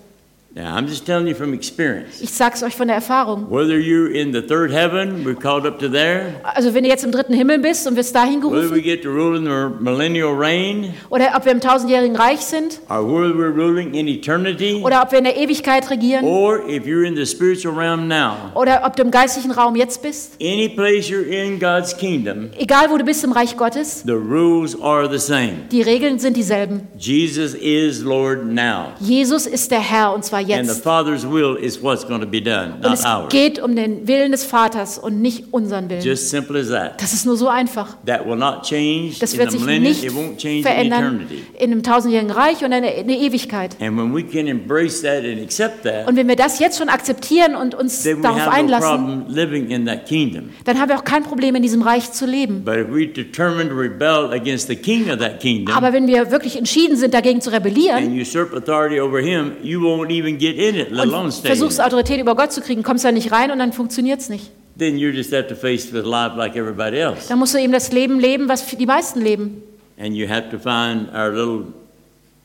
[0.53, 2.19] Now, I'm just telling you from experience.
[2.19, 3.49] Ich sag's euch von der Erfahrung.
[3.49, 7.05] Whether you're in the third heaven, we're called up to there, Also wenn du jetzt
[7.05, 9.81] im dritten Himmel bist und wirst dahin whether we gerufen, get to rule in the
[9.81, 14.81] millennial reign, oder ob wir im tausendjährigen Reich sind, or whether we're ruling in eternity,
[14.83, 18.51] oder ob wir in der Ewigkeit regieren, or if you're in the spiritual realm now,
[18.53, 22.89] oder ob du im geistlichen Raum jetzt bist, any place you're in God's kingdom, egal
[22.89, 25.59] wo du bist im Reich Gottes, the rules are the same.
[25.71, 26.89] die Regeln sind dieselben.
[26.97, 30.83] Jesus is Lord now, Jesus ist der Herr und zwar jetzt.
[30.83, 33.29] Father's will is what's going to be done, Und not es ours.
[33.29, 36.01] geht um den Willen des Vaters und nicht unseren Willen.
[36.03, 37.01] Just simple as that.
[37.01, 37.97] Das ist nur so einfach.
[38.05, 41.43] That will not change Das wird sich nicht It won't change in verändern eternity.
[41.59, 43.75] in einem tausendjährigen Reich und in der Ewigkeit.
[43.79, 46.89] And when we can embrace that and accept that, Und wenn wir das jetzt schon
[46.89, 50.49] akzeptieren und uns then we darauf have no einlassen, problem living in that kingdom.
[50.65, 52.63] dann haben wir auch kein Problem, in diesem Reich zu leben.
[52.63, 56.31] But if we determine to rebel against the king of that kingdom Aber wenn wir
[56.31, 60.91] wirklich entschieden sind, dagegen zu rebellieren and usurp authority over him, you won't even it,
[60.91, 61.85] und versuchst it.
[61.85, 64.51] Autorität über Gott zu kriegen, kommst da nicht rein und dann funktioniert es nicht.
[64.77, 67.27] Then you just have to face with life like everybody else.
[67.27, 69.63] Dann musst du eben das Leben leben, was die meisten leben.
[69.99, 71.65] And you have to find our little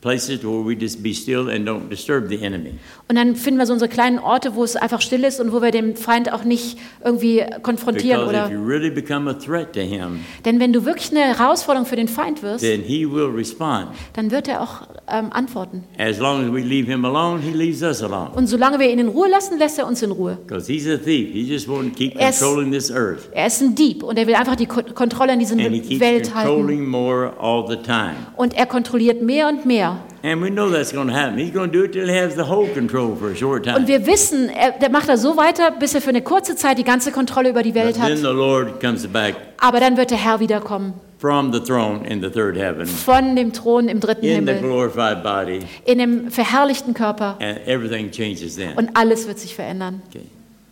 [0.07, 2.73] places where we just be still and don't disturb the enemy.
[3.09, 5.61] Und dann finden wir so unsere kleinen Orte, wo es einfach still ist und wo
[5.61, 8.53] wir den Feind auch nicht irgendwie konfrontieren Because if oder.
[8.53, 12.07] you really become a threat to him, Denn wenn du wirklich eine Herausforderung für den
[12.07, 13.87] Feind wirst, then he will respond.
[14.13, 15.83] dann wird er auch ähm, antworten.
[15.97, 18.31] As long as we leave him alone, he leaves us alone.
[18.35, 20.37] Und solange wir ihn in Ruhe lassen, lässt er uns in Ruhe.
[20.45, 21.31] Because he's a thief.
[21.33, 23.29] He just to keep Er ist- controlling this earth.
[23.31, 25.79] Er ist ein Dieb und er will einfach die Ko Kontrolle in dieser And he
[25.81, 26.49] keeps Welt halten.
[26.49, 28.15] controlling more all the time.
[28.35, 29.96] Und er kontrolliert mehr und mehr.
[30.23, 31.37] And we know that's going to happen.
[31.37, 33.77] He's going to do it till he has the whole control for a short time.
[33.77, 36.77] Und wir wissen, er, der macht er so weiter, bis er für eine kurze Zeit
[36.77, 38.17] die ganze Kontrolle über die But Welt then hat.
[38.17, 40.93] the Lord comes back Aber dann wird der Herr wiederkommen.
[41.19, 44.69] from the throne in the third heaven Von dem Thron im dritten in the Himmel.
[44.69, 47.37] glorified body, In dem verherrlichten Körper.
[47.39, 48.73] and everything changes then.
[48.75, 50.01] Und alles wird sich verändern.
[50.09, 50.25] Okay.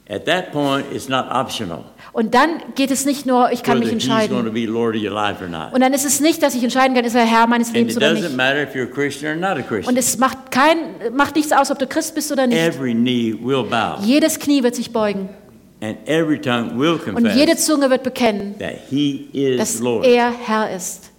[0.07, 1.83] At that point, it's not optional
[2.13, 4.53] Und dann geht es nicht nur, ich kann mich he's going to entscheiden.
[4.53, 5.73] be Lord of your life or not.
[5.73, 7.97] Und dann ist es nicht, dass ich entscheiden kann, ist er Herr meines Lebens it
[7.97, 8.37] oder doesn't nicht.
[8.37, 9.97] matter if you're a Christian or not a Und Christian.
[9.97, 10.77] es macht, kein,
[11.15, 12.57] macht nichts aus, ob du Christ bist oder nicht.
[12.59, 15.27] Every knee will bow, Jedes Knie wird sich beugen.
[15.81, 20.05] and every tongue will Und jede Zunge wird bekennen, that He is dass Lord.
[20.05, 21.09] er Herr ist.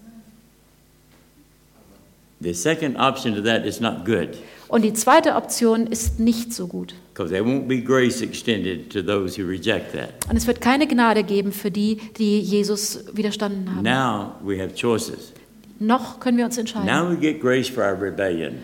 [2.41, 4.29] The second option to that is not good,
[4.69, 6.95] Und die zweite Option ist nicht so gut.
[7.17, 10.11] Because there won't be grace extended to those who reject that.
[10.29, 13.83] Und es wird keine Gnade geben für die, die Jesus widerstanden haben.
[13.83, 15.33] Now we have choices.
[15.79, 16.87] Noch können wir uns entscheiden.
[16.87, 18.57] Now we get grace for our rebellion,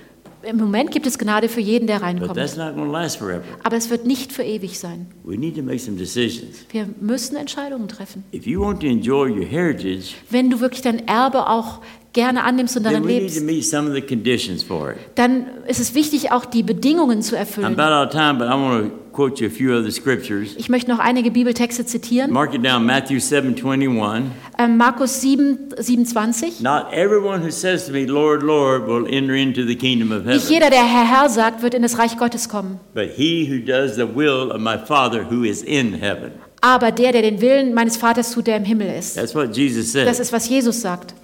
[0.42, 2.34] Im Moment gibt es Gnade für jeden, der but reinkommt.
[2.34, 3.44] that's not going to last forever.
[3.62, 5.06] Aber es wird nicht für ewig sein.
[5.24, 6.66] We need to make some decisions.
[6.70, 8.24] Wir müssen Entscheidungen treffen.
[8.34, 11.80] If you want to enjoy your heritage, Wenn du wirklich dein Erbe auch
[12.12, 14.98] gerne annimmst und darin need lebst, to meet some of the conditions for it.
[15.14, 17.78] dann ist es wichtig, auch die Bedingungen zu I'm erfüllen.
[17.78, 20.54] about out of time, but I want to quote you a few other scriptures.
[20.56, 22.30] Ich möchte noch einige Bibeltexte zitieren.
[22.32, 24.24] Mark it down, Matthew 7 21.
[24.58, 26.60] Ähm, Markus 7, 27.
[26.60, 30.44] Not everyone who says to me, Lord, Lord, will enter into the kingdom of Nicht
[30.44, 32.78] heaven, jeder, der Herr, Herr sagt, wird in das Reich Gottes kommen.
[32.94, 36.32] but he who does the will of my Father who is in heaven.
[36.60, 39.16] Aber der, der den Willen meines Vaters tut, der im Himmel ist.
[39.16, 40.20] That's what Jesus Das said.
[40.20, 41.14] ist, was Jesus sagt.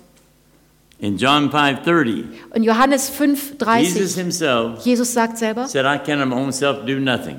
[1.01, 5.99] In John 5 30, Und Johannes 5, Jesus 30, himself Jesus sagt selber, said, I
[5.99, 7.37] can of my own self do nothing.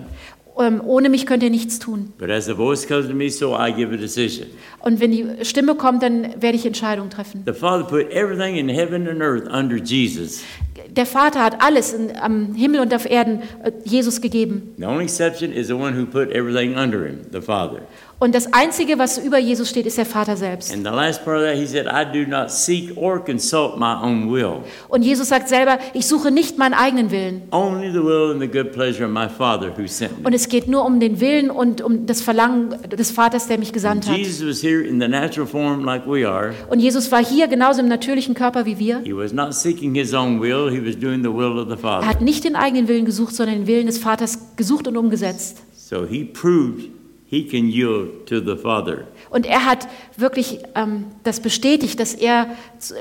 [0.60, 2.14] ähm, ohne mich könnt ihr nichts tun.
[2.18, 4.48] But as the voice comes to me, so I give a decision.
[4.80, 7.44] Und wenn die Stimme kommt, dann werde ich Entscheidungen treffen.
[7.45, 10.41] The Father put everything in heaven and earth under Jesus.
[10.90, 14.73] Der Vater hat alles in, am Himmel und auf Erden äh, Jesus gegeben.
[14.77, 17.81] The only exception is the one who put everything under him, the Father.
[18.22, 20.74] Und das Einzige, was über Jesus steht, ist der Vater selbst.
[20.74, 23.94] And the last part of that, he said, I do not seek or consult my
[24.04, 24.58] own will,
[24.90, 27.44] Und Jesus sagt selber, ich suche nicht meinen eigenen Willen.
[27.52, 30.28] only the will and the good pleasure of my Father who sent me.
[30.28, 33.72] Und es geht nur um den Willen und um das Verlangen des Vaters, der mich
[33.72, 34.18] gesandt hat.
[34.18, 36.54] Jesus was here in the natural form like we are.
[36.70, 39.00] Und Jesus war hier genauso im natürlichen Körper wie wir.
[39.06, 41.78] He was not seeking his own will, he was doing the will of the Er
[41.78, 42.06] Father.
[42.08, 45.60] hat nicht den eigenen Willen gesucht, sondern den Willen des Vaters gesucht und umgesetzt.
[45.74, 46.90] So he proved
[47.30, 49.06] he can yield to the Father.
[49.30, 49.88] Und er hat
[50.18, 52.47] wirklich ähm, das bestätigt, dass er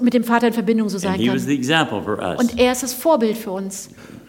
[0.02, 1.46] mit dem Vater in Verbindung so And sein he was kann.
[1.48, 2.38] the example for us.
[2.38, 3.88] Und er ist das Vorbild für uns.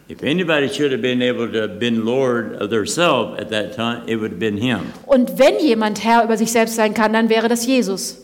[0.09, 3.75] If anybody should have been able to have been Lord of their self at that
[3.75, 4.79] time, it would have been him.
[5.05, 8.21] Und wenn jemand Herr über sich selbst sein kann, dann wäre das Jesus.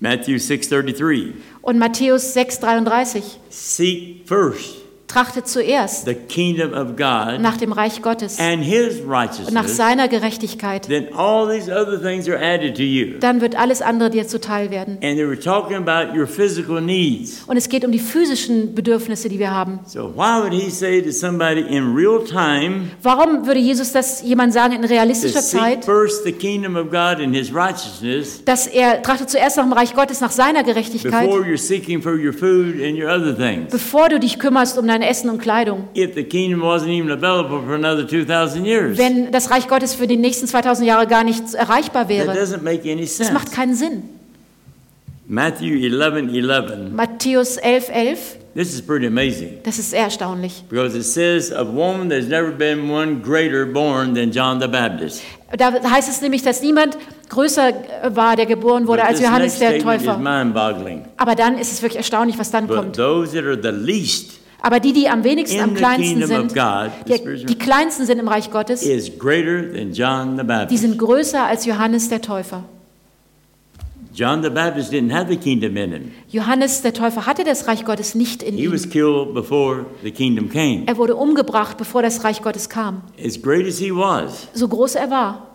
[0.00, 1.32] Matthew 6:33.
[1.62, 4.77] Und Matthäus 6,33 Seek first
[5.08, 10.86] trachtet zuerst the kingdom of God nach dem Reich Gottes und nach seiner Gerechtigkeit.
[13.20, 14.98] Dann wird alles andere dir zuteil werden.
[17.46, 19.80] Und es geht um die physischen Bedürfnisse, die wir haben.
[19.86, 20.12] So
[22.26, 25.84] time Warum würde Jesus das jemand sagen in realistischer Zeit?
[25.86, 29.94] first the kingdom of God and his righteousness Dass er trachtet zuerst nach dem Reich
[29.94, 31.30] Gottes, nach seiner Gerechtigkeit,
[33.70, 35.88] bevor du dich kümmerst um dein Essen und Kleidung.
[35.96, 40.06] If the kingdom wasn't even available for another 2,000 years, Wenn das Reich Gottes für
[40.06, 42.34] die nächsten 2000 Jahre gar nicht erreichbar wäre.
[42.34, 44.02] Das macht keinen Sinn.
[45.30, 46.92] Matthew 11 11.
[46.94, 48.18] Matthäus 11, 11,
[48.54, 50.64] This is pretty amazing das ist sehr erstaunlich.
[50.70, 55.22] because it says of woman there's never been one greater born than John the Baptist.
[55.56, 56.98] Da heißt es nämlich, dass niemand
[57.28, 57.72] größer
[58.10, 60.18] war, der geboren wurde, But als Johannes der Täufer.
[61.18, 62.96] Aber dann ist es wirklich erstaunlich, was dann But kommt.
[62.96, 66.52] those that are the least Aber die, die am wenigsten, am kleinsten sind,
[67.08, 69.00] die, die kleinsten sind im Reich Gottes, die
[70.76, 72.64] sind größer als Johannes der Täufer.
[74.14, 76.10] John the Baptist didn't have the kingdom in him.
[76.28, 78.90] Johannes der Täufer hatte das Reich Gottes nicht in He was ihm.
[78.90, 80.82] killed before the kingdom came.
[80.86, 83.02] Er wurde umgebracht, bevor das Reich Gottes kam.
[83.24, 85.47] As great as he was, So groß er war.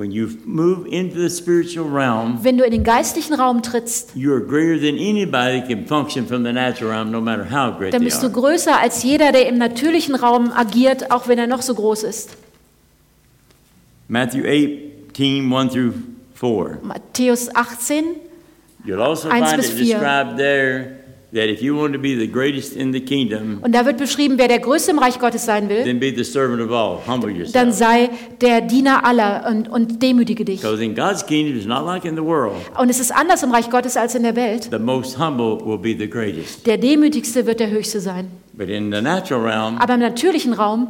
[0.00, 4.32] When you move into the spiritual realm, Wenn du in den geistlichen Raum trittst, you
[4.32, 7.92] are greater than anybody that can function from the natural realm, no matter how great
[7.92, 8.32] dann they bist du are.
[8.32, 12.30] größer als jeder, der im natürlichen Raum agiert, auch wenn er noch so groß ist.
[14.08, 14.44] Matthew
[15.12, 15.92] 18, 1 through
[16.32, 16.78] 4.
[16.82, 18.04] Matthäus 18,
[18.86, 20.99] You'll also find bis it described there
[21.32, 24.38] that if you want to be the greatest in the kingdom, und da wird beschrieben,
[24.38, 26.98] wer der Größte im Reich Gottes sein will, then be the servant of all.
[27.06, 30.60] Humble dann sei der Diener aller und, und demütige dich.
[30.60, 32.54] Because in God's kingdom, it's not like in the world.
[32.78, 34.68] Und es ist anders im Reich Gottes als in der Welt.
[34.70, 36.66] The most humble will be the greatest.
[36.66, 38.30] Der Demütigste wird der Höchste sein.
[38.52, 40.88] But in the natural realm, Aber im natürlichen Raum,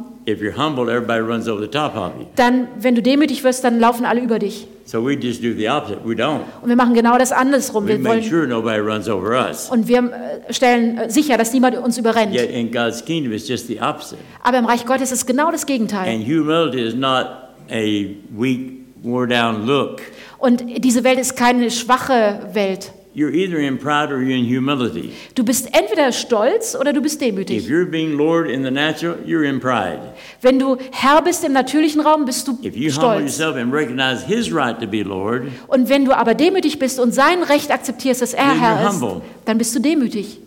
[2.35, 4.67] dann, wenn du demütig wirst, dann laufen alle über dich.
[4.91, 5.99] So we just do the opposite.
[6.03, 6.41] We don't.
[6.61, 7.85] Und wir machen genau das andersrum.
[7.85, 9.69] We Wir make wollen, sure nobody runs over us.
[9.69, 12.33] und wir äh, stellen äh, sicher, dass niemand uns überrennt.
[12.35, 14.17] Yet in God's kingdom, it's just the opposite.
[14.43, 16.13] Aber im Reich Gottes ist genau das Gegenteil.
[16.13, 17.25] And humility is not
[17.69, 18.05] a
[18.37, 20.01] weak, wore down look.
[20.39, 22.91] Und diese Welt ist keine schwache Welt.
[23.13, 25.11] You're either in pride or you're in humility.
[25.35, 27.67] Du bist entweder stolz oder du bist If demütig.
[27.67, 29.99] you're being Lord in the natural, you're in pride.
[30.41, 33.21] Wenn du Herr bist im natürlichen Raum, bist du If you humble stolz.
[33.23, 37.13] yourself and recognize His right to be Lord, Und wenn du aber demütig bist und
[37.13, 39.21] sein Recht akzeptierst, dass er Herr ist, humble.
[39.43, 40.37] dann bist du demütig.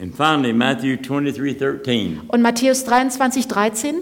[0.00, 3.94] and finally Matthew 23, 13, Und Matthäus 23, 13,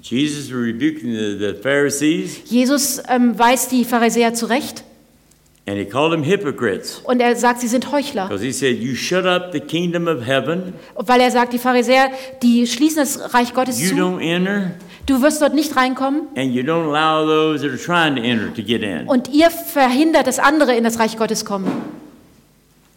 [0.00, 4.84] Jesus rebuking the, the Pharisees Jesus ähm, weist die Pharisäer zurecht
[5.68, 8.28] and He called them hypocrites und er sagt, sie sind Heuchler.
[8.28, 10.74] because He said, "You shut up the kingdom of heaven.
[10.94, 12.10] Weil er sagt, die Pharisäer,
[12.42, 13.94] die schließen das Reich Gottes You zu.
[13.96, 14.72] don't enter,
[15.06, 18.52] Du wirst dort nicht reinkommen and you don't allow those that are trying to enter
[18.54, 21.70] to get in." und ihr verhindert, dass andere in das Reich Gottes kommen.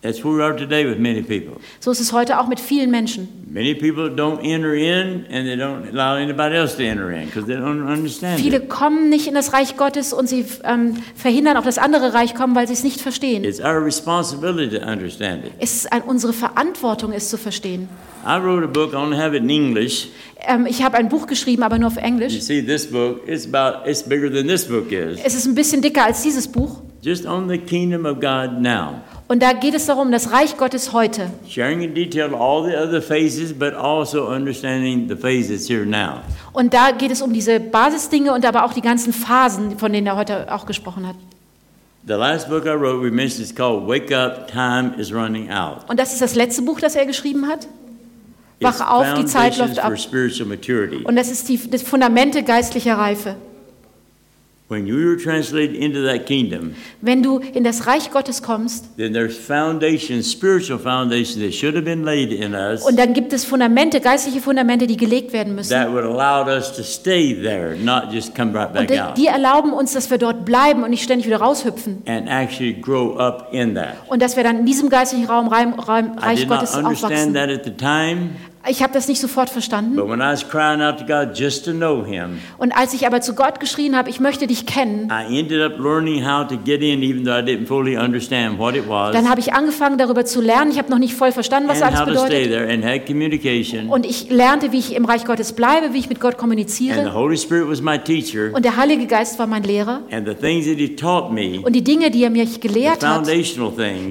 [0.02, 1.60] That's where we are today with many people.
[1.82, 3.28] So ist es heute auch mit vielen Menschen.
[3.52, 7.46] Many people don't enter in, and they don't allow anybody else to enter in because
[7.48, 8.70] they don't understand Viele it.
[8.70, 12.56] kommen nicht in das Reich Gottes und sie ähm, verhindern auch, dass andere Reich kommen,
[12.56, 13.44] weil sie es nicht verstehen.
[13.44, 15.52] It's our responsibility to understand it.
[15.60, 17.90] Es ist ein, unsere Verantwortung, es zu verstehen.
[18.26, 18.94] I wrote a book.
[18.94, 20.08] I only have it in English.
[20.48, 22.40] Ähm, ich habe ein Buch geschrieben, aber nur auf You Englisch.
[22.42, 25.20] see, this book it's about it's bigger than this book is.
[25.26, 26.80] Es ist ein bisschen dicker als dieses Buch.
[27.02, 30.92] Just on the kingdom of God now, Und da geht es darum, das Reich Gottes
[30.92, 31.30] heute.
[31.48, 36.22] sharing in detail all the other phases, but also understanding the phases here now.
[36.52, 40.08] Und da geht es um diese Basisdinge und aber auch die ganzen Phasen, von denen
[40.08, 41.16] er heute auch gesprochen hat.
[42.08, 45.88] The last book I wrote, we mentioned, is called "Wake Up, Time Is Running Out."
[45.88, 47.68] Und das ist das letzte Buch, das er geschrieben hat.
[48.62, 49.90] Wach auf, die Zeit läuft ab.
[49.90, 51.04] for spiritual maturity.
[51.04, 53.36] Und das ist die das Fundamente geistlicher Reife.
[54.70, 59.14] When you are translated into that kingdom, Wenn du in das Reich Gottes kommst, then
[59.14, 63.46] there's foundations, spiritual foundations that should have been laid in us und dann gibt es
[63.46, 65.72] Fundamente, geistliche Fundamente, die gelegt werden müssen.
[65.72, 69.18] that would allow us to stay there, not just come right Und back die, out,
[69.18, 72.04] die erlauben uns, dass wir dort bleiben und nicht ständig wieder raushüpfen.
[72.06, 73.96] and actually grow up in that.
[74.08, 76.76] Und dass wir dann in diesem geistlichen Raum, Reim, Reim, I Reich did not Gottes
[76.76, 77.34] understand aufwachsen.
[77.34, 78.36] that at the time,
[78.68, 79.96] Ich habe das nicht sofort verstanden.
[79.96, 83.08] but when I was crying out to God just to know Him, Und als ich
[83.08, 86.58] aber zu Gott geschrien habe, ich möchte dich kennen, I ended up learning how to
[86.58, 89.98] get in, even though I didn't fully understand what it was, dann habe ich angefangen
[89.98, 90.72] darüber zu lernen.
[90.72, 92.50] Ich habe noch nicht voll verstanden, was and alles bedeutet.
[92.50, 93.88] there.
[93.90, 97.14] Und ich lernte, wie ich im Reich Gottes bleibe, wie ich mit Gott kommuniziere.
[97.14, 100.02] Holy Spirit was my teacher, Und der Heilige Geist war mein Lehrer.
[100.10, 103.26] me, Und die Dinge, die er mir gelehrt hat,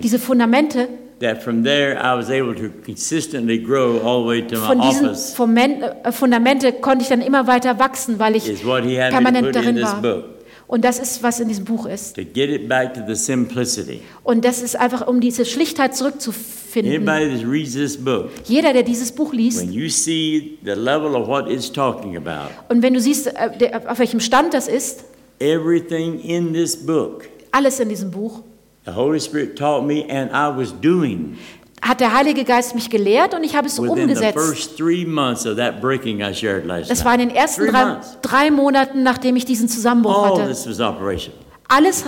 [0.03, 0.89] diese Fundamente,
[1.21, 4.81] that from there I was able to consistently grow all the way to my von
[4.81, 8.85] diesen office, Fomen- äh, Fundamente konnte ich dann immer weiter wachsen, weil ich is what
[8.85, 10.03] He had me to permanent put in darin this war.
[10.03, 10.25] book.
[10.67, 12.15] Und das ist, was in diesem Buch ist.
[12.17, 14.03] To get it back to the simplicity.
[14.23, 16.93] Und das ist einfach, um diese Schlichtheit zurückzufinden.
[17.09, 21.15] Anybody that reads this book, Jeder, der dieses Buch liest, when you see the level
[21.17, 24.69] of what it's talking about, und wenn du siehst, äh, der- auf welchem Stand das
[24.69, 25.05] ist,
[25.41, 28.43] everything in this book, alles in diesem Buch,
[28.89, 31.37] the Holy Spirit taught me and I was doing
[31.81, 34.35] hat der Heilige Geist mich gelehrt und ich habe es within the umgesetzt.
[34.39, 37.71] first three months of that breaking I shared last Das war in den ersten Three
[37.71, 38.17] drei, months.
[38.23, 40.49] drei Monaten, nachdem ich diesen Zusammenbruch All hatte.
[40.49, 41.39] this was operational.
[41.69, 42.05] Alles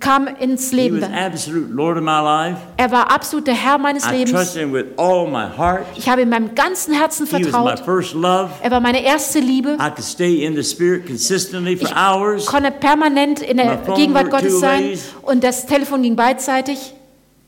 [0.00, 1.00] kam ins He Leben.
[1.00, 2.56] was absolute Lord of my life.
[2.76, 4.30] Er war absolut der Herr meines I Lebens.
[4.32, 5.84] trusted him with all my heart.
[5.96, 7.80] Ich habe ihm meinem ganzen Herzen vertraut.
[7.80, 8.50] first love.
[8.62, 9.74] Er war meine erste Liebe.
[9.80, 11.88] I could stay in the Spirit consistently for
[12.36, 16.94] Ich konnte permanent in der Gegenwart Gottes sein und das Telefon ging beidseitig.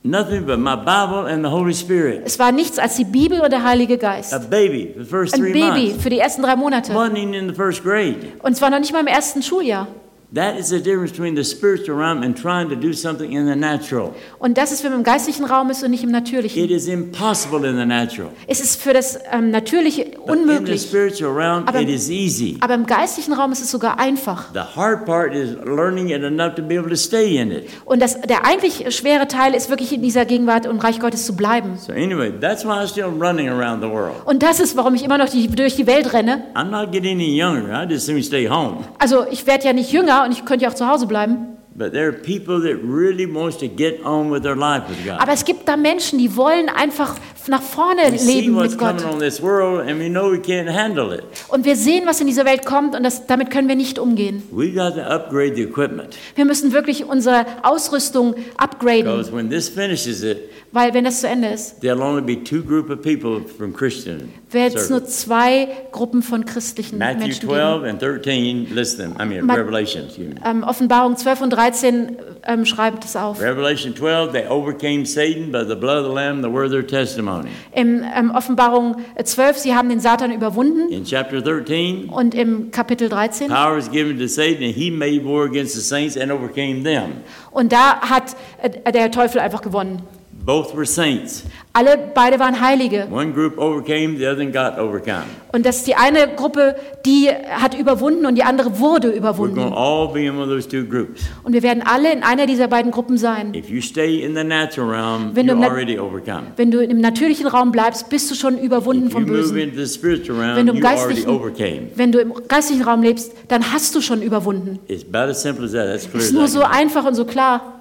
[0.03, 2.23] Nothing but my Bible and the Holy Spirit.
[2.25, 4.33] Es war nichts als die Bibel und der Heilige Geist.
[4.33, 6.03] A baby, the first Ein Baby months.
[6.03, 6.95] für die ersten drei Monate.
[6.95, 8.17] Wasn't in the first grade.
[8.43, 9.89] Und zwar noch nicht mal im ersten Schuljahr.
[10.33, 13.57] That is the difference between the spiritual realm and trying to do something in the
[13.57, 14.13] natural.
[14.39, 16.63] Und das ist, wenn man im geistlichen Raum ist und nicht im natürlichen.
[16.63, 18.31] It is impossible in the natural.
[18.47, 20.83] Es ist für das ähm, Natürliche But in the unmöglich.
[20.83, 22.59] spiritual realm, Aber- it is easy.
[22.61, 24.53] Aber im geistlichen Raum ist es sogar einfach.
[24.53, 27.69] The hard part is learning it enough to be able to stay in it.
[27.85, 31.35] Und das, der eigentlich schwere Teil ist wirklich in dieser Gegenwart und Reich Gottes zu
[31.35, 31.77] bleiben.
[31.77, 34.15] So anyway, that's why I'm still running around the world.
[34.27, 36.45] Und das ist, warum ich immer noch die, durch die Welt renne.
[36.55, 37.83] I'm not getting any younger.
[37.83, 38.85] I just soon stay home.
[39.01, 41.57] Also ich werde ja nicht jünger und ich könnte ja auch zu Hause bleiben.
[41.75, 45.21] But there are people that really wants to get on with their life with God.
[45.21, 47.17] Aber es gibt da Menschen, die wollen einfach
[47.49, 48.99] nach vorne We see leben what's mit Gott.
[48.99, 51.23] coming on this world, and we know we can't handle it.
[51.49, 54.43] Und wir sehen, was in dieser Welt kommt und das, damit können wir nicht umgehen.
[54.51, 59.69] We got to upgrade the equipment Wir müssen wirklich unsere Ausrüstung upgraden, because when this
[59.69, 60.39] finishes it,
[60.73, 64.33] weil wenn das zu Ende ist, there'll only be two group of people from Christian.
[64.51, 67.53] wird es nur zwei Gruppen von christlichen Matthew Menschen geben.
[67.53, 69.15] 12 and 13 list them.
[69.21, 70.05] I mean Ma- Revelation.
[70.45, 73.41] Ähm, Offenbarung 12 und 13 ähm, schreibt es auf.
[73.41, 76.87] Revelation 12, they overcame Satan by the blood of the Lamb, the word of their
[76.87, 77.30] testimony.
[77.73, 80.89] Im ähm, Offenbarung 12, sie haben den Satan überwunden.
[80.91, 83.49] In chapter 13, Und im Kapitel 13.
[83.49, 87.23] power is given to Satan, and he made war against the saints and overcame them.
[87.51, 90.03] Und da hat äh, der Teufel einfach gewonnen.
[90.45, 91.45] Both were saints.
[91.73, 93.07] Alle, beide waren Heilige.
[93.11, 95.25] One group overcame, the other got overcome.
[95.53, 96.75] Und das ist die eine Gruppe,
[97.07, 99.61] die hat überwunden und die andere wurde We're überwunden.
[99.73, 101.23] all be in one of those two groups.
[101.45, 103.55] Und wir werden alle in einer dieser beiden Gruppen sein.
[103.55, 106.47] If you stay in the natural realm, Wenn du you're already overcome.
[106.57, 109.59] Wenn du im natürlichen Raum bleibst, bist du schon überwunden If you vom move Bösen.
[109.59, 111.81] into the spiritual Wenn realm, du im you already geistlichen, overcame.
[111.97, 114.79] wenn du im geistlichen Raum lebst, dann hast du schon überwunden.
[114.89, 115.87] It's about as simple as that.
[115.87, 117.80] That's clear Es ist nur so einfach und so klar.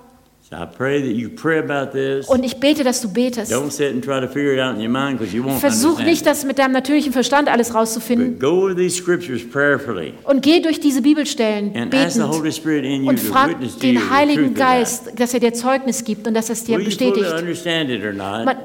[0.52, 3.52] Und ich bete, dass du betest.
[3.54, 6.02] Don't sit and try to figure it out in your mind because you won't Versuch
[6.02, 8.40] nicht, das mit deinem natürlichen Verstand alles rauszufinden.
[8.40, 13.58] But go over these scriptures prayerfully Und geh durch diese Bibelstellen betend und to frag
[13.82, 14.56] den Heiligen.
[14.56, 17.28] Geist, dass er dir Zeugnis gibt und dass er es dir bestätigt.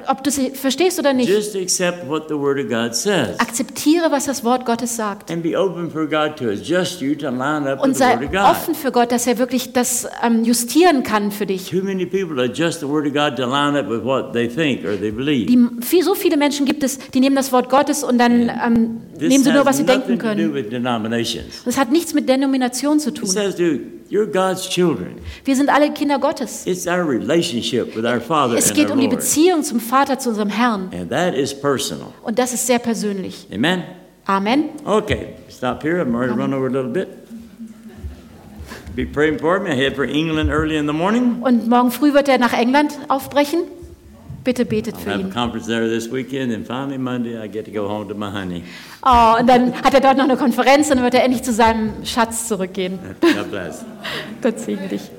[0.08, 4.10] Ob du es verstehst oder nicht, Just accept what the Word of God says akzeptiere,
[4.10, 5.30] was das Wort Gottes sagt.
[5.30, 8.18] and be open for God to adjust you to line up Und with the Word
[8.20, 8.40] sei of God.
[8.50, 11.73] offen für Gott, dass er wirklich das ähm, justieren kann für dich.
[11.74, 14.84] Too many people adjust the Word of God to line up with what they think
[14.84, 15.48] or they believe.
[15.48, 19.00] Die, viel, so viele Menschen gibt es, die nehmen das Wort Gottes und dann ähm,
[19.18, 20.54] nehmen sie nur, was sie denken to können.
[21.64, 23.28] Das hat nichts mit Denomination zu tun.
[23.36, 25.16] has to do, you're God's children.
[25.44, 26.64] Wir sind alle Kinder Gottes.
[26.64, 29.08] It's our relationship with our Father Es geht um die.
[29.08, 30.90] Beziehung zum Vater, zu unserem Herrn.
[30.92, 32.12] And that is personal.
[32.22, 33.48] Und das ist sehr persönlich.
[33.52, 33.82] Amen?
[34.26, 34.70] Amen.
[34.84, 36.00] Okay, stop here.
[36.00, 37.23] I'm already run over a little bit.
[38.94, 39.70] Be praying for me.
[39.70, 41.42] I head for England early in the morning.
[41.42, 43.60] Und morgen früh wird er nach England aufbrechen.
[44.44, 45.32] Bitte betet für have a ihn.
[45.32, 48.62] conference there this weekend, and finally Monday I get to go home to my honey.
[49.02, 51.52] Oh, und dann hat er dort noch eine Konferenz und dann wird er endlich zu
[51.52, 52.98] seinem Schatz zurückgehen.
[53.20, 53.84] God bless.
[54.42, 55.10] Gott segne dich.